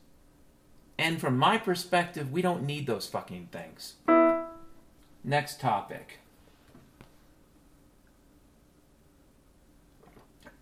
And 0.97 1.19
from 1.19 1.37
my 1.37 1.57
perspective, 1.57 2.31
we 2.31 2.41
don't 2.41 2.63
need 2.63 2.87
those 2.87 3.07
fucking 3.07 3.49
things. 3.51 3.95
Next 5.23 5.59
topic. 5.59 6.19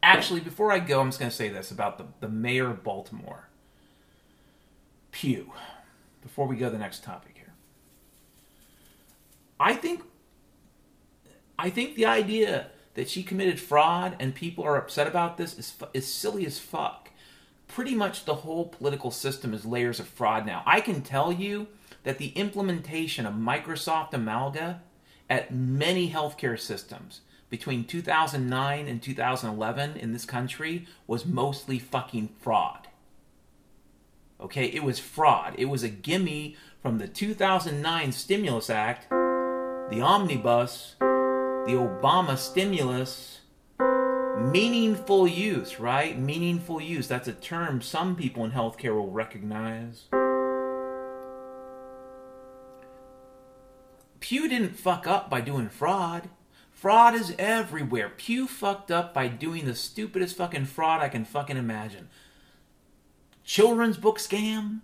Actually, 0.02 0.40
before 0.40 0.72
I 0.72 0.80
go, 0.80 1.02
I'm 1.02 1.10
just 1.10 1.20
going 1.20 1.32
to 1.32 1.36
say 1.36 1.50
this 1.50 1.72
about 1.72 1.98
the, 1.98 2.06
the 2.22 2.30
mayor 2.30 2.70
of 2.70 2.84
Baltimore. 2.84 3.50
Pugh, 5.12 5.52
Before 6.22 6.48
we 6.48 6.56
go 6.58 6.66
to 6.66 6.72
the 6.72 6.78
next 6.78 7.04
topic 7.04 7.34
here. 7.36 7.54
I 9.60 9.74
think 9.74 10.04
I 11.58 11.70
think 11.70 11.96
the 11.96 12.06
idea 12.06 12.68
that 12.96 13.10
she 13.10 13.24
committed 13.24 13.60
fraud 13.60 14.16
and 14.20 14.34
people 14.34 14.64
are 14.64 14.78
upset 14.78 15.08
about 15.08 15.38
this 15.38 15.58
is, 15.58 15.76
is 15.94 16.12
silly 16.12 16.46
as 16.46 16.60
fuck. 16.60 17.10
Pretty 17.68 17.94
much 17.94 18.26
the 18.26 18.36
whole 18.36 18.66
political 18.68 19.12
system 19.12 19.54
is 19.54 19.66
layers 19.66 20.00
of 20.00 20.08
fraud 20.08 20.46
now. 20.46 20.64
I 20.66 20.82
can 20.82 21.02
tell 21.02 21.32
you 21.32 21.68
that 22.04 22.18
the 22.18 22.30
implementation 22.30 23.26
of 23.26 23.34
Microsoft 23.34 24.12
Amalga 24.12 24.80
at 25.30 25.54
many 25.54 26.12
healthcare 26.12 26.60
systems 26.60 27.22
between 27.50 27.84
2009 27.84 28.88
and 28.88 29.02
2011 29.02 29.98
in 29.98 30.14
this 30.14 30.26
country 30.26 30.88
was 31.08 31.26
mostly 31.26 31.80
fucking 31.80 32.30
fraud. 32.40 32.88
Okay, 34.40 34.66
it 34.66 34.84
was 34.84 35.00
fraud. 35.00 35.56
It 35.58 35.66
was 35.66 35.84
a 35.84 35.90
gimme 35.90 36.56
from 36.82 36.98
the 36.98 37.08
2009 37.08 38.12
Stimulus 38.12 38.70
Act, 38.70 39.10
the 39.10 40.02
omnibus, 40.02 40.96
the 41.66 41.72
Obama 41.72 42.38
stimulus, 42.38 43.40
meaningful 44.38 45.28
use, 45.28 45.80
right? 45.80 46.18
Meaningful 46.18 46.80
use. 46.80 47.08
That's 47.08 47.28
a 47.28 47.34
term 47.34 47.82
some 47.82 48.16
people 48.16 48.46
in 48.46 48.52
healthcare 48.52 48.94
will 48.94 49.10
recognize. 49.10 50.04
Pugh 54.20 54.48
didn't 54.48 54.78
fuck 54.78 55.08
up 55.08 55.28
by 55.30 55.42
doing 55.42 55.70
fraud. 55.70 56.30
Fraud 56.72 57.16
is 57.16 57.34
everywhere. 57.40 58.12
Pugh 58.16 58.48
fucked 58.48 58.92
up 58.92 59.12
by 59.12 59.28
doing 59.28 59.66
the 59.66 59.74
stupidest 59.74 60.38
fucking 60.38 60.66
fraud 60.66 61.02
I 61.02 61.10
can 61.10 61.26
fucking 61.26 61.58
imagine. 61.58 62.10
Children's 63.44 63.98
book 63.98 64.20
scam? 64.20 64.82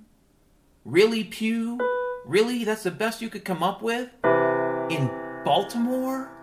Really, 0.83 1.23
Pugh? 1.23 1.79
Really? 2.25 2.63
That's 2.63 2.83
the 2.83 2.91
best 2.91 3.21
you 3.21 3.29
could 3.29 3.45
come 3.45 3.61
up 3.61 3.83
with? 3.83 4.09
In 4.89 5.11
Baltimore? 5.45 6.40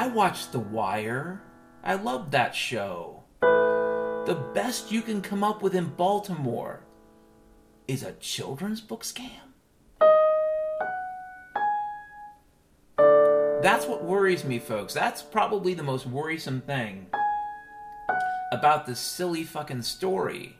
I 0.00 0.06
watched 0.06 0.52
The 0.52 0.60
Wire. 0.60 1.42
I 1.84 1.92
loved 1.92 2.32
that 2.32 2.54
show. 2.54 3.22
The 3.42 4.42
best 4.54 4.90
you 4.90 5.02
can 5.02 5.20
come 5.20 5.44
up 5.44 5.60
with 5.60 5.74
in 5.74 5.88
Baltimore 5.88 6.80
is 7.86 8.02
a 8.02 8.12
children's 8.12 8.80
book 8.80 9.02
scam? 9.02 9.28
That's 13.62 13.84
what 13.84 14.02
worries 14.02 14.42
me, 14.42 14.58
folks. 14.58 14.94
That's 14.94 15.20
probably 15.20 15.74
the 15.74 15.82
most 15.82 16.06
worrisome 16.06 16.62
thing 16.62 17.08
about 18.52 18.86
this 18.86 19.00
silly 19.00 19.44
fucking 19.44 19.82
story 19.82 20.56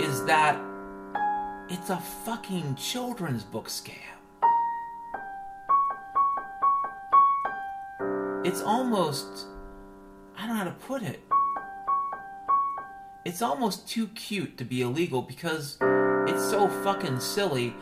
is 0.00 0.24
that 0.26 0.56
it's 1.68 1.90
a 1.90 2.00
fucking 2.24 2.76
children's 2.76 3.42
book 3.42 3.66
scam. 3.66 4.17
It's 8.48 8.62
almost 8.62 9.44
I 10.34 10.46
don't 10.46 10.48
know 10.48 10.54
how 10.54 10.64
to 10.64 10.70
put 10.70 11.02
it. 11.02 11.20
It's 13.26 13.42
almost 13.42 13.86
too 13.86 14.06
cute 14.08 14.56
to 14.56 14.64
be 14.64 14.80
illegal 14.80 15.20
because 15.20 15.76
it's 16.26 16.48
so 16.48 16.66
fucking 16.82 17.20
silly 17.20 17.74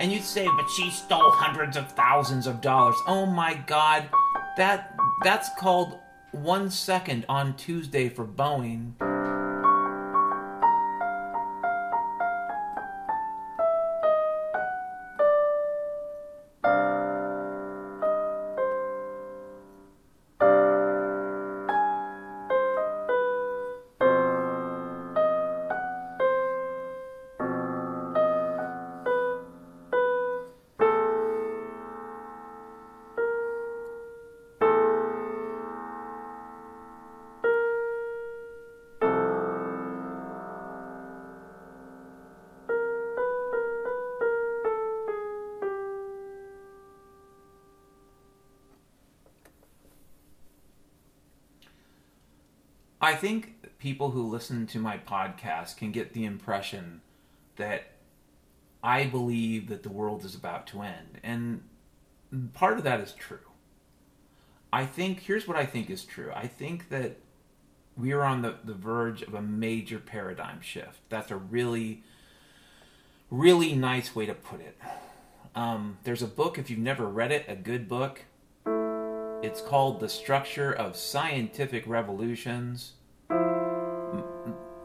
and 0.00 0.10
you'd 0.10 0.24
say, 0.24 0.46
but 0.46 0.66
she 0.70 0.88
stole 0.90 1.30
hundreds 1.30 1.76
of 1.76 1.92
thousands 1.92 2.46
of 2.46 2.62
dollars. 2.62 2.96
Oh 3.06 3.26
my 3.26 3.52
god, 3.66 4.08
that 4.56 4.96
that's 5.22 5.50
called 5.58 5.98
one 6.32 6.70
second 6.70 7.26
on 7.28 7.54
Tuesday 7.56 8.08
for 8.08 8.24
Boeing. 8.24 8.94
I 53.14 53.16
think 53.16 53.78
people 53.78 54.10
who 54.10 54.28
listen 54.28 54.66
to 54.66 54.80
my 54.80 54.98
podcast 54.98 55.76
can 55.76 55.92
get 55.92 56.14
the 56.14 56.24
impression 56.24 57.00
that 57.54 57.92
I 58.82 59.04
believe 59.04 59.68
that 59.68 59.84
the 59.84 59.88
world 59.88 60.24
is 60.24 60.34
about 60.34 60.66
to 60.68 60.82
end. 60.82 61.20
And 61.22 61.62
part 62.54 62.76
of 62.76 62.82
that 62.82 62.98
is 62.98 63.12
true. 63.12 63.38
I 64.72 64.84
think, 64.84 65.20
here's 65.20 65.46
what 65.46 65.56
I 65.56 65.64
think 65.64 65.90
is 65.90 66.04
true 66.04 66.32
I 66.34 66.48
think 66.48 66.88
that 66.88 67.18
we 67.96 68.10
are 68.10 68.24
on 68.24 68.42
the, 68.42 68.56
the 68.64 68.74
verge 68.74 69.22
of 69.22 69.32
a 69.32 69.40
major 69.40 70.00
paradigm 70.00 70.60
shift. 70.60 70.98
That's 71.08 71.30
a 71.30 71.36
really, 71.36 72.02
really 73.30 73.76
nice 73.76 74.16
way 74.16 74.26
to 74.26 74.34
put 74.34 74.60
it. 74.60 74.76
Um, 75.54 75.98
there's 76.02 76.22
a 76.22 76.26
book, 76.26 76.58
if 76.58 76.68
you've 76.68 76.80
never 76.80 77.06
read 77.06 77.30
it, 77.30 77.44
a 77.46 77.54
good 77.54 77.88
book. 77.88 78.24
It's 78.66 79.60
called 79.60 80.00
The 80.00 80.08
Structure 80.08 80.72
of 80.72 80.96
Scientific 80.96 81.86
Revolutions. 81.86 82.94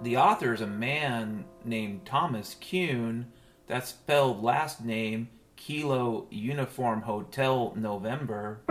The 0.02 0.16
author 0.16 0.54
is 0.54 0.62
a 0.62 0.68
man 0.68 1.44
named 1.66 2.06
Thomas 2.06 2.56
Kuhn. 2.62 3.26
That's 3.68 3.90
spelled 3.90 4.42
last 4.42 4.84
name 4.84 5.28
Kilo 5.58 6.28
Uniform 6.30 7.02
Hotel 7.02 7.74
November. 7.76 8.62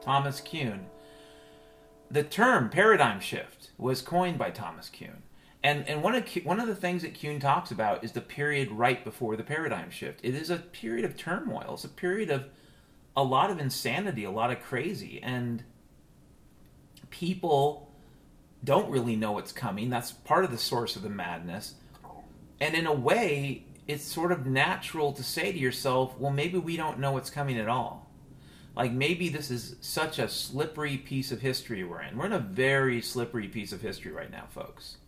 Thomas 0.00 0.40
Kuhn. 0.40 0.86
The 2.10 2.24
term 2.24 2.70
paradigm 2.70 3.20
shift 3.20 3.70
was 3.78 4.02
coined 4.02 4.36
by 4.36 4.50
Thomas 4.50 4.90
Kuhn. 4.90 5.22
And, 5.62 5.86
and 5.88 6.02
one, 6.02 6.16
of, 6.16 6.28
one 6.42 6.58
of 6.58 6.66
the 6.66 6.74
things 6.74 7.02
that 7.02 7.18
Kuhn 7.18 7.38
talks 7.38 7.70
about 7.70 8.02
is 8.02 8.12
the 8.12 8.20
period 8.20 8.72
right 8.72 9.04
before 9.04 9.36
the 9.36 9.44
paradigm 9.44 9.90
shift. 9.90 10.20
It 10.24 10.34
is 10.34 10.50
a 10.50 10.56
period 10.56 11.04
of 11.04 11.16
turmoil. 11.16 11.74
It's 11.74 11.84
a 11.84 11.88
period 11.88 12.30
of 12.30 12.46
a 13.16 13.22
lot 13.22 13.50
of 13.50 13.60
insanity, 13.60 14.24
a 14.24 14.30
lot 14.30 14.50
of 14.50 14.60
crazy. 14.60 15.20
And 15.22 15.62
people 17.10 17.87
don't 18.64 18.90
really 18.90 19.16
know 19.16 19.32
what's 19.32 19.52
coming. 19.52 19.90
That's 19.90 20.12
part 20.12 20.44
of 20.44 20.50
the 20.50 20.58
source 20.58 20.96
of 20.96 21.02
the 21.02 21.08
madness. 21.08 21.74
And 22.60 22.74
in 22.74 22.86
a 22.86 22.92
way, 22.92 23.64
it's 23.86 24.04
sort 24.04 24.32
of 24.32 24.46
natural 24.46 25.12
to 25.12 25.22
say 25.22 25.52
to 25.52 25.58
yourself, 25.58 26.18
well, 26.18 26.32
maybe 26.32 26.58
we 26.58 26.76
don't 26.76 26.98
know 26.98 27.12
what's 27.12 27.30
coming 27.30 27.58
at 27.58 27.68
all. 27.68 28.08
Like 28.76 28.92
maybe 28.92 29.28
this 29.28 29.50
is 29.50 29.76
such 29.80 30.18
a 30.18 30.28
slippery 30.28 30.96
piece 30.96 31.32
of 31.32 31.40
history 31.40 31.82
we're 31.82 32.02
in. 32.02 32.16
We're 32.16 32.26
in 32.26 32.32
a 32.32 32.38
very 32.38 33.00
slippery 33.00 33.48
piece 33.48 33.72
of 33.72 33.80
history 33.80 34.12
right 34.12 34.30
now, 34.30 34.44
folks. 34.50 34.98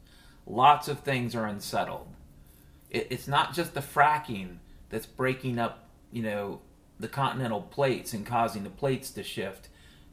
Lots 0.47 0.89
of 0.89 1.01
things 1.01 1.37
are 1.37 1.47
unsettled. 1.47 2.09
It, 2.91 3.07
it's 3.11 3.29
not 3.29 3.55
just 3.55 3.75
the 3.75 3.81
fracking 3.81 4.57
that's 4.89 5.07
breaking 5.07 5.59
up, 5.59 5.89
you 6.11 6.23
know, 6.23 6.61
the 6.99 7.09
continental 7.09 7.63
plates 7.63 8.13
and 8.13 8.27
causing 8.27 8.65
the 8.65 8.71
plates 8.71 9.11
to 9.13 9.23
shift 9.23 9.69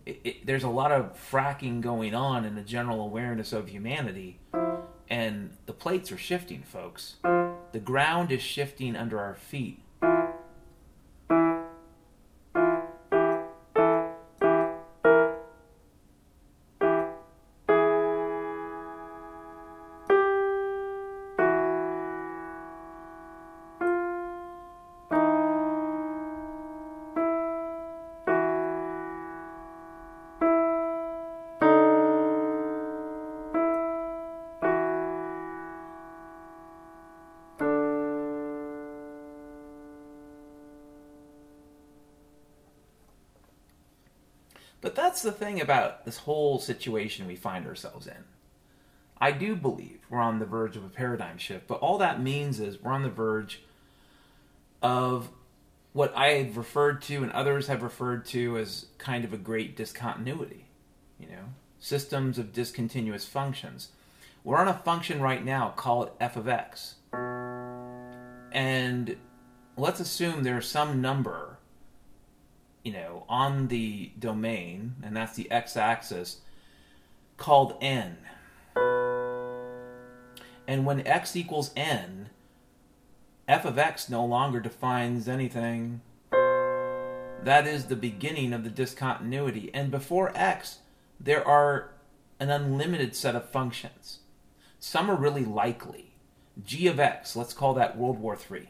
it, 0.07 0.45
there's 0.45 0.63
a 0.63 0.69
lot 0.69 0.91
of 0.91 1.17
fracking 1.31 1.81
going 1.81 2.15
on 2.15 2.45
in 2.45 2.55
the 2.55 2.61
general 2.61 3.01
awareness 3.01 3.53
of 3.53 3.69
humanity, 3.69 4.39
and 5.09 5.51
the 5.65 5.73
plates 5.73 6.11
are 6.11 6.17
shifting, 6.17 6.63
folks. 6.63 7.15
The 7.23 7.81
ground 7.83 8.31
is 8.31 8.41
shifting 8.41 8.95
under 8.95 9.19
our 9.19 9.35
feet. 9.35 9.81
Thing 45.47 45.61
about 45.61 46.03
this 46.03 46.17
whole 46.17 46.59
situation 46.59 47.25
we 47.25 47.37
find 47.37 47.65
ourselves 47.65 48.05
in. 48.05 48.25
I 49.17 49.31
do 49.31 49.55
believe 49.55 49.99
we're 50.09 50.19
on 50.19 50.39
the 50.39 50.45
verge 50.45 50.75
of 50.75 50.83
a 50.83 50.89
paradigm 50.89 51.37
shift, 51.37 51.67
but 51.67 51.79
all 51.79 51.97
that 51.99 52.21
means 52.21 52.59
is 52.59 52.81
we're 52.81 52.91
on 52.91 53.03
the 53.03 53.09
verge 53.09 53.61
of 54.81 55.29
what 55.93 56.15
I've 56.17 56.57
referred 56.57 57.01
to 57.03 57.23
and 57.23 57.31
others 57.31 57.67
have 57.67 57.81
referred 57.81 58.25
to 58.27 58.57
as 58.57 58.87
kind 58.97 59.23
of 59.23 59.31
a 59.31 59.37
great 59.37 59.77
discontinuity, 59.77 60.65
you 61.17 61.27
know, 61.27 61.45
systems 61.79 62.37
of 62.37 62.51
discontinuous 62.51 63.25
functions. 63.25 63.91
We're 64.43 64.57
on 64.57 64.67
a 64.67 64.73
function 64.73 65.21
right 65.21 65.43
now, 65.43 65.69
call 65.69 66.03
it 66.03 66.11
f 66.19 66.35
of 66.35 66.49
x. 66.49 66.95
And 68.51 69.15
let's 69.77 70.01
assume 70.01 70.43
there's 70.43 70.67
some 70.67 71.01
number 71.01 71.56
you 72.87 72.93
know, 72.93 73.25
on 73.27 73.67
the 73.67 74.11
domain, 74.17 74.95
and 75.03 75.13
that's 75.13 75.35
the 75.35 75.51
x-axis, 75.51 76.37
called 77.35 77.75
n. 77.81 78.15
And 80.65 80.85
when 80.85 81.05
x 81.05 81.35
equals 81.35 81.71
n, 81.75 82.29
f 83.45 83.65
of 83.65 83.77
x 83.77 84.09
no 84.09 84.23
longer 84.23 84.61
defines 84.61 85.27
anything. 85.27 85.99
That 86.31 87.67
is 87.67 87.87
the 87.87 87.97
beginning 87.97 88.53
of 88.53 88.63
the 88.63 88.69
discontinuity. 88.69 89.69
And 89.73 89.91
before 89.91 90.31
x, 90.33 90.77
there 91.19 91.45
are 91.45 91.91
an 92.39 92.49
unlimited 92.49 93.17
set 93.17 93.35
of 93.35 93.49
functions. 93.49 94.19
Some 94.79 95.11
are 95.11 95.15
really 95.17 95.43
likely. 95.43 96.13
g 96.63 96.87
of 96.87 97.01
x, 97.01 97.35
let's 97.35 97.53
call 97.53 97.73
that 97.73 97.97
World 97.97 98.19
War 98.19 98.37
III. 98.49 98.69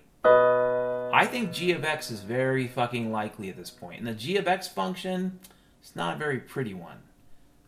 I 1.13 1.25
think 1.25 1.51
g 1.53 1.71
of 1.71 1.83
x 1.85 2.11
is 2.11 2.21
very 2.21 2.67
fucking 2.67 3.11
likely 3.11 3.49
at 3.49 3.57
this 3.57 3.69
point. 3.69 3.99
And 3.99 4.07
the 4.07 4.13
g 4.13 4.37
of 4.37 4.47
x 4.47 4.67
function, 4.67 5.39
it's 5.81 5.95
not 5.95 6.15
a 6.15 6.19
very 6.19 6.39
pretty 6.39 6.73
one. 6.73 6.99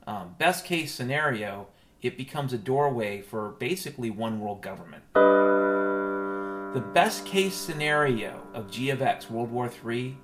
Um, 0.05 0.35
best 0.37 0.65
case 0.65 0.93
scenario, 0.93 1.67
it 2.01 2.17
becomes 2.17 2.51
a 2.53 2.57
doorway 2.57 3.21
for 3.21 3.51
basically 3.51 4.09
one 4.09 4.39
world 4.39 4.61
government. 4.61 5.03
The 5.13 6.81
best 6.93 7.25
case 7.25 7.55
scenario 7.55 8.45
of 8.53 8.69
g 8.69 8.89
of 8.89 9.01
x, 9.01 9.29
World 9.29 9.51
War 9.51 9.71
III, 9.85 10.17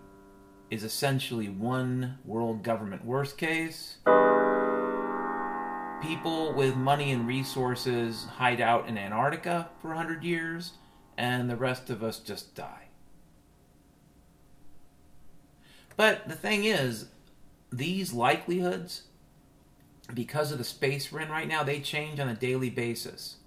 is 0.69 0.83
essentially 0.83 1.49
one 1.49 2.17
world 2.25 2.63
government. 2.63 3.05
Worst 3.05 3.37
case, 3.37 3.97
people 6.01 6.53
with 6.53 6.75
money 6.75 7.11
and 7.11 7.27
resources 7.27 8.25
hide 8.25 8.61
out 8.61 8.87
in 8.87 8.97
Antarctica 8.97 9.69
for 9.81 9.89
100 9.89 10.23
years, 10.23 10.73
and 11.17 11.49
the 11.49 11.55
rest 11.55 11.89
of 11.89 12.03
us 12.03 12.19
just 12.19 12.55
die. 12.55 12.84
But 15.97 16.27
the 16.27 16.35
thing 16.35 16.65
is, 16.65 17.07
these 17.71 18.13
likelihoods, 18.13 19.03
because 20.13 20.51
of 20.51 20.57
the 20.57 20.63
space 20.63 21.11
we're 21.11 21.21
in 21.21 21.29
right 21.29 21.47
now, 21.47 21.63
they 21.63 21.79
change 21.79 22.19
on 22.19 22.29
a 22.29 22.35
daily 22.35 22.69
basis. 22.69 23.37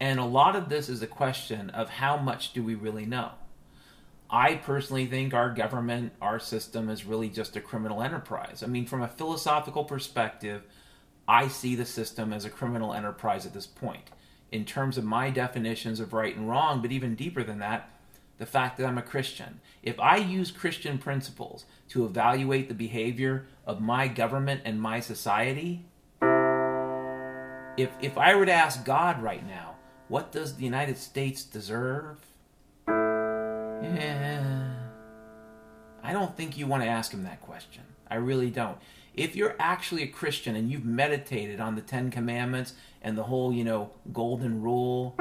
And 0.00 0.18
a 0.18 0.24
lot 0.24 0.56
of 0.56 0.68
this 0.68 0.88
is 0.88 1.02
a 1.02 1.06
question 1.06 1.70
of 1.70 1.88
how 1.88 2.16
much 2.16 2.52
do 2.52 2.62
we 2.62 2.74
really 2.74 3.06
know? 3.06 3.32
I 4.30 4.54
personally 4.54 5.06
think 5.06 5.34
our 5.34 5.50
government, 5.50 6.12
our 6.22 6.40
system 6.40 6.88
is 6.88 7.04
really 7.04 7.28
just 7.28 7.54
a 7.54 7.60
criminal 7.60 8.02
enterprise. 8.02 8.62
I 8.62 8.66
mean, 8.66 8.86
from 8.86 9.02
a 9.02 9.08
philosophical 9.08 9.84
perspective, 9.84 10.62
I 11.28 11.48
see 11.48 11.74
the 11.74 11.84
system 11.84 12.32
as 12.32 12.44
a 12.44 12.50
criminal 12.50 12.94
enterprise 12.94 13.44
at 13.44 13.52
this 13.52 13.66
point. 13.66 14.10
In 14.50 14.64
terms 14.64 14.96
of 14.98 15.04
my 15.04 15.30
definitions 15.30 16.00
of 16.00 16.12
right 16.12 16.34
and 16.34 16.48
wrong, 16.48 16.80
but 16.80 16.92
even 16.92 17.14
deeper 17.14 17.44
than 17.44 17.58
that, 17.58 17.90
the 18.42 18.46
fact 18.46 18.76
that 18.76 18.84
I'm 18.86 18.98
a 18.98 19.02
Christian. 19.02 19.60
If 19.84 20.00
I 20.00 20.16
use 20.16 20.50
Christian 20.50 20.98
principles 20.98 21.64
to 21.90 22.04
evaluate 22.04 22.66
the 22.66 22.74
behavior 22.74 23.46
of 23.64 23.80
my 23.80 24.08
government 24.08 24.62
and 24.64 24.82
my 24.82 24.98
society, 24.98 25.84
if, 27.76 27.90
if 28.00 28.18
I 28.18 28.34
were 28.34 28.44
to 28.44 28.52
ask 28.52 28.84
God 28.84 29.22
right 29.22 29.46
now, 29.46 29.76
what 30.08 30.32
does 30.32 30.56
the 30.56 30.64
United 30.64 30.98
States 30.98 31.44
deserve? 31.44 32.18
Yeah, 32.88 34.72
I 36.02 36.12
don't 36.12 36.36
think 36.36 36.58
you 36.58 36.66
want 36.66 36.82
to 36.82 36.88
ask 36.88 37.12
him 37.12 37.22
that 37.22 37.40
question. 37.42 37.84
I 38.10 38.16
really 38.16 38.50
don't. 38.50 38.78
If 39.14 39.36
you're 39.36 39.54
actually 39.60 40.02
a 40.02 40.08
Christian 40.08 40.56
and 40.56 40.68
you've 40.68 40.84
meditated 40.84 41.60
on 41.60 41.76
the 41.76 41.80
Ten 41.80 42.10
Commandments 42.10 42.74
and 43.02 43.16
the 43.16 43.22
whole, 43.22 43.52
you 43.52 43.62
know, 43.62 43.92
golden 44.12 44.62
rule, 44.62 45.14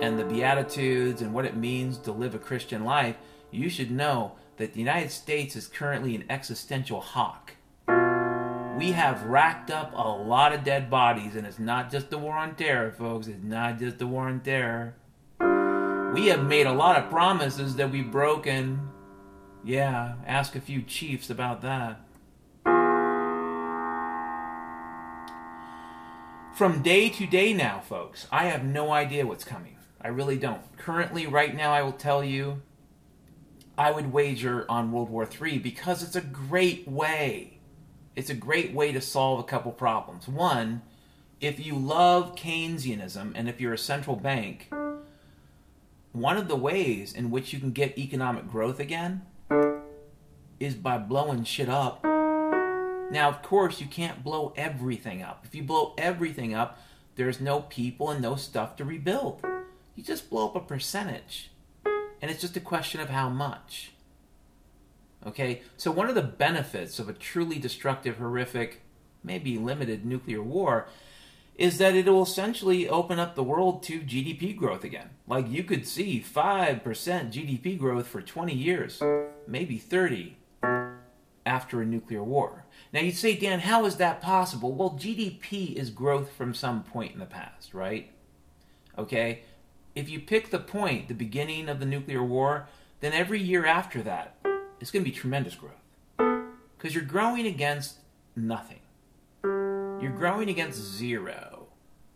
and 0.00 0.18
the 0.18 0.24
Beatitudes 0.24 1.22
and 1.22 1.32
what 1.32 1.44
it 1.44 1.56
means 1.56 1.98
to 1.98 2.12
live 2.12 2.34
a 2.34 2.38
Christian 2.38 2.84
life, 2.84 3.16
you 3.50 3.68
should 3.68 3.90
know 3.90 4.32
that 4.56 4.72
the 4.72 4.78
United 4.78 5.10
States 5.10 5.56
is 5.56 5.66
currently 5.66 6.14
an 6.14 6.24
existential 6.28 7.00
hawk. 7.00 7.52
We 8.78 8.92
have 8.92 9.22
racked 9.24 9.70
up 9.70 9.92
a 9.94 10.08
lot 10.08 10.52
of 10.52 10.64
dead 10.64 10.90
bodies, 10.90 11.36
and 11.36 11.46
it's 11.46 11.58
not 11.58 11.90
just 11.90 12.10
the 12.10 12.18
war 12.18 12.36
on 12.36 12.56
terror, 12.56 12.90
folks. 12.90 13.28
It's 13.28 13.42
not 13.42 13.78
just 13.78 13.98
the 13.98 14.06
war 14.06 14.26
on 14.28 14.40
terror. 14.40 14.94
We 16.12 16.26
have 16.26 16.44
made 16.44 16.66
a 16.66 16.72
lot 16.72 16.96
of 16.96 17.10
promises 17.10 17.76
that 17.76 17.90
we've 17.90 18.10
broken. 18.10 18.90
Yeah, 19.64 20.14
ask 20.26 20.54
a 20.56 20.60
few 20.60 20.82
chiefs 20.82 21.30
about 21.30 21.62
that. 21.62 22.00
From 26.54 26.82
day 26.82 27.08
to 27.08 27.26
day 27.26 27.52
now, 27.52 27.80
folks, 27.80 28.28
I 28.30 28.44
have 28.44 28.64
no 28.64 28.92
idea 28.92 29.26
what's 29.26 29.44
coming. 29.44 29.73
I 30.04 30.08
really 30.08 30.36
don't. 30.36 30.60
Currently, 30.76 31.26
right 31.26 31.56
now, 31.56 31.72
I 31.72 31.80
will 31.80 31.92
tell 31.92 32.22
you, 32.22 32.60
I 33.78 33.90
would 33.90 34.12
wager 34.12 34.66
on 34.68 34.92
World 34.92 35.08
War 35.08 35.26
III 35.26 35.58
because 35.58 36.02
it's 36.02 36.14
a 36.14 36.20
great 36.20 36.86
way. 36.86 37.58
It's 38.14 38.28
a 38.28 38.34
great 38.34 38.74
way 38.74 38.92
to 38.92 39.00
solve 39.00 39.40
a 39.40 39.44
couple 39.44 39.72
problems. 39.72 40.28
One, 40.28 40.82
if 41.40 41.58
you 41.58 41.74
love 41.74 42.36
Keynesianism 42.36 43.32
and 43.34 43.48
if 43.48 43.62
you're 43.62 43.72
a 43.72 43.78
central 43.78 44.14
bank, 44.14 44.70
one 46.12 46.36
of 46.36 46.48
the 46.48 46.54
ways 46.54 47.14
in 47.14 47.30
which 47.30 47.54
you 47.54 47.58
can 47.58 47.72
get 47.72 47.98
economic 47.98 48.46
growth 48.48 48.78
again 48.78 49.22
is 50.60 50.74
by 50.74 50.98
blowing 50.98 51.44
shit 51.44 51.70
up. 51.70 52.04
Now, 52.04 53.30
of 53.30 53.42
course, 53.42 53.80
you 53.80 53.86
can't 53.86 54.22
blow 54.22 54.52
everything 54.54 55.22
up. 55.22 55.44
If 55.46 55.54
you 55.54 55.62
blow 55.62 55.94
everything 55.96 56.54
up, 56.54 56.78
there's 57.16 57.40
no 57.40 57.62
people 57.62 58.10
and 58.10 58.20
no 58.20 58.36
stuff 58.36 58.76
to 58.76 58.84
rebuild 58.84 59.42
you 59.94 60.02
just 60.02 60.30
blow 60.30 60.46
up 60.46 60.56
a 60.56 60.60
percentage. 60.60 61.50
And 62.20 62.30
it's 62.30 62.40
just 62.40 62.56
a 62.56 62.60
question 62.60 63.00
of 63.00 63.10
how 63.10 63.28
much. 63.28 63.92
Okay? 65.26 65.62
So, 65.76 65.90
one 65.90 66.08
of 66.08 66.14
the 66.14 66.22
benefits 66.22 66.98
of 66.98 67.08
a 67.08 67.12
truly 67.12 67.58
destructive, 67.58 68.16
horrific, 68.16 68.80
maybe 69.22 69.58
limited 69.58 70.04
nuclear 70.04 70.42
war 70.42 70.88
is 71.56 71.78
that 71.78 71.94
it 71.94 72.06
will 72.06 72.22
essentially 72.22 72.88
open 72.88 73.18
up 73.18 73.34
the 73.34 73.42
world 73.42 73.82
to 73.84 74.00
GDP 74.00 74.56
growth 74.56 74.84
again. 74.84 75.10
Like 75.26 75.48
you 75.48 75.62
could 75.62 75.86
see 75.86 76.20
5% 76.20 76.82
GDP 76.82 77.78
growth 77.78 78.08
for 78.08 78.20
20 78.20 78.52
years, 78.52 79.00
maybe 79.46 79.78
30 79.78 80.36
after 81.46 81.80
a 81.80 81.86
nuclear 81.86 82.24
war. 82.24 82.64
Now 82.92 83.00
you'd 83.00 83.16
say, 83.16 83.36
Dan, 83.36 83.60
how 83.60 83.84
is 83.84 83.96
that 83.96 84.20
possible? 84.20 84.72
Well, 84.72 84.90
GDP 84.90 85.74
is 85.74 85.90
growth 85.90 86.32
from 86.32 86.54
some 86.54 86.82
point 86.82 87.12
in 87.12 87.20
the 87.20 87.26
past, 87.26 87.72
right? 87.72 88.10
Okay? 88.98 89.42
if 89.94 90.08
you 90.08 90.20
pick 90.20 90.50
the 90.50 90.58
point, 90.58 91.08
the 91.08 91.14
beginning 91.14 91.68
of 91.68 91.80
the 91.80 91.86
nuclear 91.86 92.22
war, 92.22 92.68
then 93.00 93.12
every 93.12 93.40
year 93.40 93.64
after 93.64 94.02
that, 94.02 94.36
it's 94.80 94.90
going 94.90 95.04
to 95.04 95.10
be 95.10 95.16
tremendous 95.16 95.54
growth. 95.54 95.72
Because 96.76 96.94
you're 96.94 97.04
growing 97.04 97.46
against 97.46 97.98
nothing. 98.34 98.80
You're 99.42 100.14
growing 100.16 100.48
against 100.48 100.80
zero. 100.80 101.68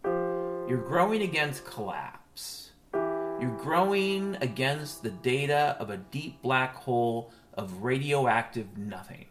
You're 0.04 0.84
growing 0.86 1.22
against 1.22 1.64
collapse. 1.64 2.70
You're 2.92 3.56
growing 3.56 4.36
against 4.40 5.02
the 5.02 5.10
data 5.10 5.76
of 5.78 5.90
a 5.90 5.96
deep 5.96 6.42
black 6.42 6.74
hole 6.74 7.32
of 7.54 7.82
radioactive 7.84 8.76
nothing. 8.76 9.26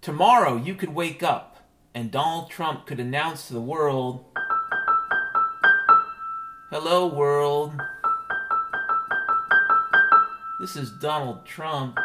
Tomorrow, 0.00 0.56
you 0.56 0.74
could 0.74 0.94
wake 0.94 1.22
up 1.22 1.49
and 1.94 2.10
Donald 2.10 2.50
Trump 2.50 2.86
could 2.86 3.00
announce 3.00 3.48
to 3.48 3.54
the 3.54 3.60
world 3.60 4.24
Hello, 6.72 7.08
world. 7.08 7.72
This 10.60 10.76
is 10.76 10.92
Donald 10.92 11.44
Trump. 11.44 11.98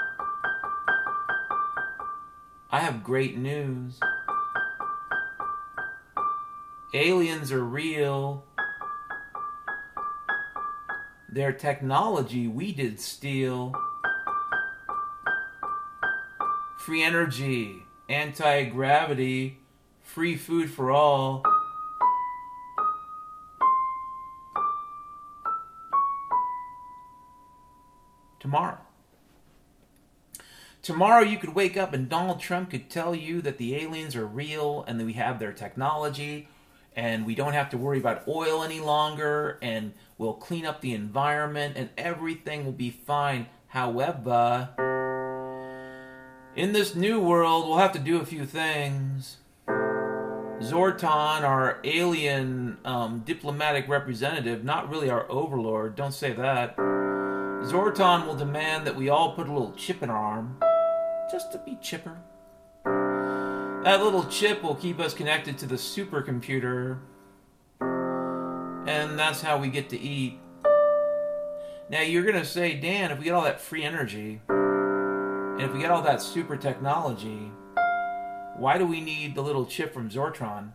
I 2.72 2.80
have 2.80 3.04
great 3.04 3.38
news. 3.38 4.00
Aliens 6.96 7.52
are 7.52 7.64
real. 7.64 8.44
Their 11.30 11.52
technology 11.52 12.48
we 12.48 12.72
did 12.72 13.00
steal. 13.00 13.76
Free 16.80 17.04
energy, 17.04 17.86
anti 18.10 18.64
gravity, 18.64 19.60
free 20.06 20.36
food 20.36 20.70
for 20.70 20.92
all. 20.92 21.44
Tomorrow. 28.40 28.78
Tomorrow 30.82 31.24
you 31.24 31.38
could 31.38 31.56
wake 31.56 31.76
up 31.76 31.94
and 31.94 32.08
Donald 32.08 32.40
Trump 32.40 32.70
could 32.70 32.92
tell 32.92 33.16
you 33.16 33.42
that 33.42 33.58
the 33.58 33.76
aliens 33.76 34.16
are 34.16 34.28
real 34.28 34.86
and 34.88 35.00
that 35.00 35.06
we 35.06 35.14
have 35.14 35.40
their 35.40 35.52
technology 35.52 36.48
and 36.96 37.26
we 37.26 37.34
don't 37.34 37.54
have 37.54 37.72
to 37.72 37.78
worry 37.78 37.98
about 37.98 38.28
oil 38.28 38.64
any 38.64 38.80
longer 38.80 39.58
and 39.64 39.94
we'll 40.20 40.34
clean 40.34 40.66
up 40.66 40.82
the 40.82 40.94
environment 40.94 41.74
and 41.76 41.90
everything 41.98 42.64
will 42.64 42.72
be 42.72 42.92
fine. 42.92 43.48
However, 43.70 44.70
in 46.56 46.72
this 46.72 46.94
new 46.94 47.20
world, 47.20 47.68
we'll 47.68 47.80
have 47.80 47.92
to 47.94 48.00
do 48.00 48.22
a 48.22 48.26
few 48.26 48.46
things. 48.46 49.38
Zortan, 50.62 51.42
our 51.42 51.80
alien 51.84 52.78
um, 52.86 53.20
diplomatic 53.26 53.88
representative, 53.90 54.64
not 54.64 54.90
really 54.90 55.10
our 55.10 55.30
overlord, 55.30 55.96
don't 55.96 56.14
say 56.14 56.32
that. 56.34 56.78
Zortan 56.78 58.26
will 58.26 58.36
demand 58.36 58.88
that 58.88 58.96
we 58.96 59.10
all 59.10 59.34
put 59.34 59.48
a 59.48 59.52
little 59.52 59.74
chip 59.74 60.02
in 60.02 60.10
our 60.10 60.18
arm, 60.18 60.58
just 61.32 61.52
to 61.52 61.58
be 61.60 61.78
chipper. 61.82 62.18
That 63.84 64.02
little 64.02 64.26
chip 64.26 64.64
will 64.64 64.76
keep 64.76 65.00
us 65.00 65.14
connected 65.14 65.58
to 65.60 65.66
the 65.66 65.76
supercomputer, 65.76 67.00
and 67.82 69.20
that's 69.20 69.42
how 69.42 69.58
we 69.58 69.68
get 69.68 69.90
to 69.90 70.00
eat. 70.00 70.40
Now 71.90 72.02
you're 72.02 72.24
gonna 72.24 72.46
say, 72.46 72.76
Dan, 72.76 73.12
if 73.12 73.20
we 73.20 73.26
get 73.26 73.34
all 73.34 73.44
that 73.44 73.60
free 73.60 73.84
energy, 73.84 74.42
and 74.48 75.62
if 75.62 75.74
we 75.74 75.80
get 75.80 75.92
all 75.92 76.02
that 76.02 76.22
super 76.22 76.56
technology, 76.58 77.52
why 78.58 78.78
do 78.78 78.86
we 78.86 79.02
need 79.02 79.36
the 79.36 79.42
little 79.42 79.66
chip 79.66 79.94
from 79.94 80.10
Zortron? 80.10 80.72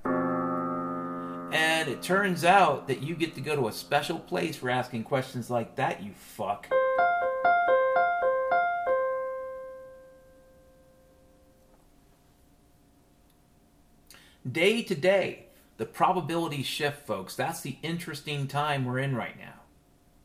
And 1.53 1.89
it 1.89 2.03
turns 2.03 2.45
out 2.45 2.87
that 2.89 3.03
you 3.03 3.15
get 3.15 3.35
to 3.35 3.41
go 3.41 3.57
to 3.57 3.69
a 3.69 3.73
special 3.73 4.19
place 4.19 4.57
for 4.57 4.71
asking 4.71 5.05
questions 5.05 5.51
like 5.51 5.77
that, 5.77 6.03
you 6.03 6.13
fuck. 6.13 6.69
Day 14.51 14.83
to 14.83 14.95
day, 14.95 15.47
the 15.77 15.87
probability 15.87 16.63
shift, 16.63 17.07
folks. 17.07 17.35
That's 17.35 17.63
the 17.63 17.77
interesting 17.83 18.47
time 18.47 18.85
we're 18.85 18.99
in 18.99 19.17
right 19.17 19.39
now. 19.39 19.61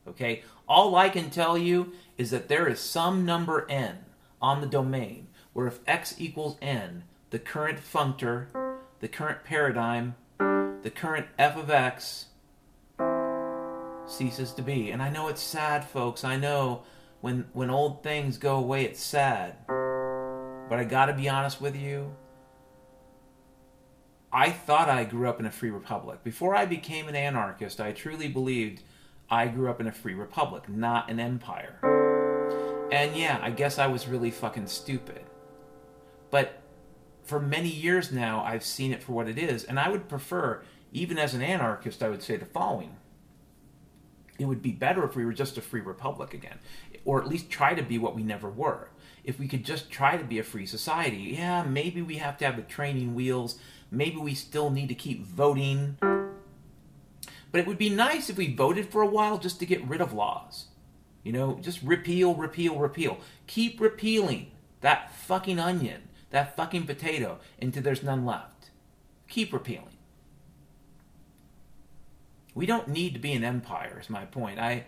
Okay? 0.08 0.42
All 0.68 0.94
I 0.94 1.08
can 1.08 1.30
tell 1.30 1.56
you 1.56 1.92
is 2.16 2.30
that 2.30 2.48
there 2.48 2.68
is 2.68 2.80
some 2.80 3.24
number 3.24 3.66
n 3.68 4.04
on 4.40 4.60
the 4.60 4.66
domain 4.66 5.28
where 5.52 5.66
if 5.66 5.80
x 5.86 6.14
equals 6.18 6.56
n, 6.60 7.04
the 7.30 7.38
current 7.38 7.78
functor, 7.80 8.46
the 9.00 9.08
current 9.08 9.44
paradigm, 9.44 10.14
the 10.38 10.92
current 10.94 11.26
f 11.38 11.56
of 11.56 11.70
x 11.70 12.26
ceases 14.06 14.52
to 14.52 14.62
be. 14.62 14.90
And 14.90 15.02
I 15.02 15.10
know 15.10 15.28
it's 15.28 15.42
sad, 15.42 15.84
folks. 15.84 16.24
I 16.24 16.36
know 16.36 16.82
when 17.20 17.46
when 17.52 17.70
old 17.70 18.02
things 18.02 18.38
go 18.38 18.56
away, 18.56 18.84
it's 18.84 19.02
sad. 19.02 19.56
But 19.66 20.78
I 20.78 20.84
got 20.84 21.06
to 21.06 21.12
be 21.12 21.28
honest 21.28 21.60
with 21.60 21.76
you. 21.76 22.14
I 24.32 24.50
thought 24.50 24.88
I 24.88 25.04
grew 25.04 25.28
up 25.28 25.40
in 25.40 25.46
a 25.46 25.50
free 25.50 25.70
republic. 25.70 26.22
Before 26.22 26.54
I 26.54 26.66
became 26.66 27.08
an 27.08 27.16
anarchist, 27.16 27.80
I 27.80 27.92
truly 27.92 28.28
believed 28.28 28.82
I 29.30 29.48
grew 29.48 29.70
up 29.70 29.80
in 29.80 29.86
a 29.86 29.92
free 29.92 30.14
republic, 30.14 30.68
not 30.68 31.10
an 31.10 31.18
empire. 31.18 31.78
And 32.92 33.16
yeah, 33.16 33.38
I 33.42 33.50
guess 33.50 33.78
I 33.78 33.86
was 33.86 34.06
really 34.06 34.30
fucking 34.30 34.66
stupid. 34.66 35.24
But 36.30 36.60
for 37.26 37.40
many 37.40 37.68
years 37.68 38.12
now, 38.12 38.42
I've 38.44 38.64
seen 38.64 38.92
it 38.92 39.02
for 39.02 39.12
what 39.12 39.28
it 39.28 39.36
is, 39.36 39.64
and 39.64 39.78
I 39.80 39.88
would 39.88 40.08
prefer, 40.08 40.62
even 40.92 41.18
as 41.18 41.34
an 41.34 41.42
anarchist, 41.42 42.02
I 42.02 42.08
would 42.08 42.22
say 42.22 42.36
the 42.36 42.46
following. 42.46 42.96
It 44.38 44.44
would 44.44 44.62
be 44.62 44.72
better 44.72 45.04
if 45.04 45.16
we 45.16 45.24
were 45.24 45.32
just 45.32 45.58
a 45.58 45.62
free 45.62 45.80
republic 45.80 46.34
again, 46.34 46.58
or 47.04 47.20
at 47.20 47.28
least 47.28 47.50
try 47.50 47.74
to 47.74 47.82
be 47.82 47.98
what 47.98 48.14
we 48.14 48.22
never 48.22 48.48
were. 48.48 48.90
If 49.24 49.40
we 49.40 49.48
could 49.48 49.64
just 49.64 49.90
try 49.90 50.16
to 50.16 50.24
be 50.24 50.38
a 50.38 50.44
free 50.44 50.66
society, 50.66 51.34
yeah, 51.36 51.64
maybe 51.64 52.00
we 52.00 52.16
have 52.16 52.38
to 52.38 52.44
have 52.44 52.56
the 52.56 52.62
training 52.62 53.14
wheels, 53.14 53.58
maybe 53.90 54.18
we 54.18 54.34
still 54.34 54.70
need 54.70 54.88
to 54.88 54.94
keep 54.94 55.24
voting. 55.24 55.96
But 56.00 57.60
it 57.60 57.66
would 57.66 57.78
be 57.78 57.90
nice 57.90 58.30
if 58.30 58.36
we 58.36 58.54
voted 58.54 58.90
for 58.90 59.02
a 59.02 59.06
while 59.06 59.38
just 59.38 59.58
to 59.60 59.66
get 59.66 59.84
rid 59.86 60.00
of 60.00 60.12
laws. 60.12 60.66
You 61.24 61.32
know, 61.32 61.58
just 61.60 61.82
repeal, 61.82 62.34
repeal, 62.34 62.78
repeal. 62.78 63.18
Keep 63.48 63.80
repealing 63.80 64.52
that 64.80 65.12
fucking 65.12 65.58
onion 65.58 66.02
that 66.36 66.54
fucking 66.54 66.86
potato 66.86 67.38
until 67.60 67.82
there's 67.82 68.02
none 68.02 68.26
left. 68.26 68.70
Keep 69.26 69.54
repealing. 69.54 69.96
We 72.54 72.66
don't 72.66 72.88
need 72.88 73.14
to 73.14 73.18
be 73.18 73.32
an 73.32 73.42
empire, 73.42 73.98
is 74.00 74.10
my 74.10 74.26
point. 74.26 74.58
I 74.58 74.84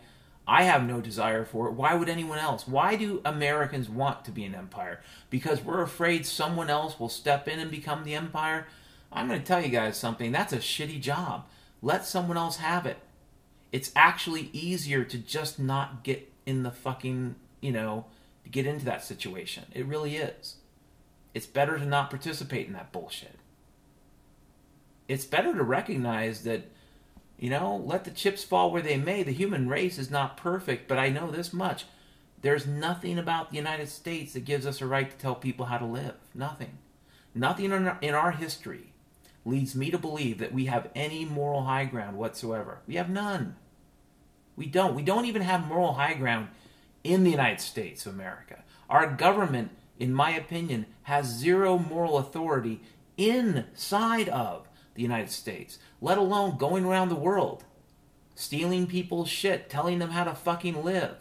I 0.46 0.64
have 0.64 0.86
no 0.86 1.00
desire 1.00 1.46
for 1.46 1.68
it. 1.68 1.72
Why 1.72 1.94
would 1.94 2.08
anyone 2.10 2.38
else? 2.38 2.68
Why 2.68 2.96
do 2.96 3.22
Americans 3.24 3.88
want 3.88 4.24
to 4.26 4.30
be 4.30 4.44
an 4.44 4.54
empire? 4.54 5.00
Because 5.30 5.62
we're 5.62 5.82
afraid 5.82 6.26
someone 6.26 6.70
else 6.70 7.00
will 7.00 7.08
step 7.08 7.48
in 7.48 7.58
and 7.58 7.70
become 7.70 8.04
the 8.04 8.14
empire? 8.14 8.66
I'm 9.10 9.28
going 9.28 9.40
to 9.40 9.46
tell 9.46 9.62
you 9.62 9.68
guys 9.68 9.96
something. 9.96 10.32
That's 10.32 10.52
a 10.52 10.58
shitty 10.58 11.00
job. 11.00 11.46
Let 11.80 12.06
someone 12.06 12.36
else 12.36 12.58
have 12.58 12.84
it. 12.84 12.98
It's 13.72 13.92
actually 13.96 14.50
easier 14.52 15.04
to 15.04 15.18
just 15.18 15.58
not 15.58 16.02
get 16.04 16.30
in 16.44 16.62
the 16.62 16.70
fucking, 16.70 17.36
you 17.60 17.72
know, 17.72 18.06
get 18.50 18.66
into 18.66 18.84
that 18.84 19.02
situation. 19.02 19.64
It 19.72 19.86
really 19.86 20.16
is. 20.16 20.57
It's 21.34 21.46
better 21.46 21.78
to 21.78 21.86
not 21.86 22.10
participate 22.10 22.66
in 22.66 22.72
that 22.72 22.92
bullshit. 22.92 23.36
It's 25.06 25.24
better 25.24 25.54
to 25.54 25.62
recognize 25.62 26.42
that, 26.44 26.70
you 27.38 27.50
know, 27.50 27.76
let 27.76 28.04
the 28.04 28.10
chips 28.10 28.44
fall 28.44 28.70
where 28.70 28.82
they 28.82 28.96
may. 28.96 29.22
The 29.22 29.32
human 29.32 29.68
race 29.68 29.98
is 29.98 30.10
not 30.10 30.36
perfect, 30.36 30.88
but 30.88 30.98
I 30.98 31.08
know 31.08 31.30
this 31.30 31.52
much. 31.52 31.86
There's 32.40 32.66
nothing 32.66 33.18
about 33.18 33.50
the 33.50 33.56
United 33.56 33.88
States 33.88 34.32
that 34.34 34.44
gives 34.44 34.66
us 34.66 34.80
a 34.80 34.86
right 34.86 35.10
to 35.10 35.16
tell 35.16 35.34
people 35.34 35.66
how 35.66 35.78
to 35.78 35.84
live. 35.84 36.14
Nothing. 36.34 36.78
Nothing 37.34 37.72
in 38.02 38.14
our, 38.14 38.32
history 38.32 38.92
leads 39.44 39.74
me 39.74 39.90
to 39.90 39.98
believe 39.98 40.38
that 40.38 40.52
we 40.52 40.66
have 40.66 40.90
any 40.94 41.24
moral 41.24 41.64
high 41.64 41.84
ground 41.84 42.16
whatsoever. 42.16 42.78
We 42.86 42.96
have 42.96 43.08
none. 43.08 43.56
We 44.56 44.66
don't. 44.66 44.94
We 44.94 45.02
don't 45.02 45.26
even 45.26 45.42
have 45.42 45.66
moral 45.66 45.94
high 45.94 46.14
ground 46.14 46.48
in 47.04 47.24
the 47.24 47.30
United 47.30 47.60
States 47.60 48.06
of 48.06 48.14
America. 48.14 48.62
Our 48.90 49.06
government 49.06 49.70
in 49.98 50.12
my 50.12 50.30
opinion, 50.30 50.86
has 51.04 51.26
zero 51.26 51.78
moral 51.78 52.18
authority 52.18 52.80
inside 53.16 54.28
of 54.28 54.68
the 54.94 55.02
United 55.02 55.30
States, 55.30 55.78
let 56.00 56.18
alone 56.18 56.56
going 56.56 56.84
around 56.84 57.08
the 57.08 57.14
world, 57.14 57.64
stealing 58.34 58.86
people's 58.86 59.28
shit, 59.28 59.68
telling 59.68 59.98
them 59.98 60.10
how 60.10 60.24
to 60.24 60.34
fucking 60.34 60.84
live, 60.84 61.16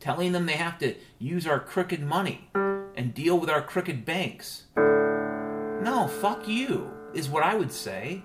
telling 0.00 0.32
them 0.32 0.46
they 0.46 0.52
have 0.52 0.78
to 0.78 0.94
use 1.18 1.46
our 1.46 1.60
crooked 1.60 2.00
money 2.00 2.48
and 2.96 3.14
deal 3.14 3.38
with 3.38 3.50
our 3.50 3.62
crooked 3.62 4.04
banks. 4.04 4.64
No, 4.76 6.08
fuck 6.20 6.48
you, 6.48 6.90
is 7.14 7.28
what 7.28 7.42
I 7.42 7.54
would 7.54 7.72
say. 7.72 8.22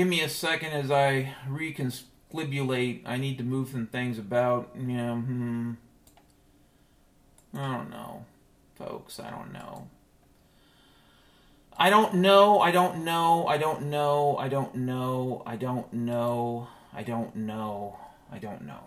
Give 0.00 0.08
me 0.08 0.22
a 0.22 0.30
second 0.30 0.72
as 0.72 0.90
I 0.90 1.34
reconfigurate. 1.46 3.02
I 3.04 3.18
need 3.18 3.36
to 3.36 3.44
move 3.44 3.68
some 3.68 3.86
things 3.86 4.18
about. 4.18 4.70
Yeah, 4.74 5.14
hmm. 5.14 5.72
I 7.54 7.76
don't 7.76 7.90
know, 7.90 8.24
folks. 8.76 9.20
I 9.20 9.28
don't 9.28 9.52
know. 9.52 9.88
I 11.76 11.90
don't 11.90 12.14
know. 12.14 12.60
I 12.60 12.70
don't 12.70 13.04
know. 13.04 13.46
I 13.46 13.58
don't 13.58 13.82
know. 13.90 14.38
I 14.38 14.48
don't 14.48 14.74
know. 14.74 15.42
I 15.44 15.56
don't 15.56 15.92
know. 15.92 16.68
I 16.94 17.02
don't 17.02 17.36
know. 17.36 17.98
I 18.32 18.38
don't 18.38 18.62
know. 18.62 18.80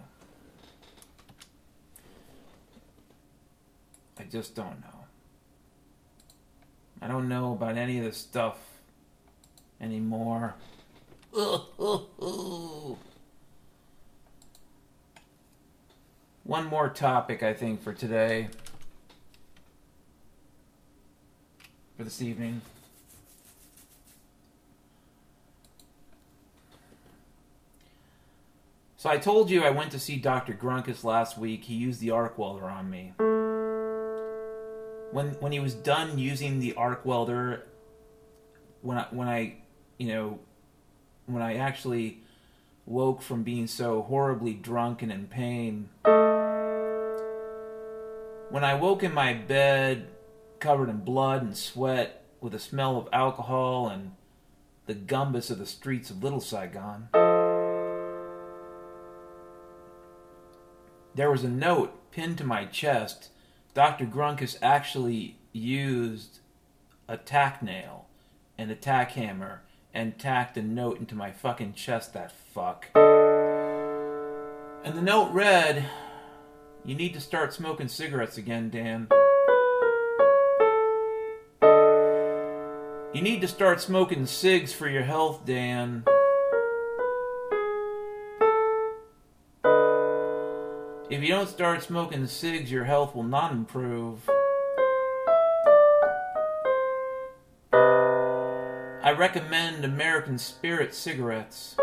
I 4.17 4.23
just 4.23 4.55
don't 4.55 4.81
know. 4.81 5.05
I 7.03 7.07
don't 7.07 7.29
know 7.29 7.51
about 7.53 7.77
any 7.77 7.99
of 7.99 8.03
this 8.03 8.17
stuff 8.17 8.57
anymore. 9.79 10.55
One 16.43 16.67
more 16.67 16.89
topic, 16.89 17.41
I 17.41 17.55
think, 17.55 17.81
for 17.81 17.91
today. 17.91 18.49
For 21.97 22.03
this 22.03 22.21
evening. 22.21 22.61
So 28.97 29.09
I 29.09 29.17
told 29.17 29.49
you 29.49 29.63
I 29.63 29.71
went 29.71 29.91
to 29.93 29.99
see 29.99 30.17
Dr. 30.17 30.53
Grunkus 30.53 31.03
last 31.03 31.39
week. 31.39 31.63
He 31.63 31.73
used 31.73 31.99
the 31.99 32.11
arc 32.11 32.37
welder 32.37 32.65
on 32.65 32.91
me. 32.91 33.13
When 35.11 35.29
when 35.39 35.51
he 35.51 35.59
was 35.59 35.73
done 35.73 36.19
using 36.19 36.59
the 36.59 36.75
arc 36.75 37.03
welder, 37.05 37.65
when 38.81 38.99
I, 38.99 39.07
when 39.09 39.27
I, 39.27 39.55
you 39.97 40.09
know, 40.09 40.39
when 41.25 41.41
I 41.41 41.55
actually 41.55 42.21
woke 42.85 43.21
from 43.21 43.43
being 43.43 43.67
so 43.67 44.01
horribly 44.01 44.53
drunk 44.53 45.01
and 45.01 45.11
in 45.11 45.27
pain, 45.27 45.89
when 48.49 48.63
I 48.63 48.75
woke 48.75 49.03
in 49.03 49.13
my 49.13 49.33
bed 49.33 50.07
covered 50.59 50.89
in 50.89 50.97
blood 50.99 51.41
and 51.41 51.57
sweat 51.57 52.23
with 52.39 52.53
the 52.53 52.59
smell 52.59 52.97
of 52.97 53.07
alcohol 53.11 53.87
and 53.87 54.11
the 54.85 54.95
gumbus 54.95 55.49
of 55.49 55.59
the 55.59 55.65
streets 55.65 56.09
of 56.09 56.23
Little 56.23 56.41
Saigon. 56.41 57.09
there 61.15 61.29
was 61.29 61.43
a 61.43 61.49
note 61.49 62.11
pinned 62.11 62.37
to 62.39 62.43
my 62.43 62.65
chest. 62.65 63.29
Dr. 63.73 64.05
Grunkus 64.05 64.57
actually 64.61 65.37
used 65.51 66.39
a 67.07 67.17
tack 67.17 67.61
nail 67.61 68.07
and 68.57 68.71
a 68.71 68.75
tack 68.75 69.11
hammer 69.11 69.61
and 69.93 70.17
tacked 70.17 70.57
a 70.57 70.61
note 70.61 70.99
into 70.99 71.15
my 71.15 71.31
fucking 71.31 71.73
chest, 71.73 72.13
that 72.13 72.31
fuck. 72.31 72.87
And 74.83 74.97
the 74.97 75.01
note 75.01 75.31
read, 75.31 75.85
You 76.83 76.95
need 76.95 77.13
to 77.13 77.21
start 77.21 77.53
smoking 77.53 77.87
cigarettes 77.87 78.37
again, 78.37 78.69
Dan. 78.69 79.07
You 83.13 83.21
need 83.21 83.41
to 83.41 83.47
start 83.47 83.79
smoking 83.79 84.25
cigs 84.25 84.73
for 84.73 84.89
your 84.89 85.03
health, 85.03 85.45
Dan. 85.45 86.03
If 91.09 91.21
you 91.21 91.27
don't 91.27 91.47
start 91.47 91.83
smoking 91.83 92.25
cigs, 92.25 92.71
your 92.71 92.85
health 92.85 93.13
will 93.13 93.21
not 93.21 93.51
improve. 93.51 94.27
I 99.03 99.11
recommend 99.11 99.83
American 99.83 100.37
Spirit 100.37 100.95
cigarettes. 100.95 101.75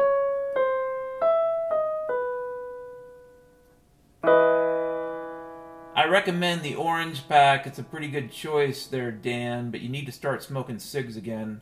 I 4.24 6.06
recommend 6.08 6.62
the 6.62 6.76
orange 6.76 7.28
pack. 7.28 7.66
It's 7.66 7.78
a 7.78 7.82
pretty 7.82 8.08
good 8.08 8.32
choice 8.32 8.86
there, 8.86 9.12
Dan, 9.12 9.70
but 9.70 9.82
you 9.82 9.90
need 9.90 10.06
to 10.06 10.12
start 10.12 10.42
smoking 10.42 10.78
cigs 10.78 11.18
again. 11.18 11.60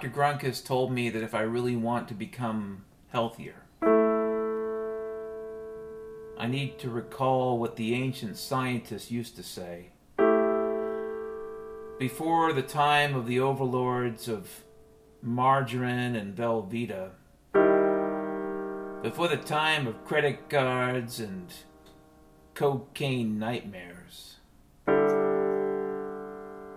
Dr. 0.00 0.16
Grunkus 0.16 0.64
told 0.64 0.90
me 0.90 1.10
that 1.10 1.22
if 1.22 1.34
I 1.34 1.42
really 1.42 1.76
want 1.76 2.08
to 2.08 2.14
become 2.14 2.86
healthier, 3.08 3.66
I 6.38 6.46
need 6.46 6.78
to 6.78 6.88
recall 6.88 7.58
what 7.58 7.76
the 7.76 7.92
ancient 7.92 8.38
scientists 8.38 9.10
used 9.10 9.36
to 9.36 9.42
say. 9.42 9.88
Before 11.98 12.54
the 12.54 12.64
time 12.66 13.14
of 13.14 13.26
the 13.26 13.40
overlords 13.40 14.26
of 14.26 14.64
margarine 15.20 16.16
and 16.16 16.34
Velveeta, 16.34 17.10
before 19.02 19.28
the 19.28 19.36
time 19.36 19.86
of 19.86 20.06
credit 20.06 20.48
cards 20.48 21.20
and 21.20 21.52
cocaine 22.54 23.38
nightmares, 23.38 24.36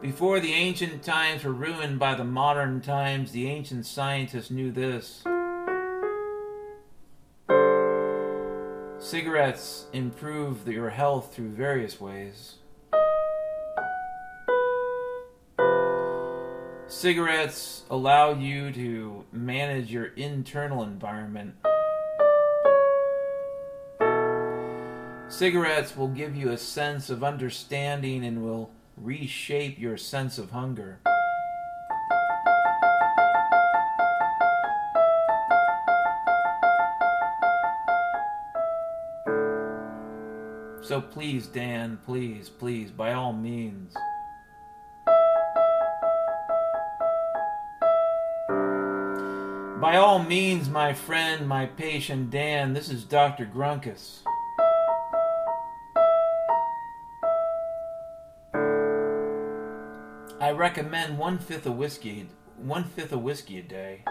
before 0.03 0.41
the 0.41 0.51
ancient 0.51 1.01
times 1.01 1.45
were 1.45 1.53
ruined 1.53 1.97
by 1.97 2.13
the 2.13 2.25
modern 2.25 2.81
times, 2.81 3.31
the 3.31 3.47
ancient 3.47 3.85
scientists 3.85 4.51
knew 4.51 4.69
this. 4.69 5.23
Cigarettes 8.99 9.85
improve 9.93 10.67
your 10.67 10.89
health 10.89 11.33
through 11.33 11.51
various 11.51 12.01
ways. 12.01 12.55
Cigarettes 16.87 17.83
allow 17.89 18.33
you 18.33 18.73
to 18.73 19.23
manage 19.31 19.89
your 19.89 20.07
internal 20.17 20.83
environment. 20.83 21.55
Cigarettes 25.29 25.95
will 25.95 26.09
give 26.09 26.35
you 26.35 26.49
a 26.49 26.57
sense 26.57 27.09
of 27.09 27.23
understanding 27.23 28.25
and 28.25 28.43
will 28.43 28.69
reshape 28.97 29.79
your 29.79 29.97
sense 29.97 30.37
of 30.37 30.51
hunger. 30.51 30.99
So 40.83 40.99
please, 40.99 41.47
Dan, 41.47 41.97
please, 42.05 42.49
please, 42.49 42.91
by 42.91 43.13
all 43.13 43.31
means. 43.31 43.95
By 49.79 49.97
all 49.97 50.23
means, 50.23 50.69
my 50.69 50.93
friend, 50.93 51.47
my 51.47 51.65
patient 51.65 52.31
Dan, 52.31 52.73
this 52.73 52.89
is 52.89 53.05
Dr. 53.05 53.45
Grunkus. 53.45 54.23
Recommend 60.63 61.17
one 61.17 61.37
fifth 61.37 61.65
of 61.65 61.75
whiskey, 61.75 62.25
one 62.55 62.85
fifth 62.85 63.11
of 63.11 63.21
whiskey 63.21 63.59
a 63.59 63.61
day, 63.61 64.01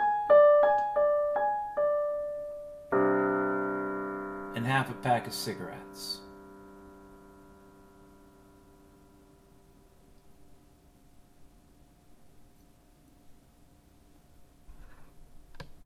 and 4.54 4.66
half 4.66 4.90
a 4.90 4.94
pack 5.00 5.26
of 5.26 5.32
cigarettes. 5.32 6.20